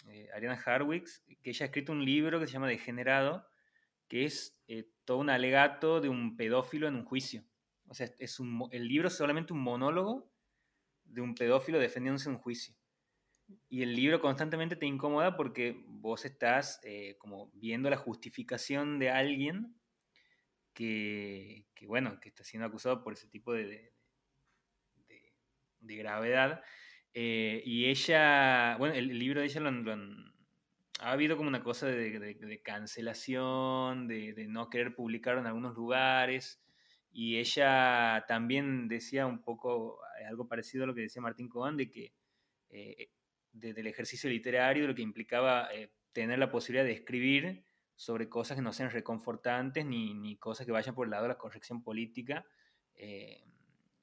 eh, 0.08 0.28
Ariana 0.34 0.60
Harwicks, 0.64 1.24
que 1.42 1.50
ella 1.50 1.64
ha 1.64 1.66
escrito 1.66 1.92
un 1.92 2.04
libro 2.04 2.40
que 2.40 2.46
se 2.46 2.52
llama 2.54 2.68
Degenerado, 2.68 3.46
que 4.08 4.24
es 4.24 4.58
eh, 4.68 4.90
todo 5.04 5.18
un 5.18 5.30
alegato 5.30 6.00
de 6.00 6.08
un 6.08 6.36
pedófilo 6.36 6.88
en 6.88 6.94
un 6.94 7.04
juicio. 7.04 7.44
O 7.88 7.94
sea, 7.94 8.08
es 8.18 8.40
un, 8.40 8.68
el 8.70 8.88
libro 8.88 9.08
es 9.08 9.14
solamente 9.14 9.52
un 9.52 9.60
monólogo 9.60 10.30
de 11.04 11.20
un 11.20 11.34
pedófilo 11.34 11.78
defendiéndose 11.78 12.28
en 12.28 12.36
un 12.36 12.40
juicio. 12.40 12.74
Y 13.68 13.82
el 13.82 13.94
libro 13.94 14.20
constantemente 14.20 14.76
te 14.76 14.86
incomoda 14.86 15.36
porque 15.36 15.84
vos 15.86 16.24
estás 16.24 16.80
eh, 16.82 17.16
como 17.18 17.50
viendo 17.54 17.90
la 17.90 17.96
justificación 17.96 18.98
de 18.98 19.10
alguien 19.10 19.76
que, 20.74 21.66
bueno, 21.86 22.20
que 22.20 22.28
está 22.30 22.44
siendo 22.44 22.66
acusado 22.66 23.02
por 23.04 23.12
ese 23.14 23.28
tipo 23.28 23.52
de, 23.52 23.94
de- 25.80 25.96
gravedad. 25.96 26.62
Eh, 27.12 27.62
y 27.64 27.86
ella, 27.86 28.76
bueno, 28.78 28.94
el, 28.94 29.10
el 29.10 29.18
libro 29.18 29.40
de 29.40 29.46
ella 29.46 29.60
lo 29.60 29.68
han, 29.68 30.34
ha 31.00 31.12
habido 31.12 31.36
como 31.36 31.48
una 31.48 31.62
cosa 31.62 31.86
de, 31.86 32.60
cancelación, 32.62 34.08
de, 34.08 34.34
no 34.48 34.70
querer 34.70 34.94
publicar 34.94 35.38
en 35.38 35.46
algunos 35.46 35.74
lugares. 35.74 36.62
Y 37.12 37.38
ella 37.38 38.24
también 38.26 38.88
decía 38.88 39.26
un 39.26 39.42
poco 39.42 40.00
eh, 40.20 40.24
algo 40.26 40.48
parecido 40.48 40.84
a 40.84 40.86
lo 40.88 40.94
que 40.94 41.02
decía 41.02 41.22
Martín 41.22 41.48
Coban, 41.48 41.76
de 41.76 41.90
que 41.90 42.14
eh, 42.70 43.10
de- 43.52 43.74
del 43.74 43.86
ejercicio 43.86 44.28
literario, 44.30 44.86
lo 44.86 44.94
que 44.94 45.02
implicaba 45.02 45.68
eh, 45.72 45.92
tener 46.12 46.38
la 46.38 46.50
posibilidad 46.50 46.84
de 46.84 46.92
escribir 46.92 47.64
sobre 48.04 48.28
cosas 48.28 48.54
que 48.56 48.62
no 48.62 48.74
sean 48.74 48.90
reconfortantes 48.90 49.86
ni, 49.86 50.12
ni 50.12 50.36
cosas 50.36 50.66
que 50.66 50.72
vayan 50.72 50.94
por 50.94 51.06
el 51.06 51.12
lado 51.12 51.22
de 51.22 51.30
la 51.30 51.38
corrección 51.38 51.82
política 51.82 52.44
eh, 52.94 53.42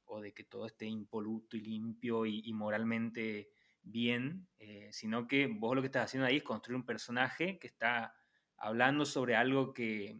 o 0.05 0.21
de 0.21 0.33
que 0.33 0.43
todo 0.43 0.65
esté 0.65 0.87
impoluto 0.87 1.55
y 1.55 1.61
limpio 1.61 2.25
y, 2.25 2.51
moralmente 2.51 3.51
bien, 3.83 4.47
eh, 4.57 4.89
sino 4.91 5.27
que 5.27 5.45
vos 5.45 5.75
lo 5.75 5.81
que 5.83 5.85
estás 5.85 6.05
haciendo 6.05 6.25
ahí 6.25 6.37
es 6.37 6.43
construir 6.43 6.77
un 6.77 6.85
personaje 6.87 7.59
que 7.59 7.67
está 7.67 8.15
hablando 8.57 9.05
sobre 9.05 9.35
algo 9.35 9.71
que, 9.71 10.19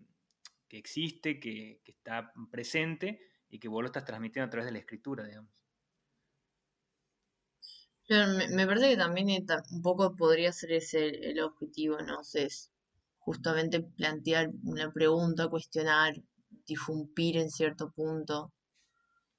que 0.68 0.78
existe, 0.78 1.40
que, 1.40 1.82
que 1.84 1.92
está 1.92 2.34
presente 2.52 3.20
y 3.50 3.58
que 3.58 3.68
vos 3.68 3.82
lo 3.82 3.88
estás 3.88 4.06
transmitiendo 4.06 4.46
a 4.46 4.52
través 4.52 4.68
de 4.68 4.74
la 4.74 4.80
escritura, 4.80 5.26
digamos. 5.26 5.52
Claro, 8.08 8.34
me, 8.34 8.68
parece 8.68 8.90
que 8.90 8.98
también 8.98 9.46
ta- 9.46 9.64
un 9.72 9.82
podría 10.18 10.52
ser 10.52 10.74
ese 10.74 11.08
el, 11.08 11.40
objetivo, 11.40 11.98
¿no? 12.00 12.24
sé, 12.24 12.46
es 12.46 12.71
justamente 13.22 13.82
plantear 13.82 14.52
una 14.66 14.92
pregunta, 14.94 15.50
cuestionar, 15.50 16.14
disrumpir 16.68 17.38
en 17.38 17.50
cierto 17.50 17.92
punto. 17.92 18.52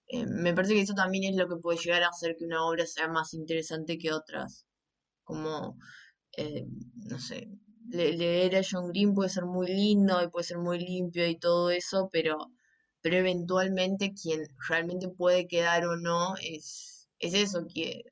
Eh, 0.09 0.27
me 0.27 0.55
parece 0.55 0.75
que 0.75 0.83
eso 0.83 0.95
también 0.95 1.25
es 1.25 1.37
lo 1.37 1.49
que 1.49 1.57
puede 1.61 1.79
llegar 1.79 2.03
a 2.03 2.09
hacer 2.09 2.37
que 2.37 2.45
una 2.45 2.65
obra 2.67 2.87
sea 2.87 3.09
más 3.09 3.35
interesante 3.35 3.99
que 3.99 4.13
otras. 4.13 4.67
Como, 5.25 5.79
eh, 6.39 6.67
no 7.11 7.19
sé, 7.21 7.49
le- 7.91 8.15
leer 8.17 8.57
a 8.57 8.63
John 8.71 8.89
Green 8.91 9.15
puede 9.15 9.31
ser 9.31 9.47
muy 9.47 9.69
lindo 9.69 10.23
y 10.23 10.29
puede 10.31 10.45
ser 10.47 10.59
muy 10.59 10.79
limpio 10.81 11.27
y 11.29 11.39
todo 11.39 11.71
eso, 11.71 12.11
pero, 12.13 12.37
pero 13.03 13.17
eventualmente 13.19 14.13
quien 14.15 14.43
realmente 14.69 15.09
puede 15.09 15.47
quedar 15.49 15.87
o 15.87 15.97
no 15.97 16.35
es, 16.43 17.09
es 17.21 17.35
eso, 17.35 17.67
que, 17.73 18.03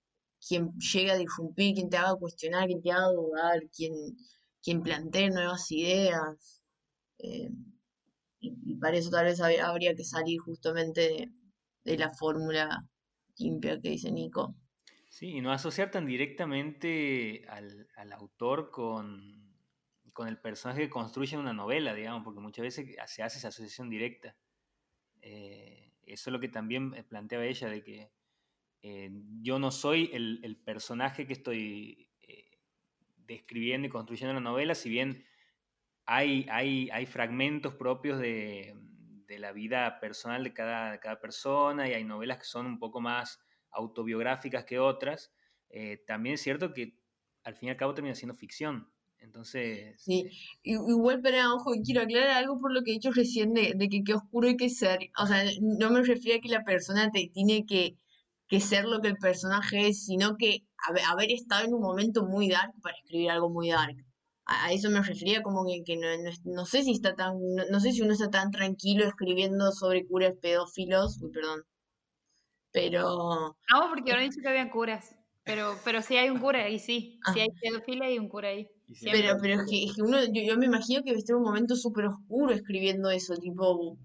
quien 0.47 0.73
llega 0.79 1.15
a 1.15 1.19
disrumpir, 1.19 1.75
quien 1.75 1.91
te 1.91 1.97
haga 1.99 2.17
cuestionar, 2.17 2.67
quien 2.69 2.83
te 2.83 2.93
haga 2.93 3.13
dudar, 3.13 3.61
quien, 3.77 3.95
quien 4.62 4.83
plantee 4.83 5.31
nuevas 5.31 5.70
ideas. 5.70 6.62
eh, 7.18 7.51
y, 8.40 8.77
para 8.77 8.96
eso 8.96 9.11
tal 9.11 9.27
vez 9.27 9.40
hab- 9.40 9.61
habría 9.61 9.94
que 9.94 10.05
salir 10.05 10.40
justamente 10.40 11.29
de, 11.85 11.99
la 11.99 12.11
fórmula 12.12 12.85
limpia 13.38 13.81
que 13.81 13.90
dice 13.90 14.11
Nico. 14.11 14.55
Sí, 15.09 15.31
y 15.37 15.40
no 15.40 15.53
asociar 15.53 15.90
tan 15.90 16.07
directamente 16.07 17.44
al, 17.49 17.88
al 17.96 18.12
autor 18.12 18.70
con, 18.70 19.55
con 20.12 20.29
el 20.29 20.38
personaje 20.38 20.83
que 20.83 20.90
construye 20.90 21.37
una 21.37 21.53
novela, 21.53 21.94
digamos, 21.94 22.23
porque 22.25 22.40
muchas 22.40 22.62
veces 22.62 22.96
se 23.07 23.23
hace 23.23 23.38
esa 23.38 23.49
asociación 23.49 23.90
directa. 23.90 24.37
Eh, 25.23 25.92
eso 26.03 26.31
es 26.31 26.33
lo 26.33 26.40
que 26.40 26.49
también 26.49 26.94
eh, 26.94 27.05
planteaba 27.05 27.44
ella, 27.44 27.68
de 27.68 27.83
que 27.85 28.11
yo 29.42 29.59
no 29.59 29.70
soy 29.70 30.11
el, 30.12 30.41
el 30.43 30.57
personaje 30.57 31.26
que 31.26 31.35
estoy 31.35 32.10
describiendo 33.35 33.87
y 33.87 33.91
construyendo 33.91 34.35
la 34.35 34.41
novela, 34.41 34.74
si 34.74 34.91
bien 34.91 35.24
hay, 36.07 36.47
hay, 36.51 36.91
hay 36.91 37.07
fragmentos 37.07 37.74
propios 37.74 38.18
de, 38.18 38.74
de 39.26 39.39
la 39.39 39.53
vida 39.53 40.01
personal 40.01 40.43
de 40.45 40.53
cada, 40.53 40.93
de 40.93 41.01
cada 41.01 41.20
persona 41.20 41.89
y 41.89 41.95
hay 41.95 42.05
novelas 42.05 42.39
que 42.39 42.45
son 42.45 42.66
un 42.66 42.78
poco 42.78 43.01
más 43.01 43.41
autobiográficas 43.70 44.64
que 44.64 44.78
otras, 44.81 45.33
eh, 45.68 46.03
también 46.07 46.35
es 46.35 46.43
cierto 46.43 46.74
que 46.74 46.99
al 47.45 47.55
fin 47.55 47.68
y 47.68 47.70
al 47.70 47.76
cabo 47.76 47.95
termina 47.95 48.14
siendo 48.14 48.35
ficción. 48.35 48.93
Entonces, 49.18 49.97
Sí, 49.97 50.24
eh, 50.64 50.78
igual, 50.89 51.20
pero 51.22 51.55
ojo, 51.55 51.72
quiero 51.85 52.03
aclarar 52.03 52.31
algo 52.31 52.59
por 52.61 52.72
lo 52.72 52.83
que 52.83 52.91
he 52.91 52.95
dicho 52.95 53.12
recién 53.12 53.53
de, 53.55 53.74
de 53.76 53.89
que 53.89 54.03
qué 54.03 54.14
oscuro 54.14 54.49
hay 54.49 54.57
que 54.57 54.70
ser. 54.70 55.11
O 55.18 55.26
sea, 55.26 55.45
no 55.61 55.91
me 55.91 56.03
refiero 56.03 56.39
a 56.39 56.41
que 56.41 56.49
la 56.49 56.64
persona 56.64 57.11
te 57.11 57.28
tiene 57.33 57.66
que, 57.66 57.97
que 58.51 58.61
ser 58.61 58.84
lo 58.84 59.01
que 59.01 59.09
el 59.09 59.16
personaje 59.16 59.88
es, 59.88 60.05
sino 60.07 60.36
que 60.36 60.66
haber, 61.09 61.30
estado 61.30 61.64
en 61.66 61.74
un 61.74 61.80
momento 61.82 62.26
muy 62.26 62.48
dark 62.51 62.72
para 62.82 62.96
escribir 62.96 63.30
algo 63.30 63.48
muy 63.48 63.70
dark. 63.70 63.96
A, 64.44 64.66
a 64.66 64.72
eso 64.72 64.90
me 64.90 65.01
refería 65.03 65.42
como 65.42 65.64
que, 65.66 65.82
que 65.84 65.96
no, 65.96 66.09
no, 66.24 66.30
no 66.57 66.66
sé 66.66 66.82
si 66.82 66.92
está 66.92 67.14
tan, 67.14 67.34
no, 67.57 67.64
no 67.70 67.80
sé 67.80 67.92
si 67.92 68.03
uno 68.03 68.12
está 68.12 68.28
tan 68.28 68.51
tranquilo 68.51 69.05
escribiendo 69.07 69.70
sobre 69.72 70.07
curas 70.07 70.34
pedófilos, 70.42 71.18
uy, 71.22 71.30
perdón, 71.30 71.62
pero 72.72 73.57
No, 73.72 73.88
porque 73.88 74.11
ahora 74.11 74.22
he 74.24 74.28
dicho 74.28 74.40
que 74.42 74.48
había 74.48 74.70
curas. 74.70 75.16
Pero, 75.44 75.74
pero 75.84 76.03
sí 76.03 76.16
hay 76.16 76.28
un 76.30 76.38
cura 76.38 76.64
ahí, 76.64 76.78
sí. 76.78 77.18
Sí 77.32 77.40
Ah. 77.40 77.42
hay 77.42 77.48
pedofilia 77.61 78.11
y 78.11 78.18
un 78.18 78.28
cura 78.28 78.48
ahí. 78.48 78.68
y 78.88 78.94
Siempre. 78.94 79.22
Pero, 79.22 79.38
pero 79.40 79.55
es 79.62 79.70
que, 79.70 79.84
es 79.84 79.94
que 79.94 80.03
uno, 80.03 80.18
yo, 80.24 80.42
yo 80.46 80.57
me 80.59 80.66
imagino 80.66 81.03
que 81.03 81.12
está 81.12 81.32
en 81.32 81.38
un 81.38 81.44
momento 81.44 81.76
súper 81.76 82.07
oscuro 82.07 82.53
escribiendo 82.53 83.11
eso, 83.11 83.34
tipo, 83.36 83.96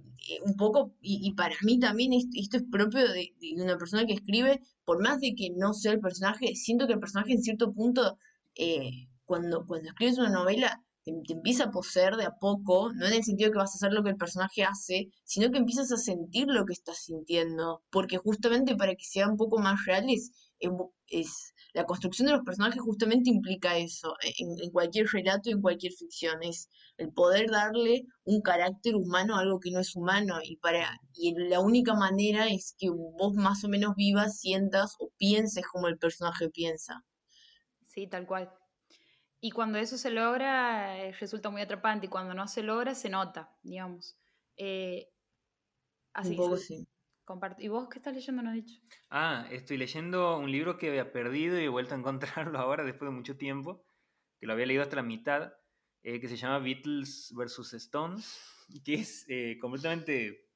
un 0.43 0.55
poco, 0.55 0.93
y, 1.01 1.19
y 1.27 1.33
para 1.33 1.55
mí 1.61 1.79
también 1.79 2.13
esto, 2.13 2.57
es 2.57 2.63
propio 2.71 3.07
de, 3.11 3.33
de 3.39 3.63
una 3.63 3.77
persona 3.77 4.05
que 4.05 4.13
escribe, 4.13 4.61
por 4.85 5.01
más 5.01 5.19
de 5.19 5.35
que 5.35 5.49
no 5.55 5.73
sea 5.73 5.93
el 5.93 5.99
personaje, 5.99 6.55
siento 6.55 6.87
que 6.87 6.93
el 6.93 6.99
personaje 6.99 7.33
en 7.33 7.41
cierto 7.43 7.73
punto 7.73 8.17
eh, 8.55 9.07
cuando, 9.25 9.65
cuando 9.65 9.89
escribes 9.89 10.17
una 10.17 10.29
novela, 10.29 10.81
te, 11.03 11.13
te 11.27 11.33
empieza 11.33 11.65
a 11.65 11.71
poseer 11.71 12.15
de 12.15 12.25
a 12.25 12.37
poco, 12.39 12.91
no 12.93 13.05
en 13.05 13.13
el 13.13 13.23
sentido 13.23 13.51
que 13.51 13.57
vas 13.57 13.73
a 13.73 13.77
hacer 13.77 13.93
lo 13.93 14.03
que 14.03 14.09
el 14.11 14.17
personaje 14.17 14.63
hace, 14.63 15.09
sino 15.23 15.51
que 15.51 15.57
empiezas 15.59 15.91
a 15.91 15.97
sentir 15.97 16.47
lo 16.47 16.65
que 16.65 16.73
estás 16.73 16.97
sintiendo, 17.05 17.83
porque 17.91 18.17
justamente 18.17 18.75
para 18.75 18.95
que 18.95 19.05
sea 19.05 19.27
un 19.27 19.37
poco 19.37 19.59
más 19.59 19.85
reales, 19.85 20.31
es, 20.59 20.71
es- 21.07 21.53
la 21.73 21.85
construcción 21.85 22.27
de 22.27 22.33
los 22.33 22.43
personajes 22.45 22.81
justamente 22.81 23.29
implica 23.29 23.77
eso, 23.77 24.15
e, 24.23 24.33
en, 24.39 24.49
en 24.63 24.71
cualquier 24.71 25.07
relato 25.07 25.49
y 25.49 25.53
en 25.53 25.61
cualquier 25.61 25.93
ficción, 25.93 26.41
es 26.43 26.69
el 26.97 27.11
poder 27.13 27.49
darle 27.51 28.05
un 28.23 28.41
carácter 28.41 28.95
humano 28.95 29.35
a 29.35 29.41
algo 29.41 29.59
que 29.59 29.71
no 29.71 29.79
es 29.79 29.95
humano, 29.95 30.39
y 30.43 30.57
para, 30.57 30.99
y 31.13 31.33
la 31.49 31.59
única 31.61 31.93
manera 31.95 32.47
es 32.47 32.75
que 32.79 32.89
vos 32.89 33.33
más 33.35 33.63
o 33.63 33.69
menos 33.69 33.95
vivas, 33.95 34.39
sientas 34.39 34.95
o 34.99 35.11
pienses 35.17 35.65
como 35.67 35.87
el 35.87 35.97
personaje 35.97 36.49
piensa. 36.49 37.03
Sí, 37.85 38.07
tal 38.07 38.25
cual. 38.27 38.51
Y 39.41 39.51
cuando 39.51 39.77
eso 39.79 39.97
se 39.97 40.11
logra, 40.11 40.99
eh, 40.99 41.13
resulta 41.13 41.49
muy 41.51 41.61
atrapante. 41.61 42.07
Y 42.07 42.09
cuando 42.09 42.33
no 42.33 42.47
se 42.47 42.63
logra, 42.63 42.95
se 42.95 43.09
nota, 43.09 43.57
digamos. 43.63 44.17
Eh, 44.57 45.09
así 46.13 46.33
Un 46.33 46.35
poco 46.35 46.57
sí. 46.57 46.85
Comparto. 47.25 47.61
¿Y 47.61 47.67
vos 47.67 47.89
qué 47.89 47.99
estás 47.99 48.13
leyendo? 48.13 48.41
No 48.41 48.49
has 48.49 48.55
dicho. 48.55 48.79
Ah, 49.09 49.47
estoy 49.51 49.77
leyendo 49.77 50.37
un 50.37 50.51
libro 50.51 50.77
que 50.77 50.89
había 50.89 51.11
perdido 51.11 51.59
y 51.59 51.65
he 51.65 51.69
vuelto 51.69 51.95
a 51.95 51.97
encontrarlo 51.97 52.57
ahora 52.59 52.83
después 52.83 53.09
de 53.09 53.15
mucho 53.15 53.35
tiempo, 53.37 53.85
que 54.39 54.45
lo 54.47 54.53
había 54.53 54.65
leído 54.65 54.83
hasta 54.83 54.95
la 54.97 55.03
mitad, 55.03 55.53
eh, 56.03 56.19
que 56.19 56.27
se 56.27 56.37
llama 56.37 56.59
Beatles 56.59 57.33
vs. 57.35 57.73
Stones, 57.73 58.39
que 58.83 58.93
es 58.95 59.25
eh, 59.27 59.57
completamente 59.59 60.47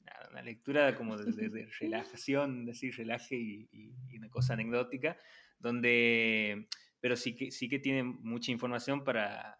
nada, 0.00 0.28
una 0.30 0.42
lectura 0.42 0.94
como 0.94 1.16
de, 1.16 1.32
de- 1.32 1.48
de 1.48 1.66
relajación, 1.80 2.64
decir 2.66 2.94
relaje 2.96 3.36
y, 3.36 3.68
y- 3.72 3.94
y 4.10 4.18
una 4.18 4.28
cosa 4.30 4.52
anecdótica, 4.54 5.16
donde, 5.58 6.68
pero 7.00 7.16
sí 7.16 7.34
que, 7.34 7.50
sí 7.50 7.68
que 7.68 7.78
tiene 7.78 8.02
mucha 8.02 8.50
información 8.52 9.04
para, 9.04 9.56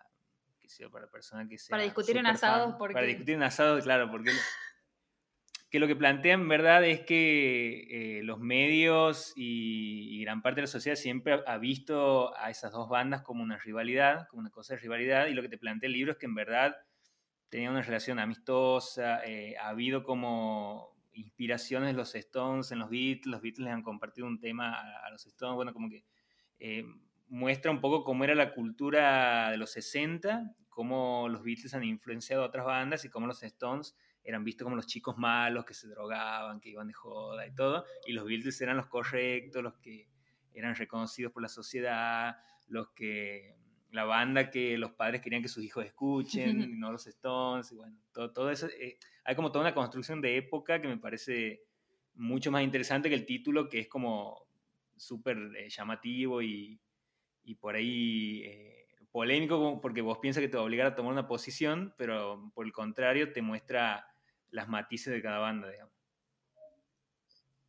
sé 0.66 0.82
yo, 0.84 0.90
para 0.90 1.10
personas 1.10 1.48
que 1.48 1.58
sea 1.58 1.72
Para 1.74 1.82
discutir 1.84 2.16
en 2.18 2.26
asados, 2.26 2.72
Para 2.72 2.78
porque- 2.78 3.06
discutir 3.06 3.34
en 3.34 3.42
asados, 3.42 3.82
claro, 3.84 4.10
porque 4.10 4.30
que 5.70 5.78
lo 5.78 5.86
que 5.86 5.96
plantea 5.96 6.34
en 6.34 6.48
verdad 6.48 6.84
es 6.84 7.00
que 7.00 8.18
eh, 8.18 8.22
los 8.22 8.38
medios 8.40 9.32
y, 9.36 10.20
gran 10.22 10.42
parte 10.42 10.56
de 10.56 10.62
la 10.62 10.72
sociedad 10.72 10.96
siempre 10.96 11.40
ha, 11.46 11.58
visto 11.58 12.36
a 12.36 12.50
esas 12.50 12.72
dos 12.72 12.88
bandas 12.88 13.22
como 13.22 13.42
una 13.42 13.56
rivalidad, 13.58 14.26
como 14.28 14.40
una 14.40 14.50
cosa 14.50 14.74
de 14.74 14.80
rivalidad, 14.80 15.26
y 15.26 15.34
lo 15.34 15.42
que 15.42 15.48
te 15.48 15.58
plantea 15.58 15.86
el 15.86 15.92
libro 15.92 16.12
es 16.12 16.18
que 16.18 16.26
en 16.26 16.34
verdad 16.34 16.76
tenían 17.48 17.72
una 17.72 17.82
relación 17.82 18.18
amistosa, 18.18 19.24
eh, 19.24 19.56
ha 19.58 19.68
habido 19.68 20.04
como 20.04 20.96
inspiraciones 21.12 21.94
los 21.94 22.14
Stones 22.14 22.72
en 22.72 22.78
los 22.78 22.90
Beatles, 22.90 23.26
los 23.26 23.42
Beatles 23.42 23.64
les 23.64 23.74
han 23.74 23.82
compartido 23.82 24.26
un 24.26 24.38
tema 24.38 24.74
a, 24.74 25.06
a 25.06 25.10
los 25.10 25.26
Stones, 25.26 25.56
bueno, 25.56 25.72
como 25.72 25.88
que 25.88 26.04
eh, 26.58 26.84
muestra 27.28 27.70
un 27.70 27.80
poco 27.80 28.04
cómo 28.04 28.24
era 28.24 28.34
la 28.34 28.54
cultura 28.54 29.50
de 29.50 29.56
los 29.56 29.70
60, 29.72 30.54
cómo 30.68 31.28
los 31.28 31.42
Beatles 31.42 31.74
han 31.74 31.84
influenciado 31.84 32.42
a 32.42 32.46
otras 32.46 32.64
bandas 32.64 33.04
y 33.04 33.10
cómo 33.10 33.26
los 33.26 33.42
Stones 33.42 33.96
eran 34.28 34.44
vistos 34.44 34.64
como 34.66 34.76
los 34.76 34.86
chicos 34.86 35.16
malos 35.16 35.64
que 35.64 35.72
se 35.72 35.88
drogaban, 35.88 36.60
que 36.60 36.68
iban 36.68 36.86
de 36.86 36.92
joda 36.92 37.46
y 37.46 37.54
todo, 37.54 37.86
y 38.06 38.12
los 38.12 38.26
Beatles 38.26 38.60
eran 38.60 38.76
los 38.76 38.86
correctos, 38.86 39.62
los 39.62 39.78
que 39.78 40.06
eran 40.52 40.74
reconocidos 40.74 41.32
por 41.32 41.40
la 41.40 41.48
sociedad, 41.48 42.36
los 42.66 42.90
que 42.90 43.56
la 43.90 44.04
banda 44.04 44.50
que 44.50 44.76
los 44.76 44.92
padres 44.92 45.22
querían 45.22 45.40
que 45.40 45.48
sus 45.48 45.64
hijos 45.64 45.86
escuchen, 45.86 46.60
y 46.60 46.66
no 46.78 46.92
los 46.92 47.06
Stones, 47.06 47.72
y 47.72 47.76
bueno, 47.76 47.96
todo, 48.12 48.30
todo 48.30 48.50
eso. 48.50 48.66
eh, 48.66 48.98
hay 49.24 49.34
como 49.34 49.50
toda 49.50 49.64
una 49.64 49.74
construcción 49.74 50.20
de 50.20 50.36
época 50.36 50.78
que 50.78 50.88
me 50.88 50.98
parece 50.98 51.62
mucho 52.12 52.50
más 52.50 52.62
interesante 52.62 53.08
que 53.08 53.14
el 53.14 53.24
título, 53.24 53.66
que 53.66 53.80
es 53.80 53.88
como 53.88 54.46
súper 54.94 55.38
eh, 55.56 55.70
llamativo 55.70 56.42
y, 56.42 56.78
y 57.44 57.54
por 57.54 57.76
ahí 57.76 58.42
eh, 58.44 58.88
polémico, 59.10 59.80
porque 59.80 60.02
vos 60.02 60.18
piensas 60.18 60.42
que 60.42 60.48
te 60.48 60.58
va 60.58 60.64
a 60.64 60.66
obligar 60.66 60.86
a 60.88 60.94
tomar 60.94 61.12
una 61.12 61.26
posición, 61.26 61.94
pero 61.96 62.50
por 62.54 62.66
el 62.66 62.72
contrario 62.72 63.32
te 63.32 63.40
muestra 63.40 64.06
las 64.50 64.68
matices 64.68 65.12
de 65.12 65.22
cada 65.22 65.38
banda, 65.38 65.70
digamos. 65.70 65.94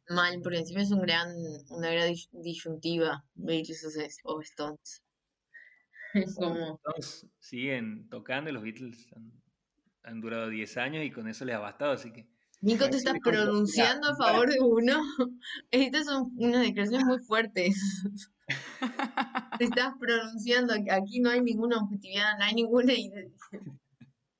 Mal, 0.10 0.40
porque 0.42 0.58
encima 0.60 0.82
es 0.82 0.92
un 0.92 1.02
gran, 1.02 1.30
una 1.70 1.92
gran 1.92 2.10
dis- 2.10 2.30
disyuntiva, 2.32 3.24
Beatles 3.36 3.86
o 4.24 4.42
Stones. 4.42 5.04
Es 6.16 6.36
como, 6.36 6.80
Entonces, 6.84 7.28
siguen 7.38 8.10
tocando 8.10 8.50
y 8.50 8.54
los 8.54 8.64
Beatles 8.64 9.14
han, 9.16 9.32
han 10.02 10.22
durado 10.22 10.50
10 10.50 10.76
años 10.78 11.06
y 11.06 11.12
con 11.12 11.28
eso 11.28 11.46
les 11.46 11.56
ha 11.56 11.60
bastado, 11.60 11.92
así 11.92 12.12
que... 12.12 12.28
Nico, 12.62 12.90
te 12.90 12.98
estás 12.98 13.18
pronunciando 13.24 14.10
a 14.10 14.16
favor 14.18 14.50
de 14.50 14.60
uno. 14.60 15.00
Estas 15.72 16.08
son 16.08 16.32
unas 16.36 16.64
declaraciones 16.64 17.06
muy 17.06 17.20
fuertes. 17.20 18.04
Te 19.60 19.66
estás 19.66 19.94
pronunciando, 20.00 20.74
aquí- 20.74 21.20
no 21.20 21.30
hay 21.30 21.42
ninguna 21.42 21.78
objetividad, 21.78 22.38
no 22.40 22.44
hay 22.46 22.56
ninguna 22.56 22.94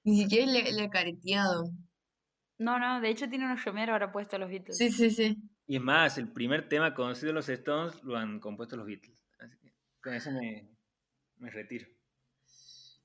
Ni 0.04 0.22
siquiera 0.24 0.52
le, 0.52 0.72
le 0.72 0.84
he 0.86 0.90
careteado. 0.90 1.72
No, 2.60 2.78
no, 2.78 3.02
de 3.02 3.10
hecho 3.10 3.28
tiene 3.30 3.46
unos 3.46 3.64
remeros 3.66 3.94
ahora 3.94 4.12
puestos 4.12 4.40
los 4.40 4.50
Beatles. 4.50 4.78
Sí, 4.78 4.92
sí, 4.92 5.10
sí. 5.10 5.38
Y 5.66 5.78
es 5.78 5.82
más, 5.82 6.18
el 6.18 6.28
primer 6.32 6.68
tema 6.70 6.94
conocido 6.94 7.28
de 7.30 7.34
los 7.34 7.50
Stones 7.50 8.04
lo 8.04 8.18
han 8.18 8.40
compuesto 8.40 8.76
los 8.76 8.86
Beatles. 8.86 9.26
Así 9.40 9.58
que 9.58 9.74
con 10.02 10.14
eso 10.14 10.30
me, 10.32 10.70
me 11.38 11.50
retiro. 11.50 11.88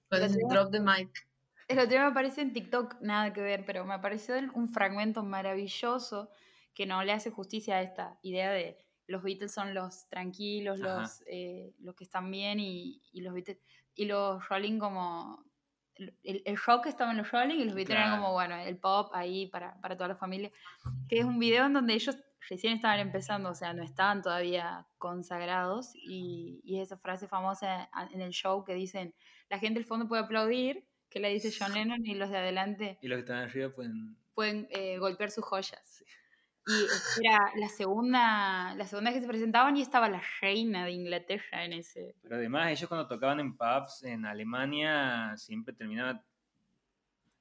Con 0.09 0.21
tengo- 0.21 0.49
drop 0.49 0.71
de 0.73 0.81
mic. 0.81 1.29
El 1.69 1.79
otro 1.79 1.91
día 1.91 2.01
me 2.01 2.07
aparece 2.11 2.43
en 2.43 2.53
TikTok, 2.53 3.01
nada 3.01 3.33
que 3.33 3.41
ver, 3.41 3.65
pero 3.65 3.85
me 3.87 3.95
apareció 3.95 4.35
un 4.53 4.69
fragmento 4.69 5.23
maravilloso 5.23 6.31
que 6.75 6.85
no 6.85 7.03
le 7.05 7.13
hace 7.13 7.31
justicia 7.31 7.77
a 7.77 7.83
esta 7.83 8.19
idea 8.23 8.51
de 8.51 8.77
los 9.07 9.23
Beatles 9.23 9.53
son 9.53 9.73
los 9.73 10.09
tranquilos, 10.09 10.81
Ajá. 10.83 11.01
los, 11.03 11.23
eh, 11.27 11.73
los 11.79 11.95
que 11.95 12.05
están 12.05 12.31
bien 12.31 12.59
y, 12.59 13.01
y 13.13 13.21
los 13.21 13.33
Beatles, 13.35 13.59
y 13.95 14.07
los 14.07 14.47
Rolling 14.49 14.79
como... 14.79 15.45
El, 15.97 16.43
el- 16.45 16.57
rock 16.57 16.87
estaba 16.87 17.11
en 17.13 17.19
los 17.19 17.31
Rolling 17.31 17.57
y 17.61 17.65
los 17.65 17.75
Beatles 17.75 17.97
eran 17.97 18.17
como, 18.19 18.33
bueno, 18.33 18.57
el 18.57 18.77
pop 18.79 19.11
ahí 19.15 19.47
para, 19.47 19.81
para 19.81 19.97
toda 19.97 20.09
la 20.09 20.17
familia. 20.17 20.51
Que 21.09 21.19
es 21.19 21.25
un 21.25 21.39
video 21.39 21.67
en 21.67 21.73
donde 21.73 21.95
ellos 21.95 22.17
recién 22.49 22.75
estaban 22.75 22.99
empezando, 23.01 23.51
o 23.51 23.55
sea, 23.55 23.73
no 23.73 23.83
estaban 23.83 24.21
todavía 24.23 24.87
consagrados. 24.99 25.93
Y, 25.95 26.61
y 26.65 26.81
esa 26.81 26.97
frase 26.99 27.29
famosa 27.29 27.89
en 28.13 28.21
el 28.21 28.33
show 28.33 28.65
que 28.65 28.75
dicen, 28.75 29.15
la 29.49 29.59
gente 29.59 29.79
del 29.79 29.87
fondo 29.87 30.09
puede 30.09 30.23
aplaudir, 30.23 30.85
que 31.11 31.21
la 31.21 31.29
dice 31.29 31.53
John 31.57 31.73
Lennon, 31.75 32.05
y 32.05 32.15
los 32.15 32.29
de 32.31 32.39
adelante 32.39 32.99
Y 33.01 33.09
los 33.09 33.17
que 33.19 33.21
están 33.21 33.39
arriba 33.39 33.71
pueden... 33.71 34.17
pueden 34.35 34.67
eh, 34.71 34.99
golpear 34.99 35.31
sus 35.31 35.45
joyas. 35.45 36.05
Y 36.67 37.23
era 37.27 37.51
la 37.57 37.69
segunda, 37.69 38.75
la 38.75 38.87
segunda 38.87 39.12
que 39.12 39.21
se 39.21 39.27
presentaban 39.27 39.77
y 39.77 39.83
estaba 39.83 40.09
la 40.09 40.23
reina 40.41 40.85
de 40.87 40.93
Inglaterra 40.93 41.65
en 41.65 41.75
ese. 41.75 42.15
Pero 42.23 42.37
además 42.37 42.71
ellos 42.71 42.89
cuando 42.89 43.07
tocaban 43.07 43.39
en 43.41 43.57
pubs 43.57 44.03
en 44.05 44.25
Alemania 44.25 45.35
siempre 45.37 45.75
terminaba 45.75 46.25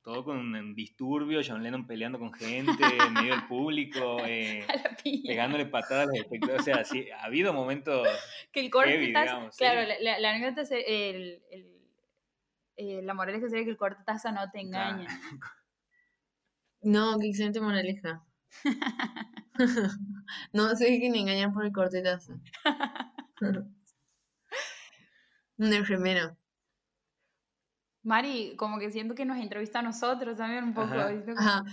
todo 0.01 0.25
con 0.25 0.37
un 0.37 0.75
disturbio, 0.75 1.39
John 1.47 1.63
Lennon 1.63 1.87
peleando 1.87 2.19
con 2.19 2.33
gente 2.33 2.73
en 2.83 3.13
medio 3.13 3.31
del 3.35 3.47
público, 3.47 4.17
eh, 4.27 4.65
A 4.67 4.75
la 4.89 4.97
piña. 4.97 5.23
pegándole 5.27 5.65
patadas 5.67 6.07
a 6.09 6.11
los 6.11 6.17
espectadores. 6.17 6.59
O 6.61 6.63
sea, 6.65 6.83
sí, 6.83 7.09
ha 7.11 7.23
habido 7.23 7.53
momentos... 7.53 8.05
Que 8.51 8.59
el 8.59 8.69
corte 8.69 8.91
heavy, 8.91 9.13
taza- 9.13 9.23
digamos, 9.23 9.55
sí. 9.55 9.59
claro, 9.63 9.87
la, 9.87 9.95
la, 10.01 10.19
la 10.19 10.29
anécdota 10.31 10.61
es 10.63 10.71
el, 10.71 11.41
el- 11.49 13.05
la 13.05 13.13
moraleja 13.13 13.47
sería 13.47 13.63
que 13.63 13.69
el 13.71 13.77
corte 13.77 14.03
taza 14.05 14.31
no 14.33 14.51
te 14.51 14.59
engaña. 14.59 15.07
No, 16.81 17.17
qué 17.19 17.29
excelente 17.29 17.61
moraleja. 17.61 18.21
No 20.53 20.75
se 20.75 20.85
dejen 20.85 21.15
engañar 21.15 21.53
por 21.53 21.65
el 21.65 21.71
cortetazo. 21.71 22.33
Una 25.57 25.83
remera. 25.87 26.37
Mari, 28.03 28.55
como 28.57 28.79
que 28.79 28.91
siento 28.91 29.15
que 29.15 29.25
nos 29.25 29.37
entrevista 29.37 29.79
a 29.79 29.83
nosotros 29.83 30.37
también 30.37 30.63
un 30.65 30.73
poco. 30.73 30.87
Ajá. 31.37 31.63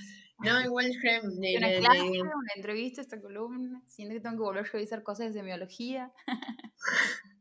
No, 0.42 0.60
igual 0.62 0.86
rem. 1.02 1.22
le- 1.38 1.58
Una 1.58 1.68
clase, 1.80 2.02
le- 2.10 2.20
una 2.22 2.52
entrevista, 2.56 3.00
esta 3.00 3.20
columna. 3.20 3.82
Siento 3.88 4.14
que 4.14 4.20
tengo 4.20 4.36
que 4.36 4.42
volver 4.42 4.64
a 4.64 4.68
revisar 4.72 5.02
cosas 5.02 5.26
de 5.28 5.32
semiología. 5.40 6.12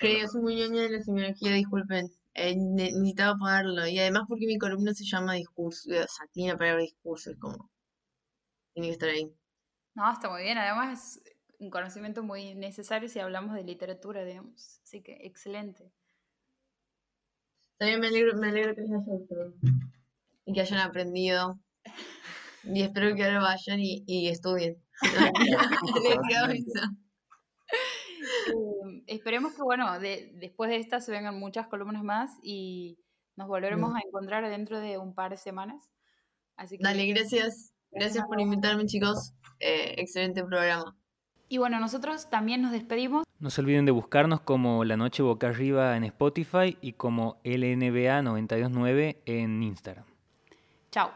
Creo, 0.00 0.28
soy 0.28 0.42
muy 0.42 0.56
ñoña 0.56 0.82
de 0.82 0.90
la 0.90 1.02
semiología, 1.02 1.52
disculpen. 1.52 2.08
Eh, 2.34 2.54
ne- 2.56 2.90
necesitaba 2.92 3.38
ponerlo. 3.38 3.86
Y 3.86 3.98
además 3.98 4.24
porque 4.28 4.46
mi 4.46 4.58
columna 4.58 4.92
se 4.94 5.04
llama 5.04 5.34
discurso. 5.34 5.90
O 5.90 5.92
sea, 5.92 6.26
tiene 6.32 6.52
la 6.52 6.58
palabra 6.58 6.82
discurso, 6.82 7.30
es 7.30 7.38
como. 7.38 7.70
Tiene 8.74 8.88
que 8.88 8.92
estar 8.92 9.08
ahí. 9.08 9.32
No, 9.94 10.12
está 10.12 10.30
muy 10.30 10.42
bien. 10.42 10.58
Además 10.58 11.16
es 11.16 11.22
un 11.58 11.70
conocimiento 11.70 12.22
muy 12.22 12.54
necesario 12.54 13.08
si 13.08 13.18
hablamos 13.18 13.54
de 13.54 13.64
literatura, 13.64 14.24
digamos. 14.24 14.80
Así 14.84 15.02
que 15.02 15.18
excelente. 15.26 15.90
También 17.78 18.00
me 18.00 18.08
alegro, 18.08 18.36
me 18.36 18.48
alegro 18.48 18.74
que 18.74 18.82
les 18.82 18.90
haya 18.90 19.00
gustado. 19.04 19.54
Y 20.44 20.52
que 20.52 20.60
hayan 20.60 20.80
aprendido. 20.80 21.58
Y 22.64 22.82
espero 22.82 23.14
que 23.14 23.24
ahora 23.24 23.40
vayan 23.40 23.80
y, 23.80 24.04
y 24.06 24.28
estudien. 24.28 24.76
Eh, 28.48 29.02
esperemos 29.06 29.54
que, 29.54 29.62
bueno, 29.62 29.98
de- 30.00 30.32
después 30.34 30.70
de 30.70 30.76
esta 30.76 31.00
se 31.00 31.12
vengan 31.12 31.38
muchas 31.38 31.68
columnas 31.68 32.02
más 32.02 32.30
y 32.42 32.98
nos 33.36 33.48
volveremos 33.48 33.92
Mm. 33.92 33.96
a 33.96 34.00
encontrar 34.06 34.48
dentro 34.50 34.80
de 34.80 34.98
un 34.98 35.14
par 35.14 35.30
de 35.30 35.36
semanas. 35.36 35.88
Así 36.56 36.76
que 36.76 36.84
Dale, 36.84 37.06
gracias. 37.06 37.72
Gracias 37.92 38.24
por 38.26 38.40
invitarme, 38.40 38.86
chicos. 38.86 39.32
Eh, 39.58 39.94
excelente 39.98 40.42
programa. 40.44 40.96
Y 41.48 41.58
bueno, 41.58 41.80
nosotros 41.80 42.30
también 42.30 42.62
nos 42.62 42.70
despedimos. 42.72 43.24
No 43.40 43.50
se 43.50 43.60
olviden 43.60 43.84
de 43.84 43.90
buscarnos 43.90 44.40
como 44.40 44.84
La 44.84 44.96
Noche 44.96 45.22
Boca 45.22 45.48
Arriba 45.48 45.96
en 45.96 46.04
Spotify 46.04 46.78
y 46.80 46.92
como 46.92 47.38
LNBA 47.42 48.22
929 48.22 49.22
en 49.26 49.62
Instagram. 49.62 50.04
Chao. 50.92 51.10